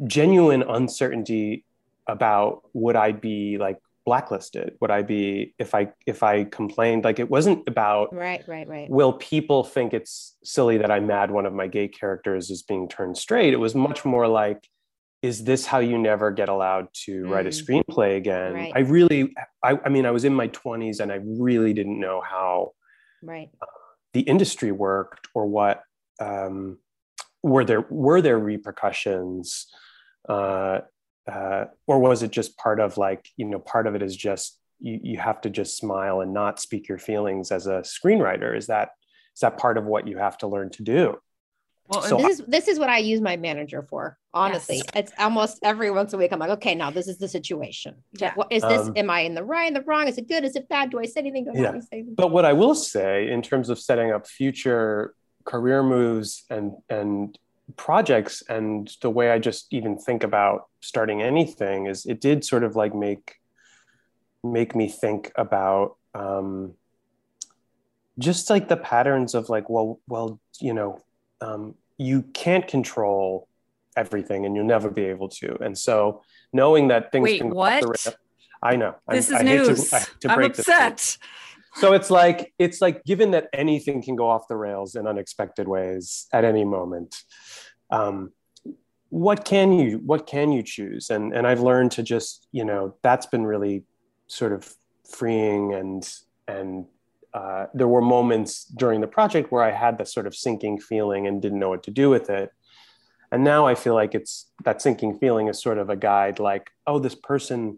genuine 0.07 0.63
uncertainty 0.63 1.65
about 2.07 2.63
would 2.73 2.95
I 2.95 3.11
be 3.11 3.57
like 3.57 3.79
blacklisted? 4.05 4.75
Would 4.81 4.91
I 4.91 5.01
be 5.01 5.53
if 5.57 5.73
I 5.73 5.93
if 6.05 6.23
I 6.23 6.43
complained? 6.45 7.03
Like 7.03 7.19
it 7.19 7.29
wasn't 7.29 7.67
about 7.67 8.13
Right, 8.13 8.43
right, 8.47 8.67
right. 8.67 8.89
will 8.89 9.13
people 9.13 9.63
think 9.63 9.93
it's 9.93 10.35
silly 10.43 10.77
that 10.79 10.91
I'm 10.91 11.07
mad 11.07 11.31
one 11.31 11.45
of 11.45 11.53
my 11.53 11.67
gay 11.67 11.87
characters 11.87 12.49
is 12.49 12.63
being 12.63 12.89
turned 12.89 13.17
straight? 13.17 13.53
It 13.53 13.57
was 13.57 13.75
much 13.75 14.03
more 14.03 14.27
like, 14.27 14.67
is 15.23 15.45
this 15.45 15.65
how 15.65 15.79
you 15.79 15.97
never 15.97 16.31
get 16.31 16.49
allowed 16.49 16.89
to 17.05 17.25
write 17.27 17.47
a 17.47 17.49
Mm. 17.49 17.83
screenplay 17.87 18.17
again? 18.17 18.53
Right. 18.53 18.73
I 18.75 18.79
really, 18.79 19.33
I, 19.63 19.79
I 19.85 19.89
mean, 19.89 20.05
I 20.05 20.11
was 20.11 20.25
in 20.25 20.35
my 20.35 20.49
20s 20.49 20.99
and 20.99 21.11
I 21.11 21.19
really 21.23 21.73
didn't 21.73 21.99
know 21.99 22.21
how 22.21 22.73
Right. 23.23 23.49
the 24.11 24.19
industry 24.19 24.73
worked 24.73 25.29
or 25.33 25.45
what 25.47 25.81
um, 26.19 26.77
were 27.41 27.63
there 27.63 27.85
were 27.89 28.21
there 28.21 28.37
repercussions 28.37 29.67
uh, 30.27 30.79
uh, 31.31 31.65
or 31.87 31.99
was 31.99 32.21
it 32.21 32.31
just 32.31 32.57
part 32.57 32.79
of 32.81 32.97
like 32.97 33.27
you 33.37 33.45
know 33.45 33.59
part 33.59 33.87
of 33.87 33.95
it 33.95 34.01
is 34.01 34.15
just 34.15 34.59
you, 34.79 34.99
you 35.01 35.17
have 35.17 35.39
to 35.41 35.49
just 35.49 35.77
smile 35.77 36.19
and 36.21 36.33
not 36.33 36.59
speak 36.59 36.87
your 36.89 36.97
feelings 36.97 37.49
as 37.51 37.65
a 37.67 37.81
screenwriter 37.81 38.55
is 38.55 38.67
that 38.67 38.89
is 39.35 39.39
that 39.41 39.57
part 39.57 39.77
of 39.77 39.85
what 39.85 40.05
you 40.07 40.17
have 40.17 40.37
to 40.37 40.47
learn 40.47 40.69
to 40.69 40.83
do 40.83 41.17
well, 41.87 42.01
So 42.01 42.17
This 42.17 42.39
is 42.39 42.45
this 42.47 42.67
is 42.67 42.79
what 42.79 42.89
I 42.89 42.97
use 42.99 43.21
my 43.21 43.37
manager 43.37 43.81
for. 43.83 44.17
Honestly, 44.33 44.77
Yes. 44.77 44.85
it's 44.95 45.11
almost 45.19 45.59
every 45.63 45.91
once 45.91 46.13
a 46.13 46.17
week. 46.17 46.31
I'm 46.31 46.39
like, 46.39 46.49
okay, 46.51 46.75
now 46.75 46.89
this 46.91 47.07
is 47.07 47.17
the 47.17 47.27
situation. 47.27 47.95
Yeah. 48.13 48.33
What 48.35 48.51
is 48.51 48.63
this? 48.63 48.87
Um, 48.87 48.93
am 48.95 49.09
I 49.09 49.21
in 49.21 49.33
the 49.35 49.43
right, 49.43 49.67
in 49.67 49.73
the 49.73 49.81
wrong? 49.81 50.07
Is 50.07 50.17
it 50.17 50.27
good? 50.27 50.43
Is 50.43 50.55
it 50.55 50.67
bad? 50.69 50.89
Do 50.91 50.99
I 50.99 51.05
say 51.05 51.19
anything? 51.21 51.45
Do 51.45 51.51
I 51.51 51.53
Yeah. 51.55 51.71
say 51.71 51.97
anything? 51.99 52.15
but 52.15 52.31
what 52.31 52.45
i 52.45 52.53
will 52.53 52.75
say 52.75 53.29
in 53.29 53.41
terms 53.41 53.69
of 53.69 53.79
setting 53.79 54.11
up 54.11 54.27
future 54.27 55.13
career 55.45 55.83
moves 55.83 56.43
and 56.49 56.73
and 56.89 57.37
projects 57.75 58.43
and 58.49 58.91
the 59.01 59.09
way 59.09 59.29
i 59.31 59.39
just 59.39 59.67
even 59.71 59.97
think 59.97 60.23
about 60.23 60.67
starting 60.81 61.21
anything 61.21 61.85
is 61.87 62.05
it 62.05 62.19
did 62.21 62.43
sort 62.45 62.63
of 62.63 62.75
like 62.75 62.93
make 62.93 63.35
make 64.43 64.75
me 64.75 64.87
think 64.89 65.31
about 65.35 65.95
um 66.13 66.73
just 68.19 68.49
like 68.49 68.67
the 68.67 68.77
patterns 68.77 69.33
of 69.33 69.49
like 69.49 69.69
well 69.69 69.99
well 70.07 70.39
you 70.59 70.73
know 70.73 70.99
um 71.43 71.61
you 71.97 72.17
can't 72.43 72.67
control 72.67 73.47
everything 74.03 74.45
and 74.45 74.55
you'll 74.55 74.65
never 74.77 74.89
be 74.89 75.05
able 75.13 75.29
to 75.29 75.49
and 75.65 75.77
so 75.87 75.95
knowing 76.51 76.87
that 76.91 77.11
things 77.11 77.23
Wait, 77.25 77.39
can 77.41 77.49
go 77.49 77.59
off 77.61 77.81
the 77.81 77.87
what? 77.87 78.05
rail- 78.05 78.15
i 78.71 78.75
know 78.81 78.95
I- 79.07 79.15
This 79.17 79.27
is 79.29 79.35
I 79.35 79.43
hate 79.43 79.57
to- 79.57 79.67
news. 79.67 79.93
I 79.93 79.99
hate 79.99 80.09
to 80.21 80.31
I'm 80.31 80.37
break 80.39 80.53
this 80.55 80.65
to 80.65 80.71
upset. 80.73 81.17
so 81.81 81.93
it's 81.97 82.09
like 82.19 82.39
it's 82.65 82.79
like 82.85 82.97
given 83.11 83.31
that 83.35 83.45
anything 83.63 83.97
can 84.07 84.15
go 84.15 84.27
off 84.33 84.43
the 84.47 84.55
rails 84.67 84.89
in 84.95 85.03
unexpected 85.13 85.67
ways 85.67 86.27
at 86.37 86.43
any 86.51 86.65
moment 86.77 87.11
um, 87.97 88.31
what 89.09 89.39
can 89.45 89.67
you 89.79 89.89
what 90.11 90.25
can 90.33 90.47
you 90.55 90.63
choose 90.63 91.03
and 91.15 91.23
and 91.35 91.43
i've 91.49 91.63
learned 91.69 91.91
to 91.97 92.01
just 92.15 92.47
you 92.51 92.65
know 92.69 92.95
that's 93.03 93.27
been 93.33 93.45
really 93.53 93.77
sort 94.39 94.51
of 94.57 94.61
freeing 95.17 95.63
and 95.79 96.01
and 96.47 96.85
uh, 97.33 97.65
there 97.73 97.87
were 97.87 98.01
moments 98.01 98.65
during 98.65 99.01
the 99.01 99.07
project 99.07 99.51
where 99.51 99.63
i 99.63 99.71
had 99.71 99.97
this 99.97 100.13
sort 100.13 100.27
of 100.27 100.35
sinking 100.35 100.79
feeling 100.79 101.27
and 101.27 101.41
didn't 101.41 101.59
know 101.59 101.69
what 101.69 101.83
to 101.83 101.91
do 101.91 102.09
with 102.09 102.29
it 102.29 102.51
and 103.31 103.43
now 103.43 103.65
i 103.65 103.75
feel 103.75 103.93
like 103.93 104.13
it's 104.15 104.51
that 104.63 104.81
sinking 104.81 105.17
feeling 105.17 105.47
is 105.47 105.61
sort 105.61 105.77
of 105.77 105.89
a 105.89 105.95
guide 105.95 106.39
like 106.39 106.69
oh 106.87 106.99
this 106.99 107.15
person 107.15 107.77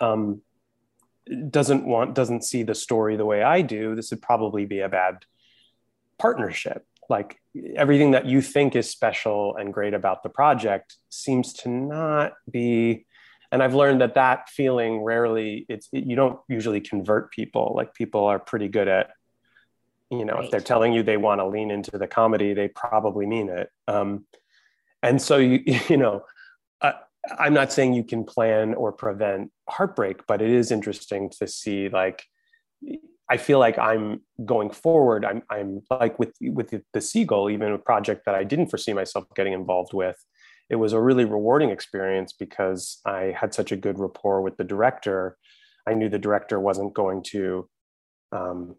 um, 0.00 0.42
doesn't 1.50 1.84
want 1.84 2.14
doesn't 2.14 2.44
see 2.44 2.62
the 2.62 2.74
story 2.74 3.16
the 3.16 3.24
way 3.24 3.42
I 3.42 3.62
do, 3.62 3.94
this 3.94 4.10
would 4.10 4.22
probably 4.22 4.66
be 4.66 4.80
a 4.80 4.88
bad 4.88 5.24
partnership. 6.18 6.84
Like 7.08 7.40
everything 7.76 8.12
that 8.12 8.26
you 8.26 8.40
think 8.40 8.76
is 8.76 8.88
special 8.88 9.56
and 9.56 9.72
great 9.72 9.94
about 9.94 10.22
the 10.22 10.28
project 10.28 10.96
seems 11.08 11.52
to 11.54 11.68
not 11.68 12.32
be. 12.50 13.06
And 13.52 13.62
I've 13.62 13.74
learned 13.74 14.00
that 14.00 14.14
that 14.14 14.48
feeling 14.48 15.02
rarely 15.02 15.66
it's 15.68 15.88
it, 15.92 16.04
you 16.04 16.16
don't 16.16 16.38
usually 16.48 16.80
convert 16.80 17.32
people. 17.32 17.72
Like 17.76 17.94
people 17.94 18.24
are 18.24 18.38
pretty 18.38 18.68
good 18.68 18.88
at, 18.88 19.10
you 20.10 20.24
know, 20.24 20.38
if 20.38 20.50
they're 20.50 20.60
telling 20.60 20.92
you 20.92 21.02
they 21.02 21.16
want 21.16 21.40
to 21.40 21.46
lean 21.46 21.70
into 21.70 21.98
the 21.98 22.06
comedy, 22.06 22.54
they 22.54 22.68
probably 22.68 23.26
mean 23.26 23.48
it. 23.48 23.70
Um, 23.88 24.26
and 25.02 25.20
so 25.20 25.36
you 25.38 25.62
you 25.88 25.96
know, 25.96 26.24
uh, 26.80 26.92
I'm 27.38 27.54
not 27.54 27.72
saying 27.72 27.94
you 27.94 28.04
can 28.04 28.24
plan 28.24 28.74
or 28.74 28.92
prevent 28.92 29.50
heartbreak, 29.68 30.26
but 30.26 30.40
it 30.40 30.50
is 30.50 30.70
interesting 30.70 31.30
to 31.38 31.46
see 31.46 31.88
like 31.88 32.24
I 33.30 33.36
feel 33.36 33.60
like 33.60 33.78
I'm 33.78 34.22
going 34.44 34.70
forward. 34.70 35.24
I'm 35.24 35.42
I'm 35.48 35.82
like 35.90 36.18
with 36.18 36.34
with 36.40 36.74
the 36.92 37.00
Seagull, 37.00 37.48
even 37.48 37.72
a 37.72 37.78
project 37.78 38.26
that 38.26 38.34
I 38.34 38.42
didn't 38.42 38.68
foresee 38.68 38.92
myself 38.92 39.24
getting 39.36 39.52
involved 39.52 39.92
with. 39.92 40.16
It 40.70 40.76
was 40.76 40.92
a 40.92 41.00
really 41.00 41.24
rewarding 41.24 41.70
experience 41.70 42.32
because 42.32 43.00
I 43.04 43.34
had 43.38 43.52
such 43.52 43.72
a 43.72 43.76
good 43.76 43.98
rapport 43.98 44.40
with 44.40 44.56
the 44.56 44.64
director. 44.64 45.36
I 45.86 45.94
knew 45.94 46.08
the 46.08 46.18
director 46.18 46.60
wasn't 46.60 46.94
going 46.94 47.22
to. 47.24 47.68
Um, 48.32 48.76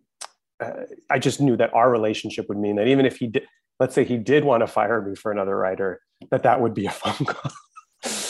uh, 0.59 0.85
I 1.09 1.19
just 1.19 1.41
knew 1.41 1.57
that 1.57 1.73
our 1.73 1.91
relationship 1.91 2.47
would 2.47 2.57
mean 2.57 2.77
that 2.77 2.87
even 2.87 3.05
if 3.05 3.17
he 3.17 3.27
did, 3.27 3.43
let's 3.79 3.93
say 3.93 4.05
he 4.05 4.17
did 4.17 4.45
want 4.45 4.61
to 4.61 4.67
fire 4.67 5.01
me 5.01 5.15
for 5.15 5.31
another 5.31 5.57
writer, 5.57 5.99
that 6.29 6.43
that 6.43 6.61
would 6.61 6.73
be 6.73 6.85
a 6.85 6.91
phone 6.91 7.25
call. 7.25 7.51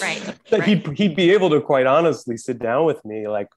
Right, 0.02 0.24
that 0.50 0.60
right. 0.62 0.68
he'd, 0.68 0.98
he'd 0.98 1.16
be 1.16 1.32
able 1.32 1.50
to 1.52 1.62
quite 1.62 1.86
honestly 1.86 2.38
sit 2.38 2.60
down 2.60 2.86
with 2.86 3.04
me 3.06 3.28
like 3.28 3.48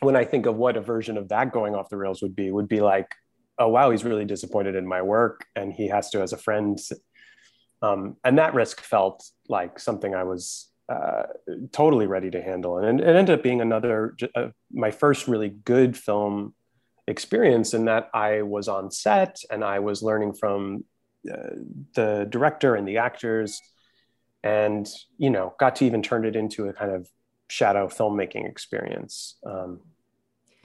when 0.00 0.16
i 0.16 0.24
think 0.24 0.46
of 0.46 0.56
what 0.56 0.76
a 0.76 0.80
version 0.80 1.16
of 1.16 1.28
that 1.28 1.52
going 1.52 1.74
off 1.74 1.88
the 1.90 1.96
rails 1.96 2.22
would 2.22 2.34
be 2.34 2.50
would 2.50 2.68
be 2.68 2.80
like 2.80 3.14
oh 3.58 3.68
wow 3.68 3.90
he's 3.90 4.04
really 4.04 4.24
disappointed 4.24 4.74
in 4.74 4.86
my 4.86 5.00
work 5.00 5.46
and 5.54 5.72
he 5.72 5.86
has 5.86 6.10
to 6.10 6.20
as 6.20 6.32
a 6.32 6.36
friend 6.36 6.78
um, 7.84 8.16
and 8.24 8.38
that 8.38 8.54
risk 8.54 8.80
felt 8.80 9.24
like 9.48 9.78
something 9.78 10.14
i 10.14 10.24
was 10.24 10.74
uh, 10.88 11.24
totally 11.72 12.06
ready 12.06 12.30
to 12.30 12.42
handle. 12.42 12.78
And 12.78 13.00
it 13.00 13.06
ended 13.06 13.38
up 13.38 13.42
being 13.42 13.60
another 13.60 14.16
uh, 14.34 14.48
my 14.72 14.90
first 14.90 15.26
really 15.28 15.48
good 15.48 15.96
film 15.96 16.54
experience 17.06 17.74
in 17.74 17.86
that 17.86 18.10
I 18.12 18.42
was 18.42 18.68
on 18.68 18.90
set 18.90 19.38
and 19.50 19.64
I 19.64 19.78
was 19.78 20.02
learning 20.02 20.34
from 20.34 20.84
uh, 21.30 21.56
the 21.94 22.26
director 22.28 22.74
and 22.74 22.86
the 22.86 22.98
actors 22.98 23.60
and 24.42 24.86
you 25.16 25.30
know 25.30 25.54
got 25.58 25.76
to 25.76 25.86
even 25.86 26.02
turn 26.02 26.26
it 26.26 26.36
into 26.36 26.68
a 26.68 26.72
kind 26.74 26.92
of 26.92 27.08
shadow 27.48 27.88
filmmaking 27.88 28.48
experience. 28.48 29.36
Um, 29.46 29.80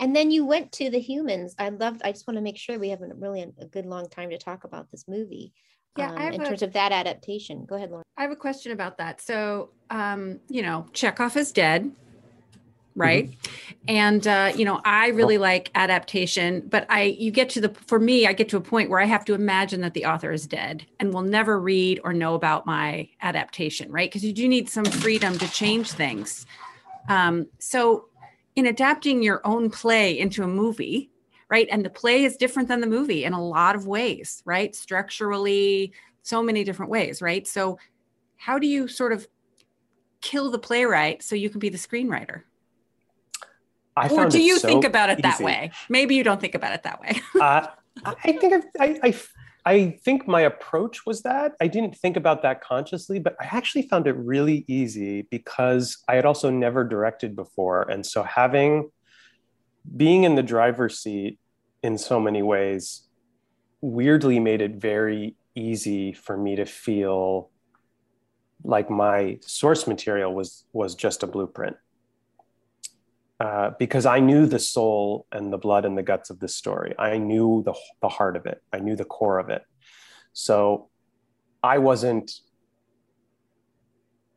and 0.01 0.15
then 0.15 0.31
you 0.31 0.45
went 0.45 0.71
to 0.73 0.89
the 0.89 0.99
humans. 0.99 1.55
I 1.57 1.69
loved 1.69 2.01
i 2.03 2.11
just 2.11 2.27
want 2.27 2.35
to 2.37 2.41
make 2.41 2.57
sure 2.57 2.77
we 2.77 2.89
have 2.89 3.01
a 3.01 3.13
really 3.15 3.41
a 3.41 3.65
good 3.65 3.85
long 3.85 4.09
time 4.09 4.31
to 4.31 4.37
talk 4.37 4.65
about 4.65 4.91
this 4.91 5.05
movie 5.07 5.53
yeah 5.97 6.11
um, 6.11 6.33
in 6.33 6.41
a, 6.41 6.45
terms 6.45 6.61
of 6.61 6.73
that 6.73 6.91
adaptation 6.91 7.65
go 7.65 7.75
ahead 7.75 7.89
Lorien. 7.89 8.03
I 8.17 8.23
have 8.23 8.31
a 8.31 8.35
question 8.35 8.71
about 8.71 8.97
that. 8.97 9.21
So 9.21 9.69
um, 9.89 10.39
you 10.49 10.61
know 10.61 10.85
chekhov 10.93 11.35
is 11.37 11.51
dead 11.51 11.91
right? 12.95 13.29
Mm-hmm. 13.29 13.75
and 13.87 14.27
uh, 14.27 14.51
you 14.55 14.65
know 14.65 14.81
i 14.83 15.07
really 15.09 15.37
oh. 15.37 15.41
like 15.41 15.71
adaptation 15.75 16.67
but 16.67 16.85
i 16.89 17.03
you 17.03 17.31
get 17.31 17.49
to 17.51 17.61
the 17.61 17.69
for 17.69 17.97
me 17.97 18.27
i 18.27 18.33
get 18.33 18.49
to 18.49 18.57
a 18.57 18.61
point 18.61 18.89
where 18.89 18.99
i 18.99 19.05
have 19.05 19.23
to 19.25 19.33
imagine 19.33 19.79
that 19.81 19.93
the 19.93 20.05
author 20.05 20.31
is 20.33 20.45
dead 20.45 20.85
and 20.99 21.13
will 21.13 21.21
never 21.21 21.59
read 21.59 22.01
or 22.03 22.11
know 22.11 22.33
about 22.33 22.65
my 22.65 23.07
adaptation 23.21 23.89
right? 23.89 24.09
Because 24.09 24.23
you 24.23 24.33
do 24.33 24.47
need 24.47 24.69
some 24.69 24.85
freedom 24.85 25.37
to 25.37 25.47
change 25.51 25.91
things. 25.91 26.45
Um, 27.07 27.47
so 27.59 28.05
in 28.55 28.65
adapting 28.65 29.23
your 29.23 29.41
own 29.45 29.69
play 29.69 30.17
into 30.17 30.43
a 30.43 30.47
movie 30.47 31.09
right 31.49 31.67
and 31.71 31.85
the 31.85 31.89
play 31.89 32.23
is 32.23 32.37
different 32.37 32.67
than 32.67 32.81
the 32.81 32.87
movie 32.87 33.23
in 33.23 33.33
a 33.33 33.43
lot 33.43 33.75
of 33.75 33.87
ways 33.87 34.41
right 34.45 34.75
structurally 34.75 35.91
so 36.21 36.43
many 36.43 36.63
different 36.63 36.91
ways 36.91 37.21
right 37.21 37.47
so 37.47 37.77
how 38.37 38.57
do 38.59 38.67
you 38.67 38.87
sort 38.87 39.11
of 39.11 39.27
kill 40.21 40.51
the 40.51 40.59
playwright 40.59 41.23
so 41.23 41.35
you 41.35 41.49
can 41.49 41.59
be 41.59 41.69
the 41.69 41.77
screenwriter 41.77 42.43
I 43.99 44.07
or 44.09 44.29
do 44.29 44.41
you 44.41 44.59
so 44.59 44.67
think 44.67 44.85
about 44.85 45.09
it 45.09 45.19
easy. 45.19 45.21
that 45.23 45.39
way? 45.41 45.71
Maybe 45.89 46.15
you 46.15 46.23
don't 46.23 46.39
think 46.39 46.55
about 46.55 46.73
it 46.73 46.83
that 46.83 47.01
way. 47.01 47.19
uh, 47.41 47.67
I 48.05 48.31
think 48.31 48.65
I, 48.79 48.99
I, 49.03 49.13
I 49.65 49.89
think 50.03 50.27
my 50.27 50.41
approach 50.41 51.05
was 51.05 51.21
that 51.23 51.53
I 51.59 51.67
didn't 51.67 51.97
think 51.97 52.15
about 52.15 52.41
that 52.43 52.61
consciously, 52.61 53.19
but 53.19 53.35
I 53.39 53.45
actually 53.45 53.83
found 53.83 54.07
it 54.07 54.13
really 54.13 54.63
easy 54.67 55.23
because 55.23 55.97
I 56.07 56.15
had 56.15 56.25
also 56.25 56.49
never 56.49 56.83
directed 56.83 57.35
before, 57.35 57.83
and 57.83 58.05
so 58.05 58.23
having 58.23 58.89
being 59.95 60.23
in 60.23 60.35
the 60.35 60.43
driver's 60.43 60.99
seat 60.99 61.39
in 61.83 61.97
so 61.97 62.19
many 62.19 62.41
ways 62.41 63.07
weirdly 63.81 64.39
made 64.39 64.61
it 64.61 64.75
very 64.75 65.35
easy 65.55 66.13
for 66.13 66.37
me 66.37 66.55
to 66.55 66.65
feel 66.65 67.49
like 68.63 68.89
my 68.89 69.39
source 69.41 69.87
material 69.87 70.33
was 70.33 70.65
was 70.73 70.95
just 70.95 71.23
a 71.23 71.27
blueprint 71.27 71.77
uh, 73.39 73.71
because 73.79 74.05
I 74.05 74.19
knew 74.19 74.45
the 74.45 74.59
soul 74.59 75.25
and 75.31 75.51
the 75.51 75.57
blood 75.57 75.85
and 75.85 75.97
the 75.97 76.03
guts 76.03 76.29
of 76.29 76.39
this 76.39 76.55
story. 76.55 76.93
I 76.99 77.17
knew 77.17 77.63
the, 77.65 77.73
the 78.01 78.09
heart 78.09 78.35
of 78.35 78.45
it. 78.45 78.61
I 78.73 78.79
knew 78.79 78.97
the 78.97 79.05
core 79.05 79.39
of 79.39 79.49
it. 79.49 79.63
So 80.33 80.89
I 81.63 81.77
wasn't 81.77 82.31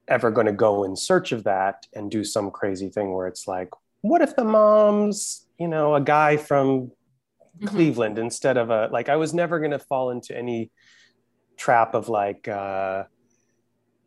ever 0.06 0.30
going 0.30 0.46
to 0.46 0.52
go 0.52 0.84
in 0.84 0.94
search 0.94 1.32
of 1.32 1.44
that 1.44 1.86
and 1.94 2.10
do 2.10 2.22
some 2.22 2.50
crazy 2.52 2.90
thing 2.90 3.12
where 3.12 3.26
it's 3.26 3.48
like, 3.48 3.70
what 4.02 4.22
if 4.22 4.36
the 4.36 4.44
mom's, 4.44 5.46
you 5.58 5.68
know, 5.68 5.94
a 5.94 6.00
guy 6.00 6.36
from 6.36 6.88
mm-hmm. 6.88 7.66
Cleveland 7.66 8.18
instead 8.18 8.56
of 8.56 8.70
a, 8.70 8.88
like, 8.92 9.08
I 9.08 9.16
was 9.16 9.32
never 9.32 9.58
going 9.58 9.72
to 9.72 9.78
fall 9.78 10.10
into 10.10 10.36
any 10.36 10.70
trap 11.56 11.94
of 11.94 12.08
like, 12.08 12.46
uh, 12.46 13.04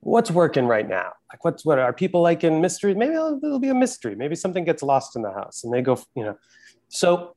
what's 0.02 0.30
working 0.30 0.68
right 0.68 0.88
now? 0.88 1.14
Like 1.32 1.44
what's 1.44 1.66
what 1.66 1.80
are 1.80 1.92
people 1.92 2.22
like 2.22 2.44
in 2.44 2.62
mystery? 2.62 2.94
Maybe 2.94 3.16
it'll, 3.16 3.40
it'll, 3.44 3.60
be 3.60 3.70
a 3.70 3.74
mystery. 3.74 4.16
Maybe 4.16 4.36
something 4.36 4.64
gets 4.64 4.84
lost 4.84 5.16
in 5.16 5.24
the 5.24 5.32
house 5.32 5.64
and 5.64 5.74
they 5.74 5.82
go 5.82 6.00
you 6.16 6.24
know. 6.24 6.38
So 6.90 7.36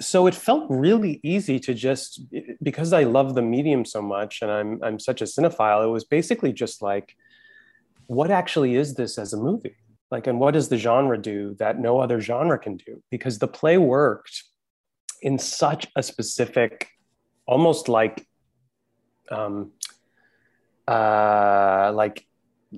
so 0.00 0.26
it 0.26 0.34
felt 0.34 0.66
really 0.68 1.20
easy 1.22 1.60
to 1.60 1.72
just 1.72 2.20
because 2.62 2.92
i 2.92 3.04
love 3.04 3.34
the 3.34 3.42
medium 3.42 3.84
so 3.84 4.02
much 4.02 4.42
and 4.42 4.50
i'm 4.50 4.80
i'm 4.82 4.98
such 4.98 5.20
a 5.20 5.24
cinephile 5.24 5.84
it 5.84 5.88
was 5.88 6.04
basically 6.04 6.52
just 6.52 6.82
like 6.82 7.14
what 8.06 8.30
actually 8.30 8.74
is 8.74 8.94
this 8.94 9.18
as 9.18 9.32
a 9.32 9.36
movie 9.36 9.76
like 10.10 10.26
and 10.26 10.38
what 10.38 10.54
does 10.54 10.68
the 10.68 10.76
genre 10.76 11.20
do 11.20 11.54
that 11.58 11.78
no 11.78 11.98
other 12.00 12.20
genre 12.20 12.58
can 12.58 12.76
do? 12.76 13.02
Because 13.10 13.38
the 13.38 13.48
play 13.48 13.78
worked 13.78 14.44
in 15.22 15.38
such 15.38 15.86
a 15.96 16.02
specific 16.02 16.88
almost 17.46 17.88
like 17.88 18.26
um, 19.30 19.72
uh, 20.86 21.92
like 21.94 22.26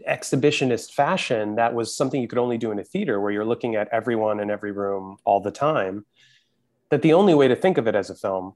exhibitionist 0.08 0.92
fashion 0.92 1.56
that 1.56 1.74
was 1.74 1.96
something 1.96 2.20
you 2.20 2.28
could 2.28 2.38
only 2.38 2.58
do 2.58 2.70
in 2.70 2.78
a 2.78 2.84
theater 2.84 3.20
where 3.20 3.32
you're 3.32 3.44
looking 3.44 3.76
at 3.76 3.88
everyone 3.92 4.40
in 4.40 4.50
every 4.50 4.70
room 4.70 5.16
all 5.24 5.40
the 5.40 5.50
time 5.50 6.04
that 6.90 7.02
the 7.02 7.14
only 7.14 7.34
way 7.34 7.48
to 7.48 7.56
think 7.56 7.78
of 7.78 7.86
it 7.88 7.94
as 7.94 8.10
a 8.10 8.14
film 8.14 8.54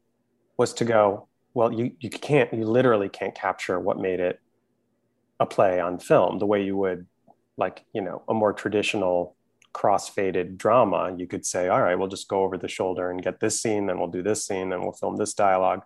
was 0.58 0.74
to 0.74 0.84
go 0.84 1.26
well 1.54 1.72
you, 1.72 1.92
you 1.98 2.10
can't 2.10 2.52
you 2.52 2.64
literally 2.64 3.08
can't 3.08 3.34
capture 3.34 3.80
what 3.80 3.98
made 3.98 4.20
it 4.20 4.38
a 5.40 5.46
play 5.46 5.80
on 5.80 5.98
film 5.98 6.38
the 6.38 6.46
way 6.46 6.62
you 6.62 6.76
would 6.76 7.06
like 7.56 7.84
you 7.92 8.00
know 8.00 8.22
a 8.28 8.34
more 8.34 8.52
traditional 8.52 9.36
cross-faded 9.72 10.58
drama 10.58 11.14
you 11.16 11.26
could 11.26 11.46
say 11.46 11.68
all 11.68 11.80
right 11.80 11.94
we'll 11.94 12.08
just 12.08 12.28
go 12.28 12.42
over 12.42 12.58
the 12.58 12.68
shoulder 12.68 13.10
and 13.10 13.22
get 13.22 13.38
this 13.38 13.60
scene 13.60 13.86
then 13.86 13.98
we'll 13.98 14.08
do 14.08 14.22
this 14.22 14.44
scene 14.44 14.70
then 14.70 14.82
we'll 14.82 14.92
film 14.92 15.16
this 15.16 15.34
dialogue 15.34 15.82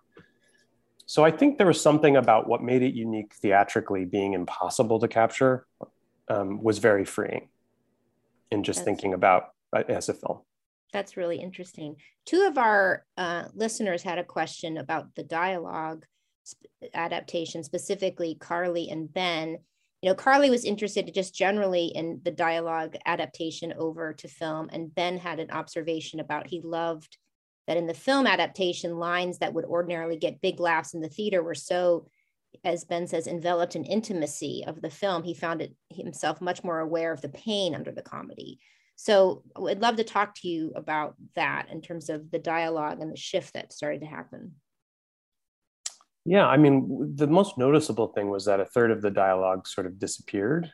so 1.05 1.23
I 1.23 1.31
think 1.31 1.57
there 1.57 1.67
was 1.67 1.79
something 1.79 2.15
about 2.17 2.47
what 2.47 2.63
made 2.63 2.81
it 2.81 2.95
unique 2.95 3.33
theatrically 3.35 4.05
being 4.05 4.33
impossible 4.33 4.99
to 4.99 5.07
capture 5.07 5.67
um, 6.27 6.61
was 6.63 6.79
very 6.79 7.05
freeing 7.05 7.49
in 8.51 8.63
just 8.63 8.79
that's, 8.79 8.85
thinking 8.85 9.13
about 9.13 9.49
uh, 9.75 9.83
as 9.87 10.09
a 10.09 10.13
film. 10.13 10.39
That's 10.93 11.15
really 11.15 11.37
interesting. 11.37 11.97
Two 12.25 12.47
of 12.47 12.57
our 12.57 13.05
uh, 13.17 13.45
listeners 13.53 14.01
had 14.01 14.17
a 14.17 14.23
question 14.23 14.77
about 14.77 15.13
the 15.15 15.23
dialogue 15.23 16.05
adaptation, 16.93 17.63
specifically 17.63 18.35
Carly 18.35 18.89
and 18.89 19.13
Ben. 19.13 19.59
You 20.05 20.11
know, 20.11 20.15
Carly 20.15 20.51
was 20.51 20.65
interested 20.65 21.11
just 21.15 21.33
generally 21.33 21.87
in 21.87 22.21
the 22.23 22.29
dialogue 22.29 22.95
adaptation 23.07 23.73
over 23.75 24.13
to 24.13 24.27
film, 24.27 24.69
and 24.71 24.93
Ben 24.93 25.17
had 25.17 25.39
an 25.39 25.49
observation 25.49 26.19
about 26.19 26.45
he 26.45 26.61
loved 26.61 27.17
that 27.65 27.75
in 27.75 27.87
the 27.87 27.95
film 27.95 28.27
adaptation, 28.27 28.99
lines 28.99 29.39
that 29.39 29.55
would 29.55 29.65
ordinarily 29.65 30.15
get 30.15 30.41
big 30.41 30.59
laughs 30.59 30.93
in 30.93 31.01
the 31.01 31.09
theater 31.09 31.41
were 31.41 31.55
so, 31.55 32.05
as 32.63 32.83
Ben 32.83 33.07
says, 33.07 33.25
enveloped 33.25 33.75
in 33.75 33.83
intimacy 33.83 34.63
of 34.67 34.79
the 34.79 34.91
film. 34.91 35.23
He 35.23 35.33
found 35.33 35.63
it 35.63 35.73
himself 35.89 36.39
much 36.39 36.63
more 36.63 36.81
aware 36.81 37.11
of 37.11 37.21
the 37.21 37.29
pain 37.29 37.73
under 37.73 37.91
the 37.91 38.03
comedy. 38.03 38.59
So 38.95 39.41
I'd 39.55 39.81
love 39.81 39.95
to 39.95 40.03
talk 40.03 40.35
to 40.35 40.47
you 40.47 40.71
about 40.75 41.15
that 41.33 41.69
in 41.71 41.81
terms 41.81 42.11
of 42.11 42.29
the 42.29 42.37
dialogue 42.37 43.01
and 43.01 43.11
the 43.11 43.17
shift 43.17 43.55
that 43.55 43.73
started 43.73 44.01
to 44.01 44.05
happen. 44.05 44.51
Yeah, 46.25 46.47
I 46.47 46.57
mean, 46.57 47.15
the 47.15 47.27
most 47.27 47.57
noticeable 47.57 48.07
thing 48.07 48.29
was 48.29 48.45
that 48.45 48.59
a 48.59 48.65
third 48.65 48.91
of 48.91 49.01
the 49.01 49.11
dialogue 49.11 49.67
sort 49.67 49.85
of 49.85 49.99
disappeared 49.99 50.71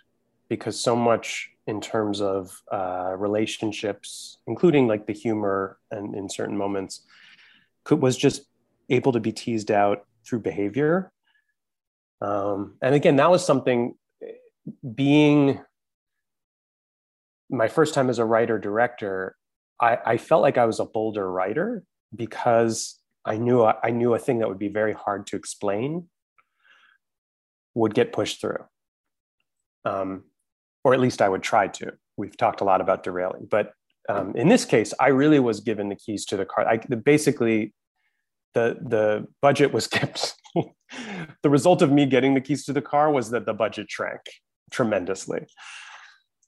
because 0.48 0.80
so 0.80 0.96
much 0.96 1.50
in 1.68 1.82
terms 1.82 2.22
of 2.22 2.62
uh, 2.72 3.14
relationships, 3.18 4.38
including 4.48 4.88
like 4.88 5.06
the 5.08 5.14
humor 5.14 5.78
and 5.92 6.16
in 6.16 6.30
certain 6.30 6.58
moments, 6.58 7.06
could, 7.84 8.02
was 8.02 8.18
just 8.18 8.44
able 8.90 9.12
to 9.12 9.20
be 9.20 9.32
teased 9.32 9.72
out 9.72 10.06
through 10.26 10.40
behavior. 10.40 11.12
Um, 12.22 12.78
and 12.82 12.96
again, 12.96 13.18
that 13.18 13.30
was 13.30 13.46
something 13.46 13.96
being 14.96 15.60
my 17.50 17.68
first 17.68 17.94
time 17.94 18.10
as 18.10 18.20
a 18.20 18.26
writer 18.26 18.58
director, 18.58 19.36
I, 19.80 19.98
I 20.06 20.18
felt 20.18 20.42
like 20.42 20.58
I 20.58 20.66
was 20.66 20.80
a 20.80 20.86
bolder 20.86 21.30
writer 21.30 21.84
because 22.16 23.01
I 23.26 23.38
knew 23.38 23.64
I 23.64 23.92
knew 23.92 24.14
a 24.14 24.20
thing 24.20 24.40
that 24.40 24.50
would 24.50 24.60
be 24.60 24.70
very 24.70 24.94
hard 24.94 25.28
to 25.28 25.36
explain 25.36 26.08
would 27.74 27.94
get 27.94 28.12
pushed 28.12 28.42
through. 28.42 28.64
Um, 29.86 30.24
or 30.84 30.94
at 30.94 31.00
least 31.00 31.22
I 31.22 31.30
would 31.30 31.44
try 31.44 31.68
to. 31.68 31.94
We've 32.18 32.36
talked 32.36 32.62
a 32.62 32.64
lot 32.64 32.82
about 32.82 33.04
derailing, 33.04 33.48
but 33.50 33.74
um, 34.10 34.36
in 34.36 34.50
this 34.50 34.66
case, 34.66 34.94
I 35.00 35.10
really 35.10 35.40
was 35.40 35.60
given 35.60 35.90
the 35.90 35.96
keys 35.96 36.26
to 36.26 36.38
the 36.38 36.46
car. 36.46 36.68
I, 36.68 36.78
basically, 36.78 37.74
the 38.54 38.78
the 38.82 39.28
budget 39.42 39.74
was 39.74 39.88
kept. 39.98 40.36
the 41.44 41.50
result 41.50 41.82
of 41.82 41.92
me 41.92 42.06
getting 42.06 42.34
the 42.34 42.42
keys 42.42 42.66
to 42.66 42.74
the 42.74 42.82
car 42.82 43.12
was 43.12 43.30
that 43.32 43.46
the 43.46 43.54
budget 43.54 43.90
shrank 43.90 44.22
tremendously, 44.72 45.46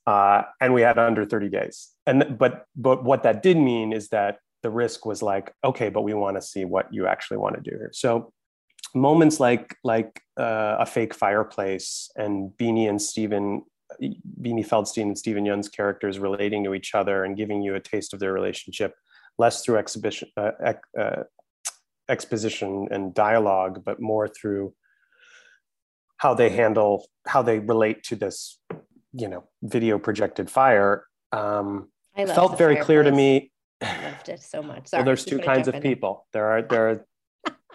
uh, 0.08 0.44
and 0.60 0.74
we 0.74 0.82
had 0.82 0.98
under 0.98 1.26
thirty 1.26 1.50
days. 1.50 1.90
And 2.06 2.38
but 2.38 2.66
but 2.76 3.04
what 3.04 3.24
that 3.24 3.44
did 3.44 3.58
mean 3.58 3.94
is 3.94 4.10
that 4.10 4.40
the 4.64 4.72
risk 4.72 5.06
was 5.06 5.22
like, 5.22 5.54
okay, 5.64 5.90
but 5.90 6.02
we 6.02 6.14
want 6.14 6.38
to 6.38 6.42
see 6.42 6.66
what 6.66 6.92
you 6.92 7.06
actually 7.06 7.38
want 7.38 7.56
to 7.56 7.62
do 7.62 7.78
here. 7.78 7.92
So 7.94 8.34
moments 8.96 9.40
like 9.40 9.76
like 9.84 10.22
uh, 10.38 10.78
a 10.80 10.86
fake 10.86 11.14
fireplace 11.14 12.10
and 12.16 12.52
Beanie 12.58 12.90
and 12.90 13.02
Steven 13.02 13.64
Beanie 14.02 14.68
Feldstein 14.68 15.04
and 15.04 15.18
Steven 15.18 15.46
Yeun's 15.46 15.70
characters 15.70 16.18
relating 16.18 16.64
to 16.64 16.74
each 16.74 16.96
other 16.96 17.24
and 17.24 17.38
giving 17.38 17.62
you 17.62 17.76
a 17.76 17.80
taste 17.80 18.14
of 18.14 18.20
their 18.20 18.34
relationship, 18.34 18.96
less 19.38 19.64
through 19.64 19.78
exhibition, 19.78 20.30
uh, 20.38 20.74
uh, 21.00 21.24
exposition 22.10 22.88
and 22.92 23.14
dialogue, 23.14 23.84
but 23.86 24.02
more 24.02 24.28
through 24.28 24.74
how 26.18 26.34
they 26.34 26.50
handle, 26.50 27.06
how 27.28 27.42
they 27.42 27.60
relate 27.60 28.04
to 28.04 28.16
this, 28.16 28.60
you 29.12 29.28
know, 29.28 29.44
video 29.62 30.00
projected 30.00 30.50
fire. 30.50 31.06
Um, 31.32 31.90
felt 32.16 32.58
very 32.58 32.78
clear 32.78 33.04
to 33.04 33.12
me. 33.12 33.52
I 33.84 34.04
loved 34.04 34.30
it 34.30 34.42
so 34.42 34.62
much. 34.62 34.88
Sorry, 34.88 35.02
well, 35.02 35.06
there's 35.06 35.26
two 35.26 35.40
kinds 35.40 35.68
of 35.68 35.82
people. 35.82 36.28
There 36.34 36.46
are 36.46 36.62
there 36.62 36.90
are 36.90 37.06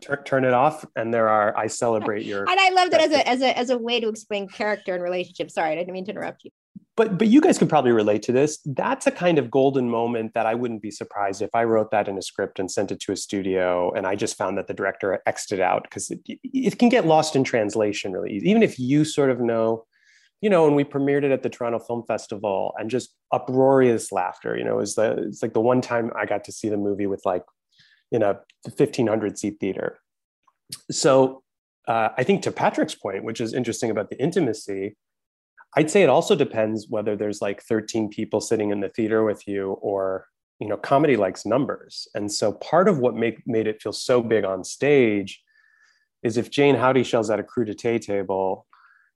tur- 0.00 0.22
turn 0.24 0.44
it 0.44 0.54
off, 0.54 0.84
and 0.96 1.12
there 1.12 1.28
are 1.28 1.56
I 1.56 1.66
celebrate 1.66 2.24
your. 2.24 2.40
And 2.40 2.58
I 2.58 2.70
loved 2.70 2.94
it 2.94 3.00
as 3.00 3.12
a 3.12 3.28
as 3.28 3.42
a 3.42 3.58
as 3.58 3.70
a 3.70 3.78
way 3.78 4.00
to 4.00 4.08
explain 4.08 4.48
character 4.48 4.94
and 4.94 5.02
relationship. 5.02 5.50
Sorry, 5.50 5.72
I 5.72 5.74
didn't 5.76 5.92
mean 5.92 6.04
to 6.06 6.12
interrupt 6.12 6.44
you. 6.44 6.50
But 6.96 7.16
but 7.16 7.28
you 7.28 7.40
guys 7.40 7.58
could 7.58 7.68
probably 7.68 7.92
relate 7.92 8.22
to 8.22 8.32
this. 8.32 8.58
That's 8.64 9.06
a 9.06 9.10
kind 9.10 9.38
of 9.38 9.50
golden 9.50 9.88
moment 9.88 10.34
that 10.34 10.46
I 10.46 10.54
wouldn't 10.54 10.82
be 10.82 10.90
surprised 10.90 11.42
if 11.42 11.50
I 11.54 11.64
wrote 11.64 11.90
that 11.92 12.08
in 12.08 12.18
a 12.18 12.22
script 12.22 12.58
and 12.58 12.70
sent 12.70 12.90
it 12.90 13.00
to 13.00 13.12
a 13.12 13.16
studio, 13.16 13.92
and 13.92 14.06
I 14.06 14.16
just 14.16 14.36
found 14.36 14.58
that 14.58 14.66
the 14.66 14.74
director 14.74 15.22
xed 15.28 15.52
it 15.52 15.60
out 15.60 15.84
because 15.84 16.10
it, 16.10 16.20
it 16.26 16.78
can 16.78 16.88
get 16.88 17.06
lost 17.06 17.36
in 17.36 17.44
translation 17.44 18.12
really 18.12 18.32
easy. 18.32 18.50
Even 18.50 18.62
if 18.62 18.78
you 18.78 19.04
sort 19.04 19.30
of 19.30 19.40
know 19.40 19.84
you 20.40 20.48
know, 20.50 20.66
and 20.66 20.76
we 20.76 20.84
premiered 20.84 21.24
it 21.24 21.32
at 21.32 21.42
the 21.42 21.48
Toronto 21.48 21.78
Film 21.78 22.04
Festival 22.06 22.74
and 22.78 22.90
just 22.90 23.14
uproarious 23.32 24.12
laughter, 24.12 24.56
you 24.56 24.64
know, 24.64 24.74
it 24.74 24.80
was 24.80 24.94
the, 24.94 25.24
it's 25.24 25.42
like 25.42 25.52
the 25.52 25.60
one 25.60 25.80
time 25.80 26.12
I 26.16 26.26
got 26.26 26.44
to 26.44 26.52
see 26.52 26.68
the 26.68 26.76
movie 26.76 27.06
with 27.06 27.22
like 27.24 27.44
in 28.12 28.22
a 28.22 28.40
1500 28.64 29.38
seat 29.38 29.56
theater. 29.60 29.98
So 30.90 31.42
uh, 31.88 32.10
I 32.16 32.22
think 32.22 32.42
to 32.42 32.52
Patrick's 32.52 32.94
point, 32.94 33.24
which 33.24 33.40
is 33.40 33.52
interesting 33.52 33.90
about 33.90 34.10
the 34.10 34.22
intimacy, 34.22 34.96
I'd 35.76 35.90
say 35.90 36.02
it 36.02 36.08
also 36.08 36.34
depends 36.34 36.86
whether 36.88 37.16
there's 37.16 37.42
like 37.42 37.62
13 37.62 38.08
people 38.08 38.40
sitting 38.40 38.70
in 38.70 38.80
the 38.80 38.88
theater 38.88 39.24
with 39.24 39.46
you 39.48 39.72
or, 39.72 40.26
you 40.60 40.68
know, 40.68 40.76
comedy 40.76 41.16
likes 41.16 41.44
numbers. 41.44 42.06
And 42.14 42.30
so 42.30 42.52
part 42.52 42.88
of 42.88 42.98
what 42.98 43.14
make, 43.16 43.42
made 43.46 43.66
it 43.66 43.82
feel 43.82 43.92
so 43.92 44.22
big 44.22 44.44
on 44.44 44.64
stage 44.64 45.42
is 46.22 46.36
if 46.36 46.50
Jayne 46.50 46.74
Houdyshell's 46.74 47.30
at 47.30 47.40
a 47.40 47.44
crudité 47.44 48.00
table 48.00 48.66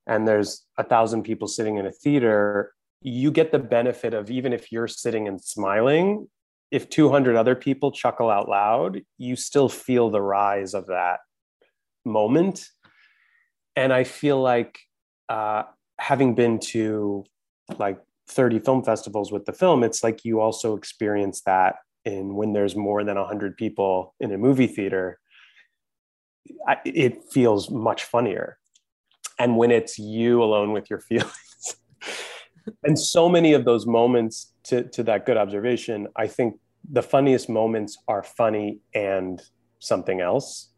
and 0.07 0.27
there's 0.27 0.65
a 0.77 0.83
thousand 0.83 1.23
people 1.23 1.47
sitting 1.47 1.77
in 1.77 1.85
a 1.85 1.91
theater, 1.91 2.73
you 3.01 3.31
get 3.31 3.51
the 3.51 3.59
benefit 3.59 4.13
of 4.13 4.29
even 4.31 4.53
if 4.53 4.71
you're 4.71 4.87
sitting 4.87 5.27
and 5.27 5.41
smiling, 5.41 6.27
if 6.71 6.89
200 6.89 7.35
other 7.35 7.55
people 7.55 7.91
chuckle 7.91 8.29
out 8.29 8.49
loud, 8.49 9.01
you 9.17 9.35
still 9.35 9.69
feel 9.69 10.09
the 10.09 10.21
rise 10.21 10.73
of 10.73 10.87
that 10.87 11.19
moment. 12.05 12.65
And 13.75 13.93
I 13.93 14.03
feel 14.03 14.41
like 14.41 14.79
uh, 15.29 15.63
having 15.99 16.35
been 16.35 16.59
to 16.59 17.25
like 17.77 17.99
30 18.29 18.59
film 18.59 18.83
festivals 18.83 19.31
with 19.31 19.45
the 19.45 19.53
film, 19.53 19.83
it's 19.83 20.03
like 20.03 20.25
you 20.25 20.39
also 20.39 20.75
experience 20.75 21.41
that 21.45 21.75
in 22.05 22.35
when 22.35 22.53
there's 22.53 22.75
more 22.75 23.03
than 23.03 23.17
100 23.17 23.55
people 23.55 24.15
in 24.19 24.31
a 24.31 24.37
movie 24.37 24.67
theater, 24.67 25.19
I, 26.67 26.77
it 26.85 27.23
feels 27.31 27.69
much 27.69 28.03
funnier 28.03 28.57
and 29.39 29.57
when 29.57 29.71
it's 29.71 29.97
you 29.99 30.43
alone 30.43 30.71
with 30.71 30.89
your 30.89 30.99
feelings. 31.09 31.77
and 32.83 32.97
so 32.97 33.27
many 33.27 33.53
of 33.53 33.65
those 33.65 33.85
moments, 33.85 34.53
to, 34.63 34.83
to 34.89 35.03
that 35.03 35.25
good 35.25 35.37
observation, 35.37 36.07
I 36.15 36.27
think 36.27 36.59
the 36.89 37.03
funniest 37.03 37.49
moments 37.49 37.97
are 38.07 38.23
funny 38.23 38.79
and 38.93 39.41
something 39.79 40.21
else. 40.21 40.69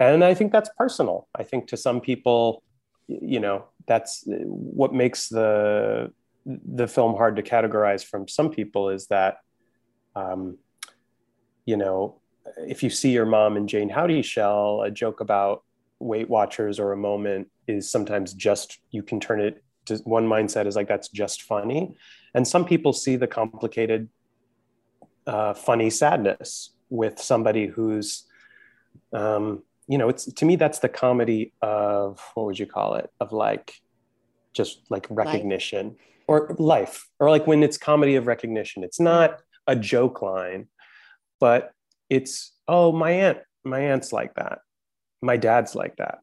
And 0.00 0.24
I 0.24 0.34
think 0.34 0.52
that's 0.52 0.70
personal. 0.76 1.28
I 1.34 1.44
think 1.44 1.68
to 1.68 1.76
some 1.76 2.00
people, 2.00 2.62
you 3.06 3.40
know, 3.40 3.66
that's 3.86 4.24
what 4.26 4.92
makes 4.92 5.28
the 5.28 6.12
the 6.46 6.86
film 6.86 7.16
hard 7.16 7.36
to 7.36 7.42
categorize 7.42 8.04
from 8.04 8.28
some 8.28 8.50
people 8.50 8.90
is 8.90 9.06
that, 9.06 9.38
um, 10.14 10.58
you 11.64 11.76
know, 11.76 12.20
if 12.58 12.82
you 12.82 12.90
see 12.90 13.12
your 13.12 13.24
mom 13.24 13.56
and 13.56 13.68
Jayne 13.68 13.88
Houdyshell, 13.88 14.82
a 14.82 14.90
joke 14.90 15.20
about 15.20 15.62
Weight 16.00 16.28
Watchers 16.28 16.78
or 16.78 16.92
a 16.92 16.96
moment 16.96 17.48
is 17.66 17.90
sometimes 17.90 18.34
just 18.34 18.78
you 18.90 19.02
can 19.02 19.20
turn 19.20 19.40
it 19.40 19.62
to 19.86 19.96
one 20.04 20.26
mindset 20.26 20.66
is 20.66 20.76
like 20.76 20.88
that's 20.88 21.08
just 21.08 21.42
funny, 21.42 21.94
and 22.34 22.46
some 22.46 22.64
people 22.64 22.92
see 22.92 23.16
the 23.16 23.26
complicated, 23.26 24.08
uh, 25.26 25.54
funny 25.54 25.90
sadness 25.90 26.70
with 26.90 27.20
somebody 27.20 27.66
who's, 27.66 28.24
um, 29.12 29.62
you 29.86 29.98
know, 29.98 30.08
it's 30.08 30.24
to 30.32 30.44
me 30.44 30.56
that's 30.56 30.78
the 30.78 30.88
comedy 30.88 31.52
of 31.60 32.20
what 32.34 32.46
would 32.46 32.58
you 32.58 32.66
call 32.66 32.94
it 32.94 33.10
of 33.20 33.32
like, 33.32 33.74
just 34.54 34.80
like 34.88 35.06
recognition 35.10 35.88
life. 35.88 35.96
or 36.28 36.56
life 36.58 37.08
or 37.18 37.28
like 37.28 37.46
when 37.46 37.62
it's 37.62 37.76
comedy 37.76 38.14
of 38.16 38.26
recognition. 38.26 38.84
It's 38.84 39.00
not 39.00 39.40
a 39.66 39.76
joke 39.76 40.22
line, 40.22 40.68
but 41.40 41.72
it's 42.08 42.52
oh 42.68 42.92
my 42.92 43.10
aunt 43.10 43.38
my 43.64 43.80
aunt's 43.80 44.12
like 44.12 44.34
that 44.34 44.58
my 45.24 45.36
dad's 45.36 45.74
like 45.74 45.96
that. 45.96 46.18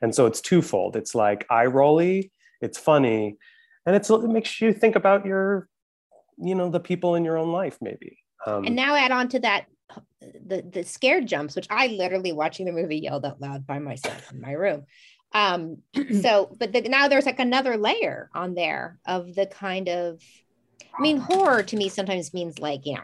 And 0.00 0.14
so 0.14 0.26
it's 0.26 0.40
twofold. 0.40 0.96
It's 0.96 1.14
like 1.14 1.46
eye 1.48 1.66
rolly 1.66 2.32
it's 2.62 2.78
funny 2.78 3.36
and 3.84 3.94
it's 3.94 4.08
it 4.08 4.22
makes 4.22 4.60
you 4.60 4.72
think 4.72 4.96
about 4.96 5.26
your 5.26 5.68
you 6.38 6.54
know 6.54 6.70
the 6.70 6.80
people 6.80 7.16
in 7.16 7.24
your 7.24 7.36
own 7.36 7.52
life 7.52 7.76
maybe. 7.82 8.18
Um, 8.46 8.64
and 8.64 8.76
now 8.76 8.94
add 8.94 9.12
on 9.12 9.28
to 9.30 9.40
that 9.40 9.66
the 10.20 10.62
the 10.62 10.84
scared 10.84 11.26
jumps 11.26 11.54
which 11.54 11.66
i 11.68 11.88
literally 11.88 12.32
watching 12.32 12.64
the 12.64 12.72
movie 12.72 12.98
yelled 12.98 13.26
out 13.26 13.40
loud 13.40 13.66
by 13.66 13.78
myself 13.78 14.32
in 14.32 14.40
my 14.40 14.52
room. 14.52 14.84
Um 15.34 15.78
so 16.22 16.56
but 16.58 16.72
the, 16.72 16.82
now 16.82 17.08
there's 17.08 17.26
like 17.26 17.40
another 17.40 17.76
layer 17.76 18.30
on 18.34 18.54
there 18.54 18.98
of 19.04 19.34
the 19.34 19.46
kind 19.46 19.88
of 19.88 20.22
i 20.96 21.02
mean 21.02 21.18
horror 21.18 21.62
to 21.62 21.76
me 21.76 21.88
sometimes 21.88 22.32
means 22.32 22.58
like 22.58 22.86
you 22.86 22.94
know 22.94 23.02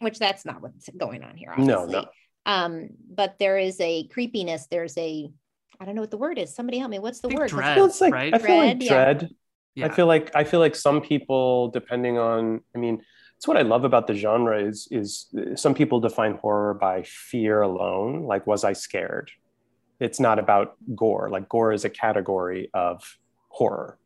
which 0.00 0.18
that's 0.18 0.44
not 0.44 0.60
what's 0.60 0.88
going 0.96 1.22
on 1.22 1.36
here 1.36 1.50
obviously. 1.52 1.72
no 1.72 1.84
no 1.86 2.06
um 2.46 2.88
but 3.10 3.38
there 3.38 3.58
is 3.58 3.78
a 3.80 4.04
creepiness 4.08 4.66
there's 4.68 4.96
a 4.96 5.30
i 5.78 5.84
don't 5.84 5.94
know 5.94 6.00
what 6.00 6.10
the 6.10 6.16
word 6.16 6.38
is. 6.38 6.54
Somebody 6.54 6.78
help 6.78 6.90
me. 6.90 6.98
What's 6.98 7.20
the 7.20 7.28
word 7.28 7.50
dread, 7.50 7.76
well, 7.76 7.94
like, 8.00 8.12
right? 8.12 8.32
i 8.32 8.38
feel 8.38 8.56
like 8.56 8.78
Dread, 8.80 9.22
yeah. 9.74 9.84
Yeah. 9.84 9.92
i 9.92 9.94
feel 9.94 10.06
like 10.06 10.34
i 10.34 10.42
feel 10.44 10.60
like 10.60 10.74
some 10.74 11.02
people 11.02 11.68
depending 11.68 12.16
on 12.16 12.62
i 12.74 12.78
mean 12.78 13.02
it's 13.36 13.46
what 13.46 13.58
i 13.58 13.62
love 13.62 13.84
about 13.84 14.06
the 14.06 14.14
genre 14.14 14.58
is 14.58 14.88
is 14.90 15.26
some 15.56 15.74
people 15.74 16.00
define 16.00 16.36
horror 16.36 16.72
by 16.72 17.02
fear 17.02 17.60
alone 17.60 18.22
like 18.22 18.46
was 18.46 18.64
i 18.64 18.72
scared? 18.72 19.30
It's 19.98 20.20
not 20.20 20.38
about 20.38 20.76
gore. 20.94 21.30
Like 21.30 21.48
gore 21.48 21.72
is 21.72 21.84
a 21.84 21.90
category 21.90 22.70
of 22.74 23.18
horror. 23.48 23.98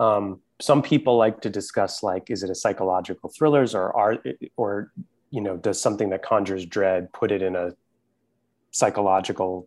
Um, 0.00 0.40
some 0.60 0.82
people 0.82 1.16
like 1.16 1.42
to 1.42 1.50
discuss 1.50 2.02
like 2.02 2.30
is 2.30 2.42
it 2.42 2.50
a 2.50 2.54
psychological 2.54 3.30
thrillers 3.30 3.74
or 3.74 3.94
are 3.94 4.18
or 4.56 4.92
you 5.32 5.40
know 5.40 5.56
does 5.56 5.80
something 5.80 6.10
that 6.10 6.22
conjures 6.22 6.64
dread 6.64 7.12
put 7.12 7.32
it 7.32 7.42
in 7.42 7.56
a 7.56 7.72
psychological 8.70 9.66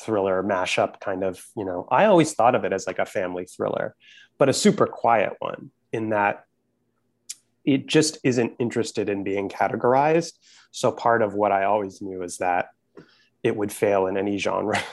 thriller 0.00 0.42
mashup 0.42 0.98
kind 0.98 1.22
of 1.22 1.44
you 1.56 1.64
know 1.64 1.86
i 1.90 2.06
always 2.06 2.32
thought 2.32 2.56
of 2.56 2.64
it 2.64 2.72
as 2.72 2.86
like 2.86 2.98
a 2.98 3.06
family 3.06 3.44
thriller 3.44 3.94
but 4.38 4.48
a 4.48 4.52
super 4.52 4.86
quiet 4.86 5.34
one 5.38 5.70
in 5.92 6.10
that 6.10 6.46
it 7.66 7.86
just 7.86 8.18
isn't 8.22 8.54
interested 8.60 9.08
in 9.08 9.24
being 9.24 9.48
categorized. 9.48 10.34
So 10.70 10.92
part 10.92 11.20
of 11.20 11.34
what 11.34 11.52
i 11.52 11.64
always 11.64 12.00
knew 12.00 12.22
is 12.22 12.38
that 12.38 12.68
it 13.42 13.56
would 13.56 13.72
fail 13.72 14.06
in 14.06 14.16
any 14.16 14.38
genre. 14.38 14.80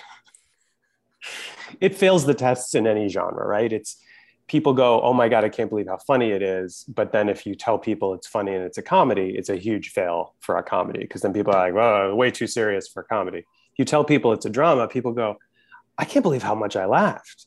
It 1.81 1.95
fails 1.95 2.27
the 2.27 2.35
tests 2.35 2.75
in 2.75 2.85
any 2.85 3.07
genre 3.07 3.47
right? 3.47 3.73
It's 3.73 3.97
people 4.47 4.73
go 4.73 5.01
oh 5.01 5.13
my 5.13 5.29
god 5.29 5.43
i 5.43 5.49
can't 5.49 5.69
believe 5.69 5.87
how 5.87 5.97
funny 5.97 6.31
it 6.31 6.41
is. 6.41 6.85
But 6.87 7.11
then 7.11 7.29
if 7.29 7.45
you 7.45 7.55
tell 7.55 7.77
people 7.77 8.13
it's 8.13 8.27
funny 8.27 8.53
and 8.53 8.63
it's 8.63 8.77
a 8.77 8.81
comedy 8.81 9.35
it's 9.37 9.49
a 9.49 9.55
huge 9.55 9.89
fail 9.89 10.35
for 10.39 10.57
a 10.57 10.63
comedy 10.63 10.99
because 10.99 11.21
then 11.21 11.33
people 11.33 11.53
are 11.53 11.69
like 11.69 11.81
oh 11.81 12.15
way 12.15 12.31
too 12.31 12.47
serious 12.47 12.87
for 12.87 13.03
comedy. 13.03 13.45
You 13.77 13.85
tell 13.85 14.03
people 14.03 14.33
it's 14.33 14.45
a 14.45 14.49
drama 14.49 14.87
people 14.87 15.13
go 15.13 15.37
i 15.97 16.05
can't 16.05 16.23
believe 16.23 16.43
how 16.43 16.55
much 16.55 16.75
i 16.75 16.85
laughed. 16.85 17.45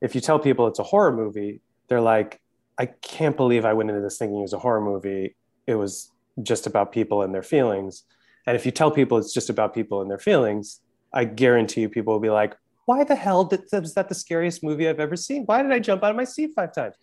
If 0.00 0.14
you 0.14 0.20
tell 0.20 0.38
people 0.38 0.66
it's 0.66 0.78
a 0.78 0.84
horror 0.84 1.12
movie 1.12 1.60
they're 1.88 2.00
like 2.00 2.40
i 2.78 2.86
can't 2.86 3.36
believe 3.36 3.64
i 3.64 3.72
went 3.72 3.90
into 3.90 4.02
this 4.02 4.18
thinking 4.18 4.38
it 4.38 4.42
was 4.42 4.52
a 4.52 4.58
horror 4.58 4.80
movie. 4.80 5.36
It 5.66 5.76
was 5.76 6.10
just 6.42 6.66
about 6.66 6.92
people 6.92 7.22
and 7.22 7.34
their 7.34 7.42
feelings. 7.42 8.04
And 8.46 8.56
if 8.56 8.66
you 8.66 8.72
tell 8.72 8.90
people 8.90 9.18
it's 9.18 9.32
just 9.32 9.50
about 9.50 9.74
people 9.74 10.00
and 10.02 10.10
their 10.10 10.18
feelings 10.18 10.80
i 11.14 11.24
guarantee 11.24 11.82
you 11.82 11.88
people 11.88 12.12
will 12.12 12.20
be 12.20 12.30
like 12.30 12.56
why 12.92 13.04
the 13.04 13.14
hell 13.14 13.44
did, 13.44 13.62
was 13.72 13.94
that 13.94 14.10
the 14.10 14.14
scariest 14.14 14.62
movie 14.62 14.86
I've 14.86 15.00
ever 15.00 15.16
seen? 15.16 15.44
Why 15.46 15.62
did 15.62 15.72
I 15.72 15.78
jump 15.78 16.04
out 16.04 16.10
of 16.10 16.16
my 16.16 16.24
seat 16.24 16.50
five 16.54 16.74
times? 16.74 16.94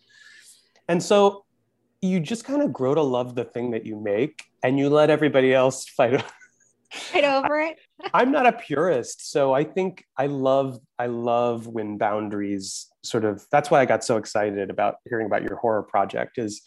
And 0.87 1.01
so 1.01 1.45
you 2.01 2.19
just 2.19 2.45
kind 2.45 2.61
of 2.61 2.71
grow 2.71 2.93
to 2.93 3.01
love 3.01 3.33
the 3.33 3.43
thing 3.43 3.71
that 3.71 3.87
you 3.87 3.99
make 3.99 4.43
and 4.63 4.77
you 4.77 4.89
let 4.89 5.09
everybody 5.09 5.51
else 5.51 5.87
fight, 5.89 6.23
fight 6.91 7.23
over 7.23 7.59
it. 7.61 7.79
I'm 8.13 8.31
not 8.31 8.45
a 8.45 8.51
purist. 8.51 9.31
So 9.31 9.51
I 9.53 9.63
think 9.63 10.05
I 10.15 10.27
love, 10.27 10.79
I 10.99 11.07
love 11.07 11.65
when 11.65 11.97
boundaries 11.97 12.87
sort 13.03 13.25
of, 13.25 13.45
that's 13.51 13.71
why 13.71 13.81
I 13.81 13.85
got 13.85 14.03
so 14.03 14.17
excited 14.17 14.69
about 14.69 14.97
hearing 15.09 15.25
about 15.25 15.41
your 15.41 15.55
horror 15.55 15.83
project 15.83 16.37
is 16.37 16.61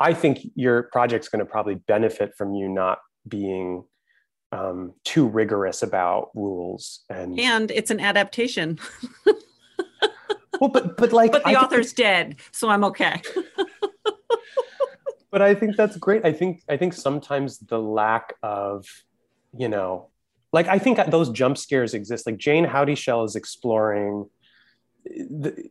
I 0.00 0.14
think 0.14 0.40
your 0.54 0.84
project's 0.84 1.28
going 1.28 1.44
to 1.44 1.50
probably 1.50 1.74
benefit 1.74 2.32
from 2.36 2.54
you 2.54 2.68
not 2.68 2.98
being 3.28 3.84
um, 4.54 4.94
too 5.02 5.26
rigorous 5.26 5.82
about 5.82 6.30
rules 6.34 7.00
and 7.10 7.38
and 7.38 7.70
it's 7.70 7.90
an 7.90 8.00
adaptation. 8.00 8.78
Well 10.60 10.70
but 10.70 10.96
but 10.96 11.12
like 11.12 11.32
but 11.32 11.42
the 11.42 11.50
I 11.50 11.60
author's 11.60 11.92
dead 11.92 12.36
so 12.52 12.68
i'm 12.68 12.84
okay. 12.84 13.20
But 15.30 15.42
i 15.42 15.52
think 15.52 15.74
that's 15.74 15.96
great. 15.96 16.24
I 16.24 16.32
think 16.32 16.62
i 16.68 16.76
think 16.76 16.92
sometimes 16.92 17.58
the 17.58 17.80
lack 17.80 18.34
of 18.42 18.86
you 19.58 19.68
know 19.68 20.10
like 20.52 20.68
i 20.68 20.78
think 20.78 20.98
those 21.10 21.30
jump 21.30 21.58
scares 21.58 21.92
exist. 21.92 22.24
Like 22.24 22.36
Jayne 22.36 22.64
Houdyshell 22.64 23.24
is 23.24 23.34
exploring 23.34 24.30
the, 25.04 25.70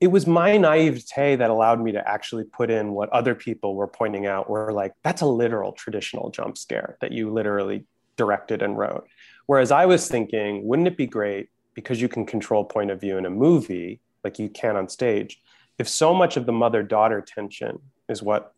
it 0.00 0.06
was 0.06 0.26
my 0.26 0.56
naivete 0.56 1.36
that 1.36 1.50
allowed 1.50 1.82
me 1.82 1.92
to 1.92 2.08
actually 2.08 2.44
put 2.44 2.70
in 2.70 2.92
what 2.92 3.10
other 3.10 3.34
people 3.34 3.74
were 3.74 3.88
pointing 3.88 4.24
out 4.26 4.48
were 4.48 4.72
like 4.72 4.94
that's 5.02 5.20
a 5.20 5.26
literal 5.26 5.72
traditional 5.72 6.30
jump 6.30 6.56
scare 6.56 6.96
that 7.02 7.12
you 7.12 7.30
literally 7.30 7.84
directed 8.18 8.60
and 8.60 8.76
wrote. 8.76 9.08
Whereas 9.46 9.70
i 9.72 9.86
was 9.86 10.08
thinking 10.08 10.66
wouldn't 10.66 10.88
it 10.88 10.98
be 10.98 11.06
great 11.06 11.48
because 11.72 12.02
you 12.02 12.08
can 12.08 12.26
control 12.26 12.64
point 12.64 12.90
of 12.90 13.00
view 13.00 13.16
in 13.16 13.24
a 13.24 13.30
movie 13.30 14.00
like 14.22 14.38
you 14.38 14.50
can 14.50 14.76
on 14.76 14.88
stage 14.90 15.40
if 15.78 15.88
so 15.88 16.12
much 16.12 16.36
of 16.36 16.44
the 16.44 16.52
mother 16.52 16.82
daughter 16.82 17.22
tension 17.22 17.78
is 18.10 18.22
what 18.22 18.52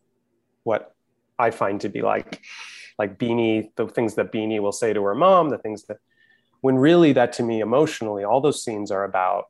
what 0.63 0.93
i 1.39 1.49
find 1.49 1.79
to 1.81 1.87
be 1.87 2.01
like 2.01 2.41
like 2.99 3.17
beanie 3.17 3.69
the 3.77 3.87
things 3.87 4.15
that 4.15 4.33
beanie 4.33 4.59
will 4.59 4.73
say 4.73 4.91
to 4.91 5.01
her 5.03 5.15
mom 5.15 5.49
the 5.49 5.57
things 5.57 5.83
that 5.83 5.97
when 6.59 6.75
really 6.75 7.13
that 7.13 7.31
to 7.31 7.43
me 7.43 7.61
emotionally 7.61 8.25
all 8.25 8.41
those 8.41 8.61
scenes 8.61 8.91
are 8.91 9.05
about 9.05 9.45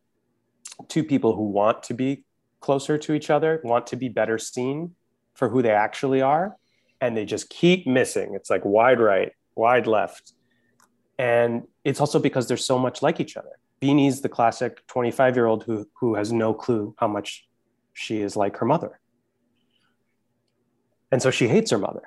two 0.88 1.04
people 1.04 1.36
who 1.36 1.48
want 1.50 1.82
to 1.82 1.96
be 1.96 2.24
closer 2.60 2.98
to 3.00 3.14
each 3.14 3.30
other 3.32 3.62
want 3.64 3.88
to 3.88 3.96
be 3.96 4.10
better 4.10 4.38
seen 4.38 4.94
for 5.34 5.50
who 5.50 5.62
they 5.62 5.72
actually 5.72 6.22
are 6.22 6.56
and 7.02 7.18
they 7.18 7.26
just 7.26 7.50
keep 7.50 7.88
missing. 7.88 8.36
It's 8.36 8.50
like 8.50 8.64
wide 8.64 9.00
right 9.00 9.32
wide 9.64 9.88
left 9.88 10.34
and 11.18 11.52
it's 11.84 12.00
also 12.00 12.20
because 12.28 12.48
they're 12.48 12.68
so 12.72 12.78
much 12.86 13.02
like 13.02 13.20
each 13.20 13.36
other 13.38 13.56
beanie's 13.82 14.22
the 14.22 14.30
classic 14.38 14.86
25 14.88 15.36
year 15.38 15.46
old 15.52 15.64
who 15.64 15.76
who 16.00 16.16
has 16.16 16.32
no 16.32 16.54
clue 16.54 16.96
how 16.98 17.08
much 17.08 17.48
she 17.94 18.22
is 18.22 18.36
like 18.36 18.58
her 18.58 18.66
mother 18.66 19.00
and 21.12 21.22
so 21.22 21.30
she 21.30 21.48
hates 21.48 21.72
her 21.72 21.78
mother 21.78 22.04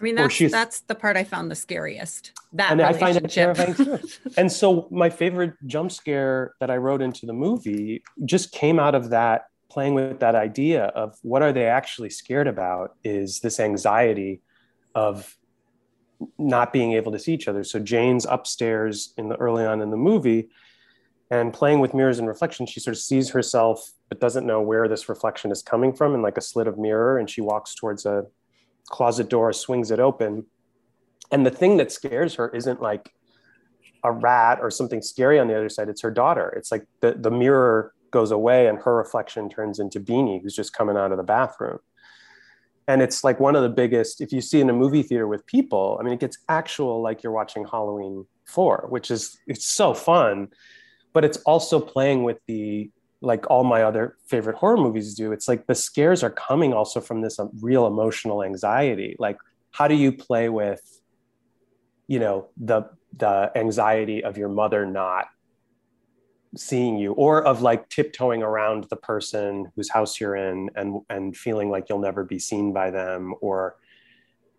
I 0.00 0.04
mean, 0.04 0.14
that's, 0.20 0.38
that's 0.50 0.80
the 0.80 0.94
part 0.94 1.16
I 1.16 1.24
found 1.24 1.50
the 1.50 1.54
scariest. 1.54 2.32
That 2.54 2.72
and 2.72 2.82
I 2.82 2.92
find 2.92 3.16
it 3.16 3.30
terrifying 3.30 3.74
too. 3.74 3.98
and 4.36 4.50
so 4.50 4.88
my 4.90 5.10
favorite 5.10 5.54
jump 5.66 5.92
scare 5.92 6.54
that 6.60 6.70
I 6.70 6.76
wrote 6.78 7.02
into 7.02 7.26
the 7.26 7.32
movie 7.32 8.02
just 8.24 8.52
came 8.52 8.80
out 8.80 8.94
of 8.94 9.10
that 9.10 9.46
playing 9.70 9.94
with 9.94 10.20
that 10.20 10.34
idea 10.34 10.86
of 10.86 11.16
what 11.22 11.40
are 11.42 11.52
they 11.52 11.66
actually 11.66 12.10
scared 12.10 12.46
about 12.46 12.94
is 13.04 13.40
this 13.40 13.58
anxiety 13.58 14.42
of 14.94 15.36
not 16.38 16.72
being 16.72 16.92
able 16.92 17.12
to 17.12 17.18
see 17.18 17.34
each 17.34 17.48
other. 17.48 17.64
So 17.64 17.78
Jayne's 17.78 18.26
upstairs 18.28 19.14
in 19.16 19.28
the 19.28 19.36
early 19.36 19.64
on 19.64 19.80
in 19.80 19.90
the 19.90 19.96
movie 19.96 20.48
and 21.30 21.52
playing 21.52 21.80
with 21.80 21.94
mirrors 21.94 22.18
and 22.18 22.28
reflections, 22.28 22.68
she 22.68 22.80
sort 22.80 22.94
of 22.94 23.02
sees 23.02 23.30
herself 23.30 23.92
but 24.08 24.20
doesn't 24.20 24.46
know 24.46 24.60
where 24.60 24.86
this 24.86 25.08
reflection 25.08 25.50
is 25.50 25.62
coming 25.62 25.92
from 25.92 26.14
in 26.14 26.20
like 26.20 26.36
a 26.36 26.42
slit 26.42 26.66
of 26.66 26.78
mirror 26.78 27.18
and 27.18 27.30
she 27.30 27.40
walks 27.40 27.74
towards 27.74 28.04
a 28.04 28.26
closet 28.86 29.30
door, 29.30 29.52
swings 29.52 29.90
it 29.90 29.98
open. 29.98 30.44
And 31.30 31.46
the 31.46 31.50
thing 31.50 31.78
that 31.78 31.90
scares 31.90 32.34
her 32.34 32.50
isn't 32.50 32.82
like 32.82 33.14
a 34.04 34.12
rat 34.12 34.58
or 34.60 34.70
something 34.70 35.00
scary 35.00 35.38
on 35.38 35.48
the 35.48 35.56
other 35.56 35.70
side. 35.70 35.88
It's 35.88 36.02
her 36.02 36.10
daughter. 36.10 36.50
It's 36.50 36.70
like 36.70 36.86
the, 37.00 37.12
the 37.12 37.30
mirror 37.30 37.94
goes 38.10 38.30
away 38.30 38.66
and 38.66 38.78
her 38.80 38.94
reflection 38.94 39.48
turns 39.48 39.78
into 39.78 40.00
Beanie, 40.00 40.42
who's 40.42 40.54
just 40.54 40.74
coming 40.74 40.96
out 40.96 41.12
of 41.12 41.16
the 41.16 41.24
bathroom. 41.24 41.78
And 42.88 43.00
it's 43.00 43.22
like 43.22 43.38
one 43.38 43.54
of 43.54 43.62
the 43.62 43.68
biggest, 43.68 44.20
if 44.20 44.32
you 44.32 44.40
see 44.40 44.60
in 44.60 44.68
a 44.68 44.72
movie 44.72 45.02
theater 45.02 45.28
with 45.28 45.46
people, 45.46 45.96
I 46.00 46.04
mean, 46.04 46.14
it 46.14 46.20
gets 46.20 46.38
actual 46.48 47.00
like 47.00 47.22
you're 47.22 47.32
watching 47.32 47.64
Halloween 47.64 48.26
4, 48.46 48.86
which 48.88 49.10
is, 49.10 49.38
it's 49.46 49.64
so 49.64 49.94
fun, 49.94 50.48
but 51.12 51.24
it's 51.24 51.38
also 51.38 51.78
playing 51.78 52.24
with 52.24 52.38
the, 52.46 52.90
like 53.20 53.48
all 53.48 53.62
my 53.62 53.84
other 53.84 54.16
favorite 54.26 54.56
horror 54.56 54.76
movies 54.76 55.14
do. 55.14 55.30
It's 55.30 55.46
like 55.46 55.66
the 55.66 55.76
scares 55.76 56.24
are 56.24 56.30
coming 56.30 56.72
also 56.72 57.00
from 57.00 57.20
this 57.20 57.38
um, 57.38 57.50
real 57.60 57.86
emotional 57.86 58.42
anxiety. 58.42 59.14
Like, 59.18 59.38
how 59.70 59.86
do 59.86 59.94
you 59.94 60.12
play 60.12 60.48
with, 60.48 60.82
you 62.08 62.18
know, 62.18 62.48
the, 62.56 62.90
the 63.16 63.52
anxiety 63.54 64.24
of 64.24 64.36
your 64.36 64.48
mother 64.48 64.84
not 64.84 65.26
seeing 66.56 66.98
you 66.98 67.12
or 67.12 67.42
of 67.44 67.62
like 67.62 67.88
tiptoeing 67.88 68.42
around 68.42 68.84
the 68.90 68.96
person 68.96 69.72
whose 69.74 69.88
house 69.88 70.20
you're 70.20 70.36
in 70.36 70.68
and 70.74 71.00
and 71.08 71.34
feeling 71.36 71.70
like 71.70 71.86
you'll 71.88 71.98
never 71.98 72.24
be 72.24 72.38
seen 72.38 72.72
by 72.74 72.90
them 72.90 73.34
or 73.40 73.76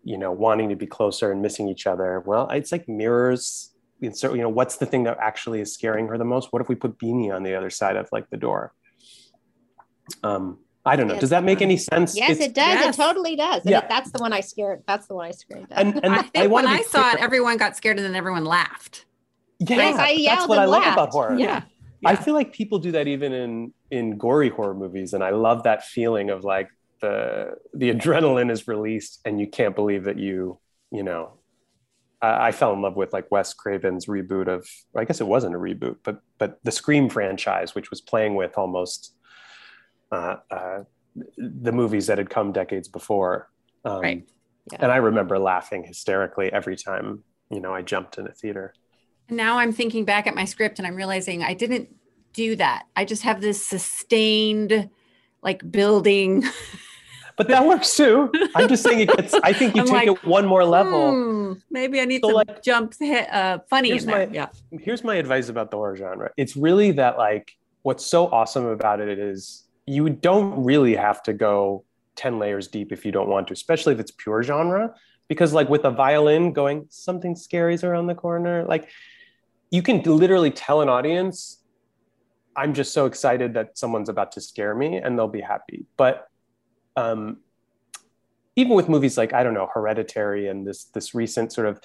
you 0.02 0.18
know 0.18 0.32
wanting 0.32 0.68
to 0.68 0.74
be 0.74 0.86
closer 0.86 1.30
and 1.30 1.40
missing 1.40 1.68
each 1.68 1.86
other 1.86 2.20
well 2.26 2.48
it's 2.50 2.72
like 2.72 2.88
mirrors 2.88 3.70
and 4.02 4.16
so 4.16 4.34
you 4.34 4.42
know 4.42 4.48
what's 4.48 4.76
the 4.78 4.86
thing 4.86 5.04
that 5.04 5.16
actually 5.20 5.60
is 5.60 5.72
scaring 5.72 6.08
her 6.08 6.18
the 6.18 6.24
most 6.24 6.52
what 6.52 6.60
if 6.60 6.68
we 6.68 6.74
put 6.74 6.98
beanie 6.98 7.32
on 7.32 7.44
the 7.44 7.54
other 7.54 7.70
side 7.70 7.94
of 7.96 8.08
like 8.10 8.28
the 8.30 8.36
door 8.36 8.72
um 10.24 10.58
i 10.84 10.96
don't 10.96 11.06
know 11.06 11.18
does 11.18 11.30
that 11.30 11.44
make 11.44 11.62
any 11.62 11.76
sense 11.76 12.16
Yes, 12.16 12.30
It's- 12.32 12.48
it 12.48 12.54
does. 12.54 12.66
Yes. 12.80 12.94
It 12.98 13.00
totally 13.02 13.36
does. 13.36 13.62
And 13.62 13.70
Yeah. 13.70 13.78
it- 13.84 13.88
that's 13.88 14.10
the 14.10 14.18
one 14.18 14.32
I 14.32 14.40
scared. 14.40 14.82
That's 14.86 15.06
the 15.06 15.14
one 15.14 15.28
I 15.28 15.30
screamed 15.30 15.68
at. 15.70 15.78
and, 15.80 16.04
and 16.04 16.12
I 16.14 16.18
I, 16.18 16.22
think 16.22 16.50
want 16.50 16.66
when 16.66 16.74
I 16.74 16.82
saw 16.82 17.12
it, 17.12 17.20
everyone 17.20 17.56
got 17.56 17.76
scared 17.76 17.96
and 17.98 18.04
then 18.04 18.14
everyone 18.16 18.44
laughed. 18.44 19.06
yeah, 19.60 19.76
Yes, 19.76 19.96
I 19.98 20.24
that's 20.26 20.48
what 20.48 20.58
and 20.58 20.62
i 20.62 20.64
love 20.66 20.82
about 20.92 21.10
horror 21.10 21.36
Yeah. 21.38 21.62
I 22.06 22.16
feel 22.16 22.34
like 22.34 22.52
people 22.52 22.78
do 22.78 22.92
that 22.92 23.06
even 23.08 23.32
in 23.32 23.72
in 23.90 24.18
gory 24.18 24.48
horror 24.48 24.74
movies, 24.74 25.14
and 25.14 25.22
I 25.22 25.30
love 25.30 25.62
that 25.64 25.84
feeling 25.84 26.30
of 26.30 26.44
like 26.44 26.68
the 27.00 27.54
the 27.72 27.92
adrenaline 27.92 28.50
is 28.50 28.66
released, 28.68 29.20
and 29.24 29.40
you 29.40 29.46
can't 29.46 29.74
believe 29.74 30.04
that 30.04 30.18
you 30.18 30.58
you 30.90 31.02
know. 31.02 31.34
I, 32.22 32.48
I 32.48 32.52
fell 32.52 32.72
in 32.72 32.82
love 32.82 32.96
with 32.96 33.12
like 33.12 33.30
Wes 33.30 33.52
Craven's 33.54 34.06
reboot 34.06 34.48
of 34.48 34.66
I 34.96 35.04
guess 35.04 35.20
it 35.20 35.26
wasn't 35.26 35.54
a 35.54 35.58
reboot, 35.58 35.96
but 36.02 36.20
but 36.38 36.58
the 36.64 36.72
Scream 36.72 37.08
franchise, 37.08 37.74
which 37.74 37.90
was 37.90 38.00
playing 38.00 38.34
with 38.34 38.56
almost 38.56 39.14
uh, 40.10 40.36
uh, 40.50 40.84
the 41.36 41.72
movies 41.72 42.06
that 42.06 42.18
had 42.18 42.30
come 42.30 42.52
decades 42.52 42.88
before. 42.88 43.50
Um, 43.84 44.00
Right. 44.00 44.28
Yeah. 44.72 44.78
And 44.80 44.90
I 44.92 44.96
remember 44.96 45.38
laughing 45.38 45.84
hysterically 45.84 46.50
every 46.50 46.76
time 46.76 47.22
you 47.50 47.60
know 47.60 47.74
I 47.74 47.82
jumped 47.82 48.18
in 48.18 48.26
a 48.26 48.32
theater. 48.32 48.74
Now 49.30 49.58
I'm 49.58 49.72
thinking 49.72 50.04
back 50.04 50.26
at 50.26 50.34
my 50.34 50.44
script 50.44 50.78
and 50.78 50.86
I'm 50.86 50.94
realizing 50.96 51.42
I 51.42 51.54
didn't 51.54 51.94
do 52.32 52.56
that. 52.56 52.84
I 52.96 53.04
just 53.04 53.22
have 53.22 53.40
this 53.40 53.64
sustained 53.64 54.90
like 55.42 55.70
building. 55.70 56.44
But 57.36 57.48
that 57.48 57.66
works 57.66 57.96
too. 57.96 58.30
I'm 58.54 58.68
just 58.68 58.84
saying 58.84 59.00
it 59.00 59.08
gets. 59.08 59.34
I 59.34 59.52
think 59.52 59.74
you 59.74 59.80
I'm 59.82 59.88
take 59.88 60.06
like, 60.06 60.22
it 60.22 60.24
one 60.24 60.46
more 60.46 60.64
level. 60.64 61.10
Hmm, 61.10 61.52
maybe 61.68 62.00
I 62.00 62.04
need 62.04 62.20
So, 62.22 62.28
some 62.28 62.36
like, 62.36 62.62
jumps 62.62 62.96
hit 63.00 63.28
uh 63.32 63.58
funny 63.68 63.88
here's 63.88 64.06
my- 64.06 64.28
yeah. 64.30 64.46
Here's 64.70 65.02
my 65.02 65.16
advice 65.16 65.48
about 65.48 65.72
the 65.72 65.76
horror 65.76 65.96
genre. 65.96 66.30
It's 66.36 66.54
really 66.56 66.92
that 66.92 67.18
like 67.18 67.50
what's 67.82 68.06
so 68.06 68.28
awesome 68.28 68.66
about 68.66 69.00
it 69.00 69.18
is 69.18 69.64
you 69.84 70.08
don't 70.10 70.62
really 70.62 70.94
have 70.94 71.24
to 71.24 71.32
go 71.32 71.82
10 72.14 72.38
layers 72.38 72.68
deep 72.68 72.92
if 72.92 73.04
you 73.04 73.10
don't 73.10 73.28
want 73.28 73.48
to, 73.48 73.52
especially 73.52 73.94
if 73.94 73.98
it's 73.98 74.12
pure 74.12 74.44
genre. 74.44 74.94
Because 75.26 75.52
like 75.52 75.68
with 75.68 75.84
a 75.84 75.90
violin 75.90 76.52
going, 76.52 76.86
something 76.88 77.34
scary's 77.34 77.82
around 77.82 78.06
the 78.06 78.14
corner, 78.14 78.64
like 78.64 78.88
you 79.74 79.82
can 79.82 80.00
literally 80.02 80.52
tell 80.52 80.82
an 80.82 80.88
audience, 80.88 81.60
I'm 82.54 82.74
just 82.74 82.92
so 82.92 83.06
excited 83.06 83.54
that 83.54 83.76
someone's 83.76 84.08
about 84.08 84.30
to 84.32 84.40
scare 84.40 84.72
me 84.72 84.98
and 84.98 85.18
they'll 85.18 85.26
be 85.26 85.40
happy. 85.40 85.84
But 85.96 86.28
um, 86.94 87.38
even 88.54 88.74
with 88.74 88.88
movies 88.88 89.18
like, 89.18 89.32
I 89.32 89.42
don't 89.42 89.52
know, 89.52 89.68
Hereditary 89.74 90.46
and 90.46 90.64
this 90.64 90.84
this 90.84 91.12
recent 91.12 91.52
sort 91.52 91.66
of 91.66 91.80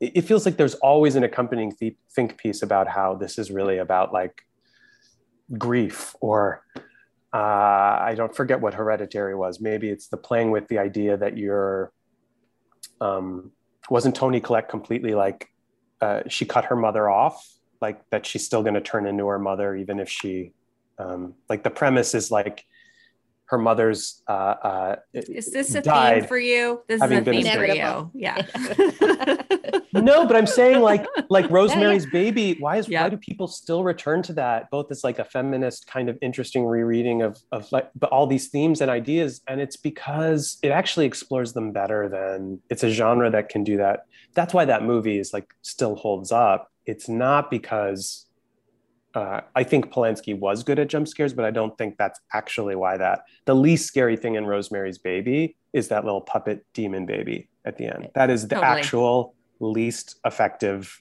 it 0.00 0.22
feels 0.22 0.44
like 0.44 0.56
there's 0.56 0.74
always 0.76 1.14
an 1.14 1.22
accompanying 1.22 1.70
th- 1.70 1.94
think 2.16 2.36
piece 2.36 2.62
about 2.62 2.88
how 2.88 3.14
this 3.14 3.38
is 3.38 3.52
really 3.52 3.78
about 3.78 4.12
like 4.12 4.42
grief 5.56 6.16
or 6.20 6.64
uh, 7.32 7.36
I 8.10 8.14
don't 8.16 8.34
forget 8.34 8.60
what 8.60 8.74
hereditary 8.74 9.36
was. 9.36 9.60
Maybe 9.60 9.88
it's 9.88 10.08
the 10.08 10.16
playing 10.16 10.50
with 10.50 10.66
the 10.66 10.78
idea 10.78 11.16
that 11.16 11.38
you're 11.38 11.92
um, 13.00 13.52
wasn't 13.88 14.16
Toni 14.16 14.40
Collette 14.40 14.68
completely 14.68 15.14
like 15.14 15.50
uh, 16.00 16.22
she 16.28 16.44
cut 16.44 16.66
her 16.66 16.76
mother 16.76 17.08
off, 17.08 17.46
like 17.80 18.02
that 18.10 18.26
she's 18.26 18.44
still 18.44 18.62
going 18.62 18.74
to 18.74 18.80
turn 18.80 19.06
into 19.06 19.26
her 19.26 19.38
mother 19.38 19.74
even 19.76 20.00
if 20.00 20.08
she 20.08 20.52
um, 20.98 21.34
like 21.48 21.62
the 21.62 21.70
premise 21.70 22.14
is 22.14 22.30
like 22.30 22.64
her 23.46 23.58
mother's 23.58 24.22
uh, 24.28 24.32
uh, 24.32 24.96
Is 25.12 25.50
this 25.50 25.74
a 25.74 25.82
theme 25.82 26.24
for 26.26 26.38
you? 26.38 26.82
This 26.86 27.02
is 27.02 27.10
a 27.10 27.20
theme 27.22 27.46
for 27.46 27.66
you. 27.66 28.10
Yeah. 28.14 28.46
no 29.92 30.26
but 30.26 30.36
i'm 30.36 30.46
saying 30.46 30.80
like 30.80 31.04
like 31.28 31.50
rosemary's 31.50 32.06
baby 32.06 32.56
why 32.60 32.76
is 32.76 32.88
Yeah. 32.88 33.02
why 33.02 33.08
do 33.08 33.16
people 33.16 33.48
still 33.48 33.82
return 33.82 34.22
to 34.22 34.32
that 34.34 34.70
both 34.70 34.90
as 34.90 35.02
like 35.02 35.18
a 35.18 35.24
feminist 35.24 35.86
kind 35.86 36.08
of 36.08 36.16
interesting 36.22 36.64
rereading 36.64 37.22
of 37.22 37.38
of 37.50 37.70
like 37.72 37.90
but 37.96 38.10
all 38.10 38.26
these 38.26 38.48
themes 38.48 38.80
and 38.80 38.90
ideas 38.90 39.40
and 39.48 39.60
it's 39.60 39.76
because 39.76 40.58
it 40.62 40.68
actually 40.68 41.06
explores 41.06 41.52
them 41.52 41.72
better 41.72 42.08
than 42.08 42.60
it's 42.70 42.84
a 42.84 42.90
genre 42.90 43.30
that 43.30 43.48
can 43.48 43.64
do 43.64 43.78
that 43.78 44.06
that's 44.34 44.54
why 44.54 44.64
that 44.64 44.84
movie 44.84 45.18
is 45.18 45.32
like 45.32 45.54
still 45.62 45.94
holds 45.96 46.32
up 46.32 46.70
it's 46.86 47.08
not 47.08 47.50
because 47.50 48.26
uh, 49.14 49.40
I 49.56 49.64
think 49.64 49.92
Polanski 49.92 50.38
was 50.38 50.62
good 50.62 50.78
at 50.78 50.88
jump 50.88 51.08
scares, 51.08 51.32
but 51.32 51.44
I 51.44 51.50
don't 51.50 51.76
think 51.76 51.96
that's 51.98 52.20
actually 52.32 52.76
why 52.76 52.96
that. 52.96 53.22
The 53.44 53.54
least 53.54 53.86
scary 53.86 54.16
thing 54.16 54.36
in 54.36 54.46
Rosemary's 54.46 54.98
Baby 54.98 55.56
is 55.72 55.88
that 55.88 56.04
little 56.04 56.20
puppet 56.20 56.64
demon 56.74 57.06
baby 57.06 57.48
at 57.64 57.76
the 57.76 57.86
end. 57.86 58.08
That 58.14 58.30
is 58.30 58.46
the 58.46 58.56
Totally. 58.56 58.78
actual 58.80 59.34
least 59.58 60.20
effective. 60.24 61.00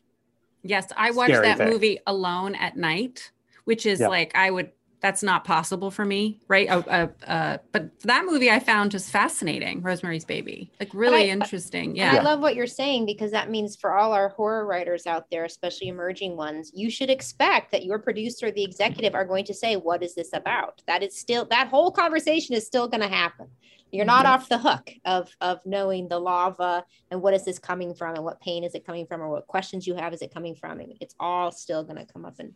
Yes, 0.63 0.88
I 0.97 1.11
watched 1.11 1.34
that 1.34 1.59
thing. 1.59 1.69
movie 1.69 1.99
alone 2.07 2.55
at 2.55 2.75
night, 2.75 3.32
which 3.65 3.86
is 3.86 3.99
Yeah. 3.99 4.07
like 4.07 4.32
I 4.36 4.49
would 4.49 4.71
that's 5.02 5.24
not 5.24 5.45
possible 5.45 5.91
for 5.91 6.04
me, 6.04 6.39
right? 6.47 6.68
Uh, 6.70 6.82
uh, 6.88 7.08
uh, 7.26 7.58
but 7.72 7.97
that 8.02 8.26
movie 8.26 8.52
I 8.52 8.60
found 8.60 8.91
just 8.91 9.10
fascinating, 9.12 9.82
Rosemary's 9.82 10.26
Baby, 10.26 10.72
like 10.80 10.93
really 10.93 11.30
I- 11.30 11.34
interesting. 11.34 11.95
Yeah. 11.95 12.16
I 12.16 12.22
love 12.22 12.41
what 12.41 12.56
you're 12.56 12.68
saying 12.68 13.06
because 13.06 13.32
that 13.32 13.50
means 13.50 13.76
for 13.76 13.95
all 13.97 14.12
our 14.12 14.30
horror 14.30 14.66
writers 14.66 15.08
out 15.08 15.30
there, 15.30 15.45
especially 15.45 15.88
emerging 15.88 16.36
ones, 16.36 16.72
you 16.76 16.89
should 16.89 17.10
expect 17.10 17.72
that 17.72 17.86
your 17.86 18.00
producer, 18.00 18.52
the 18.52 18.64
executive, 18.64 19.16
are 19.16 19.26
going 19.26 19.45
to 19.45 19.54
say, 19.54 19.76
"What 19.78 20.04
is 20.04 20.16
this 20.16 20.34
about?" 20.34 20.82
That 20.88 21.02
is 21.04 21.18
still 21.18 21.45
that 21.45 21.70
whole 21.70 21.91
conversation 21.91 22.56
is 22.56 22.68
still 22.68 22.88
going 22.88 23.02
to 23.02 23.08
happen. 23.08 23.47
You're 23.91 24.06
not 24.06 24.26
Mhm. 24.26 24.30
off 24.30 24.50
the 24.50 24.58
hook 24.60 24.91
of 25.06 25.36
of 25.41 25.66
knowing 25.66 26.10
the 26.10 26.20
lava 26.20 26.86
and 27.10 27.22
what 27.22 27.34
is 27.34 27.43
this 27.45 27.58
coming 27.58 27.95
from 27.95 28.16
and 28.16 28.24
what 28.24 28.39
pain 28.39 28.64
is 28.64 28.76
it 28.76 28.86
coming 28.86 29.08
from 29.08 29.22
or 29.22 29.30
what 29.30 29.47
questions 29.47 29.88
you 29.88 29.95
have 29.95 30.14
is 30.14 30.22
it 30.22 30.32
coming 30.34 30.54
from. 30.56 30.80
And 30.80 30.93
it's 31.00 31.16
all 31.20 31.52
still 31.52 31.84
going 31.84 31.95
to 31.97 32.06
come 32.06 32.24
up 32.26 32.36
and 32.39 32.54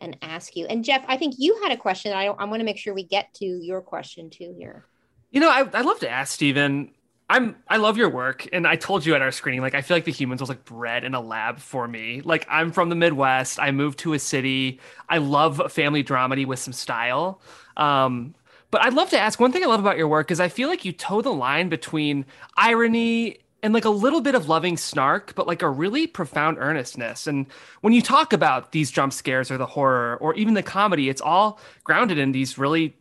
and 0.00 0.16
ask 0.22 0.56
you. 0.56 0.66
And 0.66 0.84
Jeff, 0.84 1.04
I 1.08 1.16
think 1.16 1.34
you 1.38 1.60
had 1.62 1.72
a 1.72 1.76
question. 1.76 2.12
I 2.12 2.26
I 2.26 2.44
want 2.44 2.60
to 2.60 2.64
make 2.64 2.78
sure 2.78 2.94
we 2.94 3.04
get 3.04 3.32
to 3.34 3.44
your 3.44 3.80
question 3.80 4.30
too 4.30 4.54
here. 4.56 4.86
You 5.30 5.40
know, 5.40 5.50
I, 5.50 5.60
I'd 5.60 5.84
love 5.84 6.00
to 6.00 6.10
ask 6.10 6.32
Stephen. 6.32 6.92
I'm 7.28 7.56
I 7.68 7.78
love 7.78 7.96
your 7.96 8.08
work, 8.08 8.48
and 8.52 8.66
I 8.66 8.76
told 8.76 9.04
you 9.04 9.14
at 9.14 9.22
our 9.22 9.32
screening, 9.32 9.60
like 9.60 9.74
I 9.74 9.82
feel 9.82 9.96
like 9.96 10.04
the 10.04 10.12
humans 10.12 10.40
was 10.40 10.48
like 10.48 10.64
bred 10.64 11.02
in 11.02 11.14
a 11.14 11.20
lab 11.20 11.58
for 11.58 11.88
me. 11.88 12.20
Like 12.24 12.46
I'm 12.48 12.70
from 12.70 12.88
the 12.88 12.94
Midwest. 12.94 13.58
I 13.58 13.72
moved 13.72 13.98
to 14.00 14.12
a 14.12 14.18
city. 14.18 14.80
I 15.08 15.18
love 15.18 15.60
family 15.72 16.04
dramedy 16.04 16.46
with 16.46 16.60
some 16.60 16.72
style. 16.72 17.40
Um, 17.76 18.34
but 18.70 18.82
I'd 18.82 18.94
love 18.94 19.10
to 19.10 19.18
ask 19.18 19.40
one 19.40 19.52
thing 19.52 19.62
I 19.64 19.66
love 19.66 19.80
about 19.80 19.96
your 19.96 20.08
work 20.08 20.30
is 20.30 20.38
I 20.38 20.48
feel 20.48 20.68
like 20.68 20.84
you 20.84 20.92
toe 20.92 21.20
the 21.20 21.32
line 21.32 21.68
between 21.68 22.26
irony 22.56 23.38
and 23.66 23.74
like 23.74 23.84
a 23.84 23.90
little 23.90 24.20
bit 24.20 24.36
of 24.36 24.48
loving 24.48 24.76
snark, 24.76 25.34
but 25.34 25.48
like 25.48 25.60
a 25.60 25.68
really 25.68 26.06
profound 26.06 26.56
earnestness. 26.58 27.26
And 27.26 27.46
when 27.80 27.92
you 27.92 28.00
talk 28.00 28.32
about 28.32 28.70
these 28.70 28.92
jump 28.92 29.12
scares 29.12 29.50
or 29.50 29.58
the 29.58 29.66
horror 29.66 30.16
or 30.20 30.34
even 30.34 30.54
the 30.54 30.62
comedy, 30.62 31.08
it's 31.08 31.20
all 31.20 31.58
grounded 31.82 32.16
in 32.16 32.30
these 32.30 32.56
really 32.56 32.96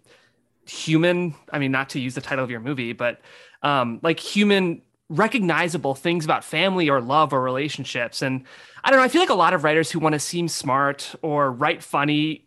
human 0.68 1.36
i 1.51 1.59
mean 1.59 1.72
not 1.72 1.89
to 1.89 1.99
use 1.99 2.16
the 2.16 2.22
title 2.22 2.43
of 2.43 2.49
your 2.49 2.59
movie 2.59 2.91
but 2.91 3.22
um 3.61 3.99
like 4.01 4.20
human 4.20 4.82
recognizable 5.09 5.93
things 5.93 6.26
about 6.26 6.43
family 6.43 6.89
or 6.89 6.99
love 6.99 7.32
or 7.32 7.39
relationships. 7.43 8.24
And 8.24 8.43
i 8.84 8.89
don't 8.89 8.99
know 8.99 9.05
i 9.05 9.07
feel 9.07 9.22
like 9.22 9.30
a 9.30 9.36
lot 9.36 9.53
of 9.53 9.63
writers 9.63 9.91
who 9.91 9.99
want 9.99 10.13
to 10.13 10.20
seem 10.20 10.47
smart 10.47 11.13
or 11.22 11.51
write 11.51 11.84
funny 11.84 12.45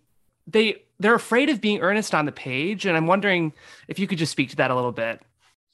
they 0.48 0.82
they're 0.98 1.14
afraid 1.14 1.48
of 1.48 1.60
being 1.60 1.78
earnest 1.78 2.12
on 2.12 2.26
the 2.26 2.32
page. 2.32 2.84
And 2.86 2.96
i'm 2.96 3.06
wondering 3.06 3.52
if 3.86 4.00
you 4.00 4.08
could 4.08 4.18
just 4.18 4.32
speak 4.32 4.50
to 4.50 4.56
that 4.56 4.72
a 4.72 4.74
little 4.74 4.90
bit 4.90 5.22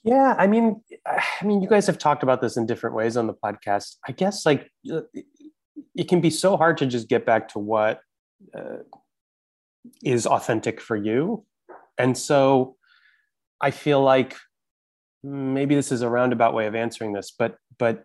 Yeah, 0.05 0.35
I 0.39 0.47
mean, 0.47 0.83
I 1.07 1.45
mean, 1.45 1.63
you 1.63 1.69
guys 1.69 1.87
have 1.87 1.97
talked 1.97 2.23
about 2.23 2.43
this 2.43 2.59
in 2.59 2.67
different 2.67 2.95
ways 2.95 3.17
on 3.17 3.27
the 3.27 3.33
podcast. 3.33 3.97
I 4.07 4.13
guess 4.13 4.45
like 4.45 4.71
uh, 4.93 5.01
it 5.95 6.09
can 6.09 6.21
be 6.21 6.29
so 6.29 6.59
hard 6.59 6.77
to 6.79 6.87
just 6.87 7.09
get 7.09 7.25
back 7.25 7.49
to 7.49 7.59
what 7.59 8.01
uh, 8.55 8.83
is 10.03 10.27
authentic 10.27 10.79
for 10.81 10.95
you, 10.95 11.47
and 11.97 12.17
so 12.19 12.77
I 13.63 13.71
feel 13.71 14.03
like 14.03 14.37
maybe 15.23 15.75
this 15.75 15.91
is 15.91 16.03
a 16.03 16.09
roundabout 16.11 16.53
way 16.53 16.67
of 16.67 16.75
answering 16.75 17.15
this, 17.15 17.33
but 17.37 17.57
but 17.79 18.05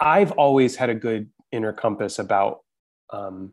I've 0.00 0.32
always 0.32 0.76
had 0.76 0.88
a 0.88 0.94
good 0.94 1.28
inner 1.52 1.74
compass 1.74 2.18
about 2.18 2.60
um, 3.10 3.52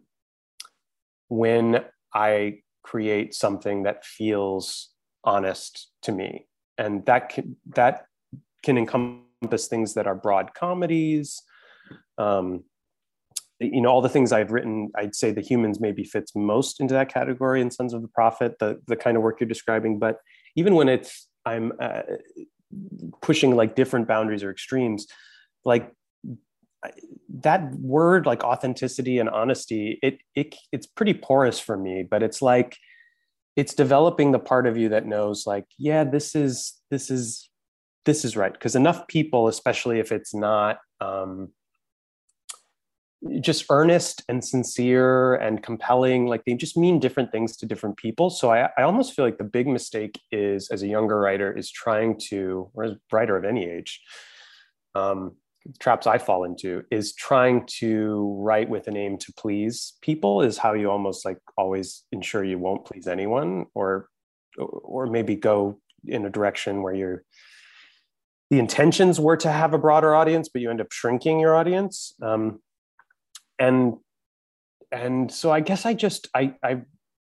when 1.27 1.83
I 2.13 2.59
create 2.81 3.33
something 3.33 3.83
that 3.83 4.05
feels 4.05 4.91
honest 5.25 5.89
to 6.03 6.13
me 6.13 6.47
and 6.77 7.05
that 7.05 7.29
can 7.29 7.55
that 7.75 8.05
can 8.63 8.77
encompass 8.77 9.67
things 9.67 9.93
that 9.93 10.07
are 10.07 10.15
broad 10.15 10.53
comedies 10.53 11.41
um, 12.17 12.63
you 13.59 13.81
know 13.81 13.89
all 13.89 14.01
the 14.01 14.09
things 14.09 14.31
i've 14.31 14.51
written 14.51 14.91
i'd 14.97 15.15
say 15.15 15.31
the 15.31 15.41
humans 15.41 15.79
maybe 15.79 16.03
fits 16.03 16.35
most 16.35 16.79
into 16.79 16.93
that 16.93 17.09
category 17.09 17.61
in 17.61 17.71
sons 17.71 17.93
of 17.93 18.01
the 18.01 18.07
prophet 18.09 18.57
the 18.59 18.79
the 18.87 18.95
kind 18.95 19.15
of 19.17 19.23
work 19.23 19.39
you're 19.39 19.47
describing. 19.47 19.99
But 19.99 20.19
even 20.55 20.75
when 20.75 20.89
it's 20.89 21.27
i'm 21.45 21.71
uh, 21.79 22.01
pushing 23.21 23.55
like 23.55 23.75
different 23.75 24.07
boundaries 24.07 24.43
or 24.43 24.51
extremes 24.51 25.07
like 25.63 25.91
that 27.29 27.73
word 27.75 28.25
like 28.25 28.43
authenticity 28.43 29.19
and 29.19 29.29
honesty 29.29 29.99
it, 30.01 30.19
it 30.35 30.55
it's 30.71 30.85
pretty 30.85 31.13
porous 31.13 31.59
for 31.59 31.77
me 31.77 32.03
but 32.03 32.21
it's 32.21 32.41
like 32.41 32.77
it's 33.55 33.73
developing 33.73 34.31
the 34.31 34.39
part 34.39 34.67
of 34.67 34.77
you 34.77 34.89
that 34.89 35.05
knows 35.05 35.45
like 35.47 35.65
yeah 35.77 36.03
this 36.03 36.35
is 36.35 36.81
this 36.89 37.09
is 37.09 37.49
this 38.05 38.23
is 38.23 38.37
right. 38.37 38.53
Because 38.53 38.75
enough 38.75 39.07
people 39.07 39.47
especially 39.47 39.99
if 39.99 40.11
it's 40.11 40.33
not 40.33 40.79
um, 41.01 41.49
just 43.41 43.65
earnest 43.69 44.23
and 44.29 44.45
sincere 44.45 45.35
and 45.35 45.63
compelling 45.63 46.27
like 46.27 46.45
they 46.45 46.53
just 46.53 46.77
mean 46.77 46.99
different 46.99 47.31
things 47.31 47.57
to 47.57 47.65
different 47.65 47.97
people. 47.97 48.29
So 48.29 48.51
I, 48.51 48.69
I 48.77 48.83
almost 48.83 49.13
feel 49.13 49.25
like 49.25 49.39
the 49.39 49.43
big 49.43 49.67
mistake 49.67 50.19
is 50.31 50.69
as 50.69 50.83
a 50.83 50.87
younger 50.87 51.19
writer 51.19 51.51
is 51.51 51.71
trying 51.71 52.19
to 52.29 52.69
or 52.73 52.83
as 52.83 52.93
writer 53.11 53.35
of 53.35 53.43
any 53.43 53.65
age 53.65 54.01
um, 54.93 55.35
traps 55.79 56.05
I 56.07 56.17
fall 56.17 56.43
into 56.43 56.83
is 56.91 57.13
trying 57.13 57.65
to 57.79 58.37
write 58.39 58.69
with 58.69 58.87
an 58.87 58.95
aim 58.95 59.17
to 59.17 59.33
please 59.33 59.93
people 60.01 60.41
is 60.41 60.57
how 60.57 60.73
you 60.73 60.91
almost 60.91 61.25
like 61.25 61.39
always 61.57 62.03
ensure 62.11 62.43
you 62.43 62.59
won't 62.59 62.85
please 62.85 63.07
anyone 63.07 63.65
or 63.73 64.07
or 64.57 65.07
maybe 65.07 65.35
go 65.35 65.79
in 66.05 66.25
a 66.25 66.29
direction 66.29 66.83
where 66.83 66.93
you're 66.93 67.23
the 68.49 68.59
intentions 68.59 69.19
were 69.19 69.37
to 69.37 69.51
have 69.51 69.73
a 69.73 69.77
broader 69.77 70.13
audience 70.13 70.49
but 70.49 70.61
you 70.61 70.69
end 70.69 70.81
up 70.81 70.91
shrinking 70.91 71.39
your 71.39 71.55
audience. 71.55 72.13
Um, 72.21 72.59
and 73.57 73.95
and 74.91 75.31
so 75.31 75.51
I 75.51 75.61
guess 75.61 75.85
I 75.85 75.93
just 75.93 76.27
I 76.35 76.53
I 76.63 76.81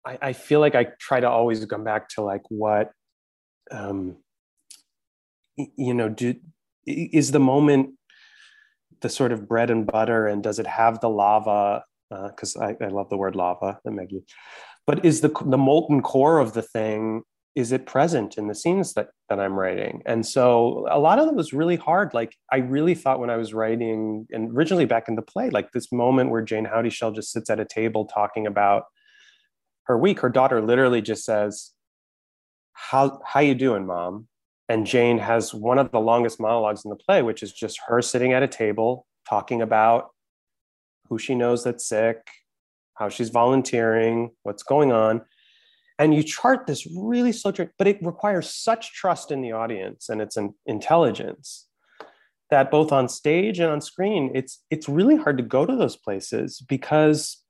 I 0.04 0.32
feel 0.34 0.60
like 0.60 0.74
I 0.74 0.88
try 1.00 1.20
to 1.20 1.28
always 1.28 1.64
come 1.64 1.84
back 1.84 2.08
to 2.10 2.22
like 2.22 2.42
what 2.48 2.90
um 3.70 4.16
you 5.56 5.94
know 5.94 6.08
do 6.08 6.34
is 6.86 7.32
the 7.32 7.40
moment 7.40 7.95
the 9.00 9.08
sort 9.08 9.32
of 9.32 9.48
bread 9.48 9.70
and 9.70 9.86
butter 9.86 10.26
and 10.26 10.42
does 10.42 10.58
it 10.58 10.66
have 10.66 11.00
the 11.00 11.08
lava 11.08 11.84
because 12.10 12.56
uh, 12.56 12.72
I, 12.80 12.84
I, 12.84 12.88
love 12.88 13.10
the 13.10 13.16
word 13.16 13.34
lava 13.34 13.78
Maggie. 13.84 14.24
But 14.86 15.04
is 15.04 15.20
the 15.20 15.32
the 15.44 15.58
molten 15.58 16.02
core 16.02 16.38
of 16.38 16.52
the 16.52 16.62
thing 16.62 17.22
is 17.56 17.72
it 17.72 17.86
present 17.86 18.36
in 18.36 18.48
the 18.48 18.54
scenes 18.54 18.92
that 18.94 19.08
that 19.28 19.40
I'm 19.40 19.58
writing? 19.58 20.02
And 20.06 20.24
so 20.24 20.86
a 20.90 20.98
lot 20.98 21.18
of 21.18 21.26
it 21.28 21.34
was 21.34 21.52
really 21.52 21.76
hard. 21.76 22.14
Like 22.14 22.36
I 22.52 22.58
really 22.58 22.94
thought 22.94 23.18
when 23.18 23.30
I 23.30 23.36
was 23.36 23.54
writing 23.54 24.26
and 24.30 24.56
originally 24.56 24.84
back 24.84 25.08
in 25.08 25.16
the 25.16 25.22
play 25.22 25.50
like 25.50 25.72
this 25.72 25.90
moment 25.90 26.30
where 26.30 26.42
Jayne 26.42 26.66
Houdyshell 26.66 27.12
just 27.12 27.32
sits 27.32 27.50
at 27.50 27.58
a 27.60 27.64
table 27.64 28.04
talking 28.04 28.46
about 28.46 28.84
her 29.84 29.98
week 29.98 30.20
her 30.20 30.28
daughter 30.28 30.60
literally 30.60 31.00
just 31.00 31.24
says 31.24 31.72
how 32.72 33.20
how 33.24 33.40
you 33.40 33.54
doing 33.54 33.86
mom 33.86 34.28
and 34.68 34.86
Jayne 34.86 35.18
has 35.18 35.54
one 35.54 35.78
of 35.78 35.92
the 35.92 36.00
longest 36.00 36.40
monologues 36.40 36.84
in 36.84 36.90
the 36.90 36.96
play, 36.96 37.22
which 37.22 37.42
is 37.42 37.52
just 37.52 37.80
her 37.86 38.02
sitting 38.02 38.32
at 38.32 38.42
a 38.42 38.48
table 38.48 39.06
talking 39.28 39.62
about 39.62 40.10
who 41.08 41.18
she 41.18 41.34
knows 41.34 41.62
that's 41.62 41.88
sick, 41.88 42.18
how 42.94 43.08
she's 43.08 43.30
volunteering, 43.30 44.30
what's 44.42 44.62
going 44.62 44.90
on. 44.90 45.22
And 45.98 46.14
you 46.14 46.22
chart 46.22 46.66
this 46.66 46.86
really 46.96 47.32
slow, 47.32 47.52
but 47.78 47.86
it 47.86 47.98
requires 48.02 48.52
such 48.52 48.92
trust 48.92 49.30
in 49.30 49.40
the 49.40 49.52
audience 49.52 50.08
and 50.08 50.20
its 50.20 50.36
an 50.36 50.54
intelligence 50.66 51.68
that 52.50 52.70
both 52.70 52.92
on 52.92 53.08
stage 53.08 53.58
and 53.58 53.70
on 53.70 53.80
screen, 53.80 54.30
it's 54.34 54.62
it's 54.70 54.88
really 54.88 55.16
hard 55.16 55.36
to 55.38 55.42
go 55.42 55.64
to 55.64 55.74
those 55.74 55.96
places 55.96 56.60
because 56.68 57.42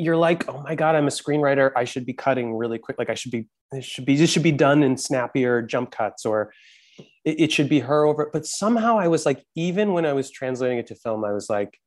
you're 0.00 0.16
like, 0.16 0.48
oh 0.48 0.62
my 0.62 0.74
God, 0.74 0.94
I'm 0.94 1.06
a 1.06 1.10
screenwriter. 1.10 1.70
I 1.76 1.84
should 1.84 2.06
be 2.06 2.12
cutting 2.12 2.54
really 2.54 2.78
quick. 2.78 2.98
Like 2.98 3.10
I 3.10 3.14
should 3.14 3.30
be, 3.30 3.46
should 3.80 4.04
be, 4.06 4.16
this 4.16 4.30
should 4.30 4.42
be 4.42 4.52
done 4.52 4.82
in 4.82 4.96
snappier 4.96 5.62
jump 5.62 5.90
cuts 5.90 6.24
or 6.24 6.52
it, 7.24 7.40
it 7.40 7.52
should 7.52 7.68
be 7.68 7.80
her 7.80 8.04
over. 8.04 8.30
But 8.32 8.46
somehow 8.46 8.98
I 8.98 9.08
was 9.08 9.26
like, 9.26 9.44
even 9.54 9.92
when 9.92 10.06
I 10.06 10.12
was 10.12 10.30
translating 10.30 10.78
it 10.78 10.86
to 10.88 10.94
film, 10.94 11.24
I 11.24 11.32
was 11.32 11.48
like, 11.48 11.78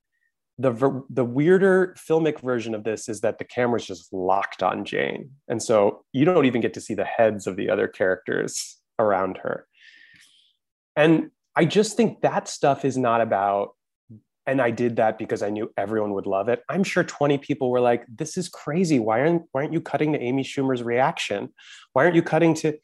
the, 0.60 1.04
the 1.10 1.26
weirder 1.26 1.96
filmic 1.98 2.40
version 2.40 2.76
of 2.76 2.84
this 2.84 3.10
is 3.10 3.22
that 3.22 3.40
the 3.40 3.44
camera's 3.44 3.86
just 3.86 4.14
locked 4.14 4.62
on 4.62 4.86
Jayne. 4.86 5.32
And 5.48 5.62
so 5.62 6.06
you 6.14 6.26
don't 6.26 6.46
even 6.46 6.62
get 6.62 6.76
to 6.76 6.82
see 6.82 6.94
the 6.94 7.04
heads 7.04 7.48
of 7.48 7.56
the 7.56 7.70
other 7.70 7.88
characters 7.88 8.78
around 9.00 9.40
her. 9.42 9.66
And 10.96 11.32
I 11.56 11.66
just 11.66 11.98
think 11.98 12.22
that 12.22 12.48
stuff 12.48 12.86
is 12.86 12.98
not 12.98 13.22
about 13.22 13.72
and 14.46 14.62
I 14.62 14.72
did 14.72 14.98
that 14.98 15.18
because 15.18 15.42
I 15.42 15.50
knew 15.50 15.72
everyone 15.78 16.14
would 16.14 16.28
love 16.28 16.50
it. 16.50 16.64
I'm 16.70 16.84
sure 16.84 17.04
20 17.04 17.38
people 17.38 17.72
were 17.72 17.80
like, 17.80 18.06
"This 18.08 18.38
is 18.38 18.50
crazy. 18.50 19.00
Why 19.00 19.22
aren't 19.22 19.44
why 19.52 19.62
aren't 19.62 19.74
you 19.74 19.82
cutting 19.82 20.14
to 20.14 20.20
Amy 20.20 20.44
Schumer's 20.44 20.84
reaction? 20.84 21.50
Why 21.94 22.04
aren't 22.04 22.16
you 22.16 22.24
cutting 22.24 22.54
to?" 22.56 22.78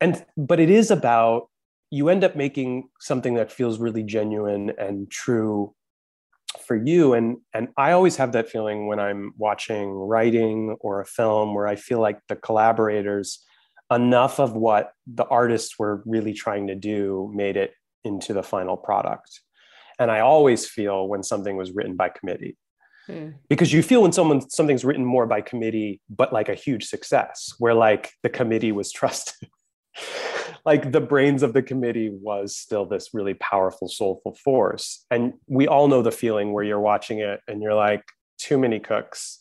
And 0.00 0.24
but 0.36 0.60
it 0.60 0.70
is 0.70 0.90
about 0.90 1.48
you 1.90 2.08
end 2.08 2.24
up 2.24 2.34
making 2.34 2.88
something 3.00 3.34
that 3.34 3.52
feels 3.52 3.78
really 3.78 4.02
genuine 4.02 4.72
and 4.78 5.10
true 5.10 5.74
for 6.66 6.76
you 6.76 7.14
and 7.14 7.38
and 7.54 7.68
I 7.76 7.92
always 7.92 8.16
have 8.16 8.32
that 8.32 8.48
feeling 8.48 8.86
when 8.86 9.00
I'm 9.00 9.32
watching 9.38 9.90
writing 9.90 10.76
or 10.80 11.00
a 11.00 11.06
film 11.06 11.54
where 11.54 11.66
I 11.66 11.76
feel 11.76 12.00
like 12.00 12.18
the 12.28 12.36
collaborators 12.36 13.44
enough 13.90 14.38
of 14.38 14.54
what 14.54 14.92
the 15.06 15.24
artists 15.26 15.78
were 15.78 16.02
really 16.06 16.32
trying 16.32 16.66
to 16.68 16.74
do 16.74 17.30
made 17.34 17.56
it 17.56 17.72
into 18.04 18.32
the 18.32 18.42
final 18.42 18.76
product 18.76 19.40
and 19.98 20.10
I 20.10 20.20
always 20.20 20.66
feel 20.66 21.08
when 21.08 21.22
something 21.22 21.56
was 21.56 21.72
written 21.72 21.96
by 21.96 22.08
committee. 22.08 22.56
mm. 23.08 23.34
because 23.48 23.72
you 23.72 23.82
feel 23.82 24.02
when 24.02 24.12
someone 24.12 24.48
something's 24.48 24.84
written 24.84 25.04
more 25.04 25.26
by 25.26 25.40
committee 25.40 26.00
but 26.08 26.32
like 26.32 26.48
a 26.48 26.54
huge 26.54 26.84
success 26.84 27.54
where 27.58 27.74
like 27.74 28.12
the 28.22 28.30
committee 28.30 28.72
was 28.72 28.92
trusted 29.00 29.48
like 30.64 30.92
the 30.92 31.00
brains 31.00 31.42
of 31.42 31.52
the 31.52 31.62
committee 31.62 32.10
was 32.10 32.56
still 32.56 32.86
this 32.86 33.10
really 33.12 33.34
powerful 33.34 33.88
soulful 33.88 34.36
force 34.44 35.04
and 35.10 35.34
we 35.48 35.66
all 35.66 35.88
know 35.88 36.02
the 36.02 36.12
feeling 36.12 36.52
where 36.52 36.64
you're 36.64 36.80
watching 36.80 37.18
it 37.18 37.40
and 37.48 37.60
you're 37.62 37.74
like 37.74 38.04
too 38.38 38.58
many 38.58 38.78
cooks 38.78 39.38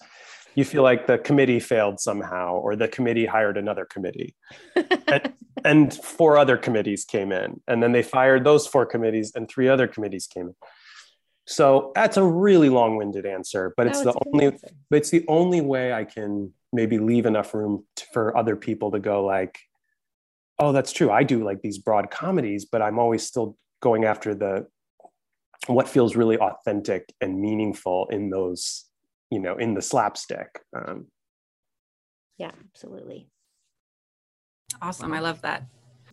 you 0.55 0.65
feel 0.65 0.83
like 0.83 1.07
the 1.07 1.17
committee 1.17 1.59
failed 1.59 1.99
somehow 1.99 2.55
or 2.55 2.75
the 2.75 2.87
committee 2.87 3.25
hired 3.25 3.57
another 3.57 3.85
committee. 3.85 4.35
And, 5.07 5.33
and, 5.65 5.93
four 5.93 6.37
other 6.37 6.57
committees 6.57 7.05
came 7.05 7.31
in 7.31 7.61
and 7.67 7.81
then 7.81 7.91
they 7.91 8.03
fired 8.03 8.43
those 8.43 8.67
four 8.67 8.85
committees 8.85 9.31
and 9.35 9.49
three 9.49 9.67
other 9.67 9.87
committees 9.87 10.27
came 10.27 10.47
in. 10.47 10.55
So 11.45 11.91
that's 11.95 12.17
a 12.17 12.23
really 12.23 12.69
long-winded 12.69 13.25
answer 13.25 13.73
but 13.75 13.87
it's 13.87 13.99
oh, 13.99 14.03
no, 14.03 14.09
it's 14.09 14.19
the 14.19 14.29
only 14.33 14.45
answer. 14.45 14.67
but 14.89 14.97
it's 14.97 15.09
the 15.09 15.25
only 15.27 15.61
way 15.61 15.91
i 15.91 16.03
can 16.03 16.53
maybe 16.71 16.97
leave 16.97 17.25
enough 17.25 17.53
room 17.53 17.85
to, 17.95 18.05
for 18.13 18.37
other 18.37 18.55
people 18.55 18.91
to 18.91 18.99
go 18.99 19.25
like 19.25 19.59
oh 20.59 20.71
that's 20.71 20.91
true. 20.91 21.09
I 21.09 21.23
do 21.23 21.43
like 21.43 21.61
these 21.61 21.77
broad 21.77 22.11
comedies 22.11 22.65
but 22.65 22.81
i'm 22.81 22.99
always 22.99 23.23
still 23.23 23.57
going 23.81 24.05
after 24.05 24.33
the 24.35 24.67
what 25.67 25.87
feels 25.87 26.15
really 26.15 26.37
authentic 26.37 27.13
and 27.21 27.39
meaningful 27.39 28.07
in 28.11 28.29
those 28.29 28.85
you 29.31 29.39
know 29.39 29.57
in 29.57 29.73
the 29.73 29.81
slapstick 29.81 30.59
um, 30.75 31.07
yeah 32.37 32.51
absolutely. 32.73 33.27
Awesome 34.81 35.13
i 35.13 35.19
love 35.19 35.41
that. 35.41 35.63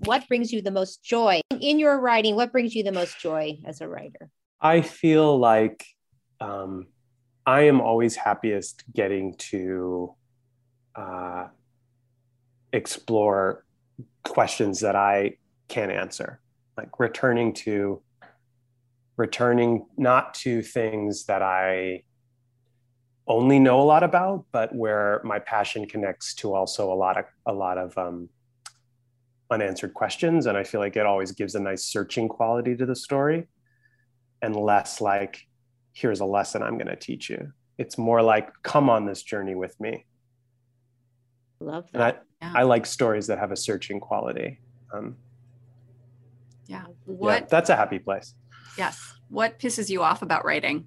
What 0.05 0.29
brings 0.29 0.53
you 0.53 0.63
the 0.63 0.71
most 0.71 1.03
joy? 1.03 1.41
In 1.61 1.79
your 1.79 2.01
writing 2.01 2.37
what 2.37 2.53
brings 2.53 2.75
you 2.75 2.83
the 2.85 2.93
most 2.93 3.21
joy 3.21 3.59
as 3.67 3.81
a 3.81 3.89
writer? 3.89 4.31
I 4.61 4.81
feel 4.81 5.39
like 5.39 5.85
um, 6.41 6.87
i 7.47 7.63
am 7.63 7.81
always 7.81 8.15
happiest 8.17 8.85
getting 8.95 9.35
to 9.35 10.15
uh, 10.95 11.47
explore 12.73 13.65
questions 14.23 14.81
that 14.81 14.97
i 14.97 15.37
can't 15.69 15.93
answer. 15.93 16.41
Like 16.77 16.99
returning 17.01 17.55
to 17.65 18.03
returning 19.17 19.87
not 19.97 20.35
to 20.35 20.63
things 20.63 21.25
that 21.25 21.43
i 21.43 22.03
only 23.29 23.59
know 23.59 23.81
a 23.81 23.85
lot 23.85 24.03
about, 24.03 24.47
but 24.53 24.75
where 24.75 25.21
my 25.23 25.39
passion 25.39 25.87
connects 25.87 26.35
to 26.37 26.55
also 26.55 26.93
a 26.93 26.95
lot 26.95 27.19
of 27.19 27.27
a 27.47 27.53
lot 27.53 27.79
of 27.79 27.97
um, 27.99 28.29
unanswered 29.51 29.95
questions, 29.95 30.47
and 30.47 30.57
I 30.57 30.65
feel 30.65 30.81
like 30.81 30.97
it 30.97 31.07
always 31.07 31.33
gives 31.33 31.55
a 31.55 31.61
nice 31.61 31.85
searching 31.85 32.29
quality 32.29 32.75
to 32.77 32.87
the 32.87 32.97
story, 32.97 33.47
and 34.43 34.57
less 34.57 35.01
like 35.01 35.47
here's 35.93 36.21
a 36.21 36.25
lesson 36.25 36.63
I'm 36.63 36.79
going 36.79 36.89
to 36.89 36.97
teach 36.97 37.29
you. 37.29 37.53
It's 37.77 37.99
more 37.99 38.23
like 38.23 38.51
come 38.63 38.89
on 38.89 39.05
this 39.05 39.23
journey 39.23 39.55
with 39.55 39.79
me. 39.79 40.07
Love 41.61 41.87
that. 41.93 42.25
I, 42.41 42.47
yeah. 42.47 42.53
I, 42.61 42.63
like 42.63 42.87
stories 42.87 43.27
that 43.27 43.39
have 43.39 43.51
a 43.51 43.57
searching 43.57 43.99
quality. 43.99 44.61
Um, 44.95 45.17
yeah. 46.67 46.85
What? 47.05 47.43
Yeah, 47.43 47.47
that's 47.51 47.71
a 47.71 47.77
happy 47.77 47.99
place. 47.99 48.35
Yes. 48.77 49.15
What 49.29 49.59
pisses 49.59 49.91
you 49.91 50.03
off 50.03 50.23
about 50.23 50.45
writing? 50.45 50.87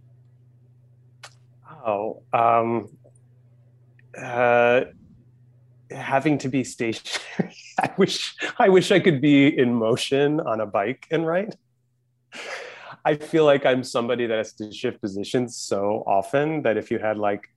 Oh, 1.85 2.23
um, 2.33 2.89
uh, 4.17 4.81
having 5.89 6.37
to 6.39 6.49
be 6.49 6.63
stationary. 6.63 7.55
I 7.79 7.91
wish 7.97 8.35
I 8.59 8.69
wish 8.69 8.91
I 8.91 8.99
could 8.99 9.21
be 9.21 9.47
in 9.47 9.73
motion 9.73 10.39
on 10.39 10.61
a 10.61 10.65
bike 10.65 11.07
and 11.11 11.25
write. 11.25 11.55
I 13.03 13.15
feel 13.15 13.45
like 13.45 13.65
I'm 13.65 13.83
somebody 13.83 14.27
that 14.27 14.37
has 14.37 14.53
to 14.53 14.71
shift 14.71 15.01
positions 15.01 15.57
so 15.57 16.03
often 16.05 16.61
that 16.63 16.77
if 16.77 16.91
you 16.91 16.99
had 16.99 17.17
like, 17.17 17.47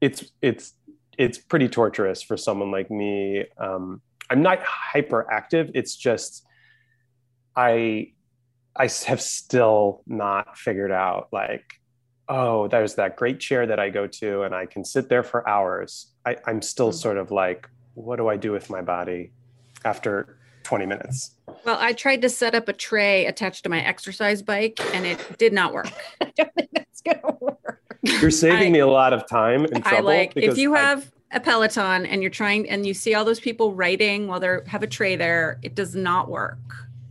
it's 0.00 0.24
it's 0.42 0.74
it's 1.16 1.38
pretty 1.38 1.68
torturous 1.68 2.22
for 2.22 2.36
someone 2.36 2.70
like 2.70 2.90
me. 2.90 3.44
Um, 3.58 4.02
I'm 4.28 4.42
not 4.42 4.60
hyperactive. 4.94 5.70
It's 5.74 5.96
just 5.96 6.44
I 7.56 8.12
I 8.76 8.88
have 9.06 9.20
still 9.20 10.02
not 10.06 10.58
figured 10.58 10.92
out 10.92 11.28
like 11.32 11.64
oh, 12.32 12.66
there's 12.66 12.94
that 12.94 13.16
great 13.16 13.38
chair 13.38 13.66
that 13.66 13.78
I 13.78 13.90
go 13.90 14.06
to 14.06 14.42
and 14.42 14.54
I 14.54 14.64
can 14.64 14.84
sit 14.84 15.08
there 15.08 15.22
for 15.22 15.46
hours. 15.48 16.12
I, 16.24 16.36
I'm 16.46 16.62
still 16.62 16.88
mm-hmm. 16.88 16.96
sort 16.96 17.18
of 17.18 17.30
like, 17.30 17.68
what 17.94 18.16
do 18.16 18.28
I 18.28 18.36
do 18.36 18.52
with 18.52 18.70
my 18.70 18.80
body 18.80 19.32
after 19.84 20.38
20 20.62 20.86
minutes? 20.86 21.32
Well, 21.64 21.76
I 21.78 21.92
tried 21.92 22.22
to 22.22 22.30
set 22.30 22.54
up 22.54 22.68
a 22.68 22.72
tray 22.72 23.26
attached 23.26 23.64
to 23.64 23.68
my 23.68 23.82
exercise 23.82 24.40
bike 24.40 24.80
and 24.94 25.04
it 25.04 25.38
did 25.38 25.52
not 25.52 25.74
work. 25.74 25.92
I 26.20 26.32
don't 26.34 26.54
think 26.54 26.70
that's 26.72 27.02
going 27.02 27.20
to 27.20 27.36
work. 27.40 27.80
You're 28.02 28.30
saving 28.30 28.68
I, 28.68 28.70
me 28.70 28.78
a 28.78 28.86
lot 28.86 29.12
of 29.12 29.28
time 29.28 29.64
and 29.66 29.84
trouble. 29.84 30.08
I 30.08 30.16
like, 30.16 30.32
if 30.34 30.56
you 30.56 30.72
have 30.74 31.12
I, 31.30 31.36
a 31.36 31.40
Peloton 31.40 32.06
and 32.06 32.22
you're 32.22 32.30
trying 32.30 32.68
and 32.68 32.86
you 32.86 32.94
see 32.94 33.14
all 33.14 33.26
those 33.26 33.40
people 33.40 33.74
writing 33.74 34.26
while 34.26 34.40
they 34.40 34.56
have 34.66 34.82
a 34.82 34.86
tray 34.86 35.16
there, 35.16 35.60
it 35.62 35.74
does 35.74 35.94
not 35.94 36.30
work 36.30 36.58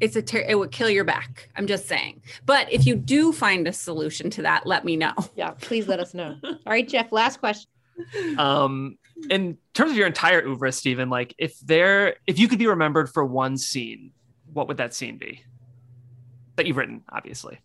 it's 0.02 0.16
a 0.16 0.22
ter- 0.22 0.46
it 0.48 0.56
would 0.56 0.72
kill 0.72 0.90
your 0.90 1.04
back. 1.04 1.50
I'm 1.56 1.68
just 1.68 1.88
saying. 1.88 2.22
But 2.46 2.72
if 2.74 2.86
you 2.86 2.96
do 2.96 3.32
find 3.32 3.68
a 3.68 3.74
solution 3.74 4.30
to 4.32 4.42
that, 4.42 4.66
let 4.66 4.84
me 4.84 4.98
know. 4.98 5.14
Yeah, 5.36 5.52
please 5.52 5.88
let 5.88 6.00
us 6.00 6.14
know. 6.14 6.36
All 6.44 6.58
right, 6.66 6.88
Jeff. 6.88 7.12
Last 7.12 7.40
question. 7.40 7.70
Um, 8.40 8.98
in 9.30 9.60
terms 9.76 9.92
of 9.92 9.98
your 9.98 10.08
entire 10.08 10.44
oeuvre, 10.44 10.72
Stephen, 10.72 11.12
like 11.12 11.36
if 11.38 11.60
there, 11.60 12.16
if 12.26 12.40
you 12.40 12.48
could 12.48 12.58
be 12.58 12.66
remembered 12.66 13.12
for 13.12 13.24
one 13.24 13.58
scene, 13.58 14.12
what 14.52 14.68
would 14.68 14.78
that 14.78 14.96
scene 14.96 15.20
be? 15.20 15.44
That 16.56 16.66
you've 16.66 16.78
written, 16.78 17.04
obviously. 17.10 17.60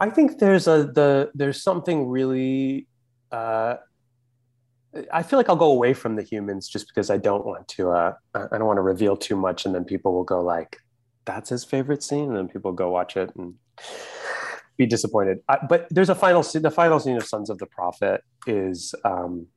I 0.00 0.10
think 0.10 0.38
there's 0.38 0.66
a 0.66 0.84
the 0.84 1.30
there's 1.34 1.62
something 1.62 2.08
really 2.08 2.88
uh, 3.30 3.76
I 5.12 5.22
feel 5.22 5.38
like 5.38 5.48
I'll 5.48 5.56
go 5.56 5.70
away 5.70 5.92
from 5.94 6.16
the 6.16 6.22
humans 6.22 6.68
just 6.68 6.88
because 6.88 7.10
I 7.10 7.18
don't 7.18 7.44
want 7.44 7.68
to. 7.68 7.90
Uh, 7.90 8.14
I 8.34 8.58
don't 8.58 8.66
want 8.66 8.78
to 8.78 8.82
reveal 8.82 9.16
too 9.16 9.36
much, 9.36 9.66
and 9.66 9.74
then 9.74 9.84
people 9.84 10.12
will 10.14 10.24
go 10.24 10.40
like, 10.40 10.78
"That's 11.24 11.50
his 11.50 11.64
favorite 11.64 12.02
scene," 12.02 12.28
and 12.28 12.36
then 12.36 12.48
people 12.48 12.72
go 12.72 12.90
watch 12.90 13.16
it 13.16 13.30
and 13.36 13.54
be 14.76 14.86
disappointed. 14.86 15.40
I, 15.48 15.58
but 15.68 15.86
there's 15.90 16.08
a 16.08 16.14
final 16.14 16.42
scene. 16.42 16.62
The 16.62 16.70
final 16.70 16.98
scene 17.00 17.16
of 17.16 17.24
Sons 17.24 17.50
of 17.50 17.58
the 17.58 17.66
Prophet 17.66 18.22
is. 18.46 18.94
Um, 19.04 19.48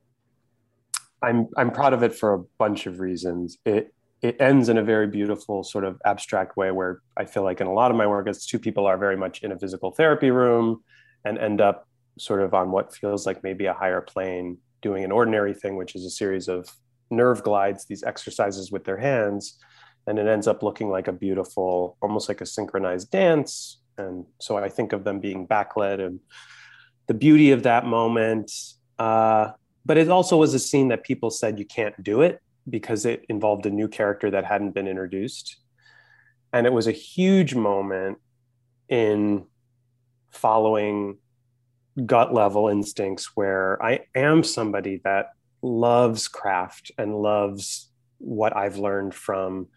I'm 1.22 1.48
I'm 1.56 1.70
proud 1.70 1.92
of 1.92 2.02
it 2.02 2.14
for 2.14 2.34
a 2.34 2.38
bunch 2.58 2.86
of 2.86 3.00
reasons. 3.00 3.56
It 3.64 3.94
it 4.22 4.40
ends 4.40 4.68
in 4.68 4.78
a 4.78 4.82
very 4.82 5.06
beautiful 5.06 5.64
sort 5.64 5.84
of 5.84 6.00
abstract 6.04 6.56
way 6.56 6.70
where 6.70 7.00
I 7.16 7.24
feel 7.24 7.42
like 7.42 7.60
in 7.60 7.66
a 7.66 7.72
lot 7.72 7.90
of 7.90 7.96
my 7.96 8.06
work, 8.06 8.28
it's 8.28 8.46
two 8.46 8.58
people 8.58 8.86
are 8.86 8.98
very 8.98 9.16
much 9.16 9.42
in 9.42 9.50
a 9.50 9.58
physical 9.58 9.90
therapy 9.92 10.30
room 10.30 10.82
and 11.24 11.38
end 11.38 11.60
up 11.60 11.88
sort 12.18 12.42
of 12.42 12.54
on 12.54 12.70
what 12.70 12.94
feels 12.94 13.26
like 13.26 13.42
maybe 13.42 13.66
a 13.66 13.72
higher 13.72 14.00
plane 14.00 14.58
doing 14.82 15.04
an 15.04 15.12
ordinary 15.12 15.54
thing, 15.54 15.76
which 15.76 15.94
is 15.94 16.04
a 16.04 16.10
series 16.10 16.48
of 16.48 16.68
nerve 17.10 17.42
glides, 17.42 17.86
these 17.86 18.02
exercises 18.02 18.70
with 18.70 18.84
their 18.84 18.98
hands. 18.98 19.58
And 20.06 20.18
it 20.18 20.26
ends 20.26 20.48
up 20.48 20.62
looking 20.62 20.90
like 20.90 21.08
a 21.08 21.12
beautiful, 21.12 21.96
almost 22.02 22.28
like 22.28 22.40
a 22.40 22.46
synchronized 22.46 23.10
dance. 23.10 23.80
And 23.96 24.26
so 24.40 24.56
I 24.56 24.68
think 24.68 24.92
of 24.92 25.04
them 25.04 25.20
being 25.20 25.46
backlit 25.46 26.04
and 26.04 26.18
the 27.06 27.14
beauty 27.14 27.52
of 27.52 27.62
that 27.62 27.86
moment. 27.86 28.50
Uh, 28.98 29.52
but 29.84 29.96
it 29.96 30.08
also 30.08 30.36
was 30.36 30.54
a 30.54 30.58
scene 30.58 30.88
that 30.88 31.04
people 31.04 31.30
said 31.30 31.58
you 31.58 31.64
can't 31.64 32.02
do 32.02 32.22
it 32.22 32.40
because 32.68 33.04
it 33.04 33.24
involved 33.28 33.66
a 33.66 33.70
new 33.70 33.88
character 33.88 34.30
that 34.30 34.44
hadn't 34.44 34.72
been 34.72 34.88
introduced. 34.88 35.56
And 36.52 36.66
it 36.66 36.72
was 36.72 36.86
a 36.86 36.92
huge 36.92 37.54
moment 37.54 38.18
in 38.88 39.46
following 40.30 41.18
gut 42.06 42.32
level 42.32 42.68
instincts 42.68 43.32
where 43.34 43.82
I 43.82 44.00
am 44.14 44.42
somebody 44.42 45.00
that 45.04 45.32
loves 45.60 46.28
craft 46.28 46.90
and 46.98 47.14
loves 47.14 47.90
what 48.18 48.56
I've 48.56 48.78
learned 48.78 49.14
from 49.14 49.68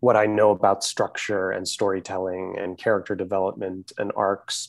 what 0.00 0.16
I 0.16 0.26
know 0.26 0.50
about 0.50 0.84
structure 0.84 1.50
and 1.50 1.66
storytelling 1.66 2.56
and 2.58 2.78
character 2.78 3.14
development 3.14 3.92
and 3.98 4.12
arcs. 4.16 4.68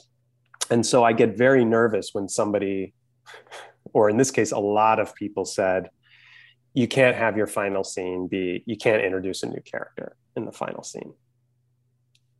And 0.69 0.85
so 0.85 1.03
I 1.03 1.13
get 1.13 1.37
very 1.37 1.63
nervous 1.63 2.13
when 2.13 2.27
somebody, 2.27 2.93
or 3.93 4.09
in 4.09 4.17
this 4.17 4.31
case, 4.31 4.51
a 4.51 4.59
lot 4.59 4.99
of 4.99 5.15
people 5.15 5.45
said, 5.45 5.89
you 6.73 6.87
can't 6.87 7.15
have 7.15 7.37
your 7.37 7.47
final 7.47 7.83
scene 7.83 8.27
be, 8.27 8.63
you 8.65 8.77
can't 8.77 9.03
introduce 9.03 9.43
a 9.43 9.47
new 9.47 9.61
character 9.61 10.15
in 10.35 10.45
the 10.45 10.51
final 10.51 10.83
scene. 10.83 11.13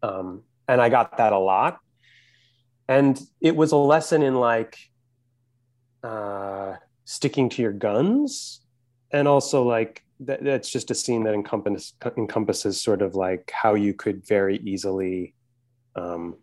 Um, 0.04 0.44
and 0.68 0.82
I 0.82 0.90
got 0.90 1.18
that 1.18 1.34
a 1.34 1.40
lot 1.40 1.80
and 2.88 3.20
it 3.42 3.56
was 3.56 3.72
a 3.72 3.78
lesson 3.78 4.22
in 4.22 4.36
like 4.36 4.78
uh, 6.04 6.76
sticking 7.06 7.50
to 7.50 7.62
your 7.62 7.74
guns 7.74 8.62
and 9.12 9.28
also 9.28 9.64
like 9.64 10.04
that, 10.22 10.44
that's 10.44 10.70
just 10.70 10.92
a 10.92 10.96
scene 10.96 11.24
that 11.24 11.34
encompass, 11.34 11.94
encompasses 12.18 12.82
sort 12.82 13.02
of 13.02 13.16
like 13.16 13.52
how 13.54 13.76
you 13.76 13.94
could 13.94 14.26
very 14.26 14.58
easily 14.58 15.34
um, 15.96 16.36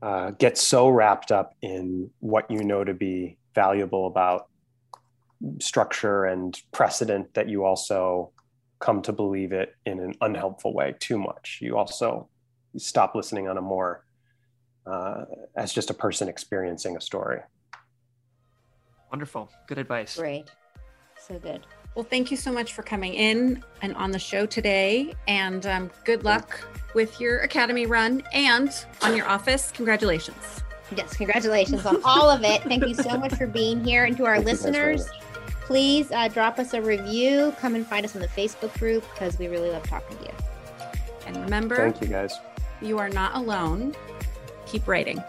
uh, 0.00 0.30
get 0.32 0.58
so 0.58 0.88
wrapped 0.88 1.32
up 1.32 1.54
in 1.62 2.10
what 2.20 2.50
you 2.50 2.62
know 2.62 2.84
to 2.84 2.94
be 2.94 3.36
valuable 3.54 4.06
about 4.06 4.48
structure 5.60 6.24
and 6.24 6.60
precedent 6.72 7.34
that 7.34 7.48
you 7.48 7.64
also 7.64 8.30
come 8.78 9.02
to 9.02 9.12
believe 9.12 9.52
it 9.52 9.76
in 9.86 10.00
an 10.00 10.14
unhelpful 10.20 10.72
way 10.74 10.94
too 10.98 11.18
much. 11.18 11.58
You 11.60 11.76
also 11.76 12.28
stop 12.76 13.14
listening 13.14 13.48
on 13.48 13.58
a 13.58 13.60
more 13.60 14.04
uh, 14.86 15.24
as 15.56 15.72
just 15.72 15.90
a 15.90 15.94
person 15.94 16.28
experiencing 16.28 16.96
a 16.96 17.00
story. 17.00 17.40
Wonderful. 19.10 19.50
Good 19.66 19.78
advice. 19.78 20.16
Great. 20.16 20.50
So 21.18 21.38
good. 21.38 21.66
Well, 21.94 22.04
thank 22.04 22.30
you 22.30 22.38
so 22.38 22.50
much 22.50 22.72
for 22.72 22.82
coming 22.82 23.12
in 23.14 23.62
and 23.82 23.94
on 23.96 24.10
the 24.10 24.18
show 24.18 24.46
today. 24.46 25.14
And 25.28 25.66
um, 25.66 25.90
good 26.04 26.24
luck 26.24 26.58
with 26.94 27.20
your 27.20 27.40
Academy 27.40 27.84
run 27.84 28.22
and 28.32 28.70
on 29.02 29.14
your 29.14 29.28
office. 29.28 29.70
Congratulations. 29.72 30.62
Yes, 30.96 31.16
congratulations 31.16 31.84
on 31.86 32.02
all 32.04 32.30
of 32.30 32.44
it. 32.44 32.62
Thank 32.62 32.86
you 32.86 32.94
so 32.94 33.18
much 33.18 33.34
for 33.34 33.46
being 33.46 33.84
here. 33.84 34.04
And 34.04 34.16
to 34.16 34.24
our 34.24 34.40
listeners, 34.40 35.08
please 35.60 36.10
uh, 36.10 36.28
drop 36.28 36.58
us 36.58 36.72
a 36.72 36.80
review. 36.80 37.54
Come 37.60 37.74
and 37.74 37.86
find 37.86 38.04
us 38.06 38.14
on 38.14 38.22
the 38.22 38.28
Facebook 38.28 38.78
group 38.78 39.04
because 39.12 39.38
we 39.38 39.48
really 39.48 39.70
love 39.70 39.82
talking 39.84 40.16
to 40.16 40.24
you. 40.24 40.32
And 41.26 41.36
remember, 41.36 41.76
Thank 41.76 42.00
you 42.00 42.08
guys. 42.08 42.34
you 42.80 42.98
are 42.98 43.10
not 43.10 43.34
alone. 43.34 43.94
Keep 44.72 44.88
writing. 44.88 45.22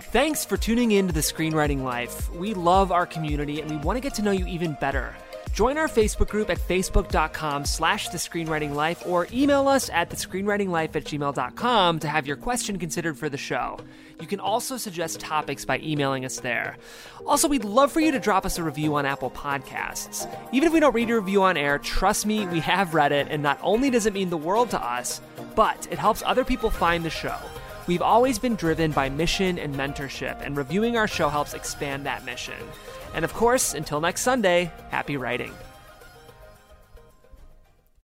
Thanks 0.00 0.44
for 0.44 0.56
tuning 0.56 0.90
in 0.90 1.06
to 1.06 1.12
the 1.12 1.20
Screenwriting 1.20 1.84
Life. 1.84 2.28
We 2.34 2.52
love 2.52 2.90
our 2.90 3.06
community 3.06 3.60
and 3.60 3.70
we 3.70 3.76
want 3.76 3.96
to 3.96 4.00
get 4.00 4.12
to 4.14 4.22
know 4.22 4.32
you 4.32 4.44
even 4.46 4.76
better. 4.80 5.14
Join 5.52 5.78
our 5.78 5.86
Facebook 5.86 6.30
group 6.30 6.50
at 6.50 6.58
facebook.com 6.58 7.64
slash 7.64 8.08
the 8.08 8.18
screenwriting 8.18 8.74
life 8.74 9.04
or 9.06 9.28
email 9.32 9.68
us 9.68 9.88
at 9.90 10.10
the 10.10 10.16
screenwritinglife 10.16 10.96
at 10.96 11.04
gmail.com 11.04 11.98
to 12.00 12.08
have 12.08 12.26
your 12.26 12.36
question 12.36 12.76
considered 12.76 13.16
for 13.16 13.28
the 13.28 13.36
show. 13.36 13.78
You 14.20 14.26
can 14.26 14.40
also 14.40 14.76
suggest 14.76 15.20
topics 15.20 15.64
by 15.64 15.78
emailing 15.78 16.24
us 16.24 16.40
there. 16.40 16.76
Also, 17.24 17.46
we'd 17.46 17.64
love 17.64 17.92
for 17.92 18.00
you 18.00 18.10
to 18.10 18.18
drop 18.18 18.44
us 18.44 18.58
a 18.58 18.64
review 18.64 18.96
on 18.96 19.06
Apple 19.06 19.30
Podcasts. 19.30 20.28
Even 20.50 20.66
if 20.66 20.72
we 20.72 20.80
don't 20.80 20.94
read 20.94 21.08
your 21.08 21.20
review 21.20 21.44
on 21.44 21.56
air, 21.56 21.78
trust 21.78 22.26
me, 22.26 22.48
we 22.48 22.58
have 22.58 22.94
read 22.94 23.12
it, 23.12 23.28
and 23.30 23.40
not 23.40 23.60
only 23.62 23.90
does 23.90 24.06
it 24.06 24.12
mean 24.12 24.30
the 24.30 24.36
world 24.36 24.70
to 24.70 24.84
us, 24.84 25.20
but 25.54 25.86
it 25.92 26.00
helps 26.00 26.20
other 26.26 26.44
people 26.44 26.68
find 26.68 27.04
the 27.04 27.10
show. 27.10 27.38
We've 27.86 28.00
always 28.00 28.38
been 28.38 28.56
driven 28.56 28.92
by 28.92 29.10
mission 29.10 29.58
and 29.58 29.74
mentorship, 29.74 30.40
and 30.40 30.56
reviewing 30.56 30.96
our 30.96 31.06
show 31.06 31.28
helps 31.28 31.52
expand 31.52 32.06
that 32.06 32.24
mission. 32.24 32.54
And 33.14 33.26
of 33.26 33.34
course, 33.34 33.74
until 33.74 34.00
next 34.00 34.22
Sunday, 34.22 34.72
happy 34.90 35.18
writing. 35.18 35.52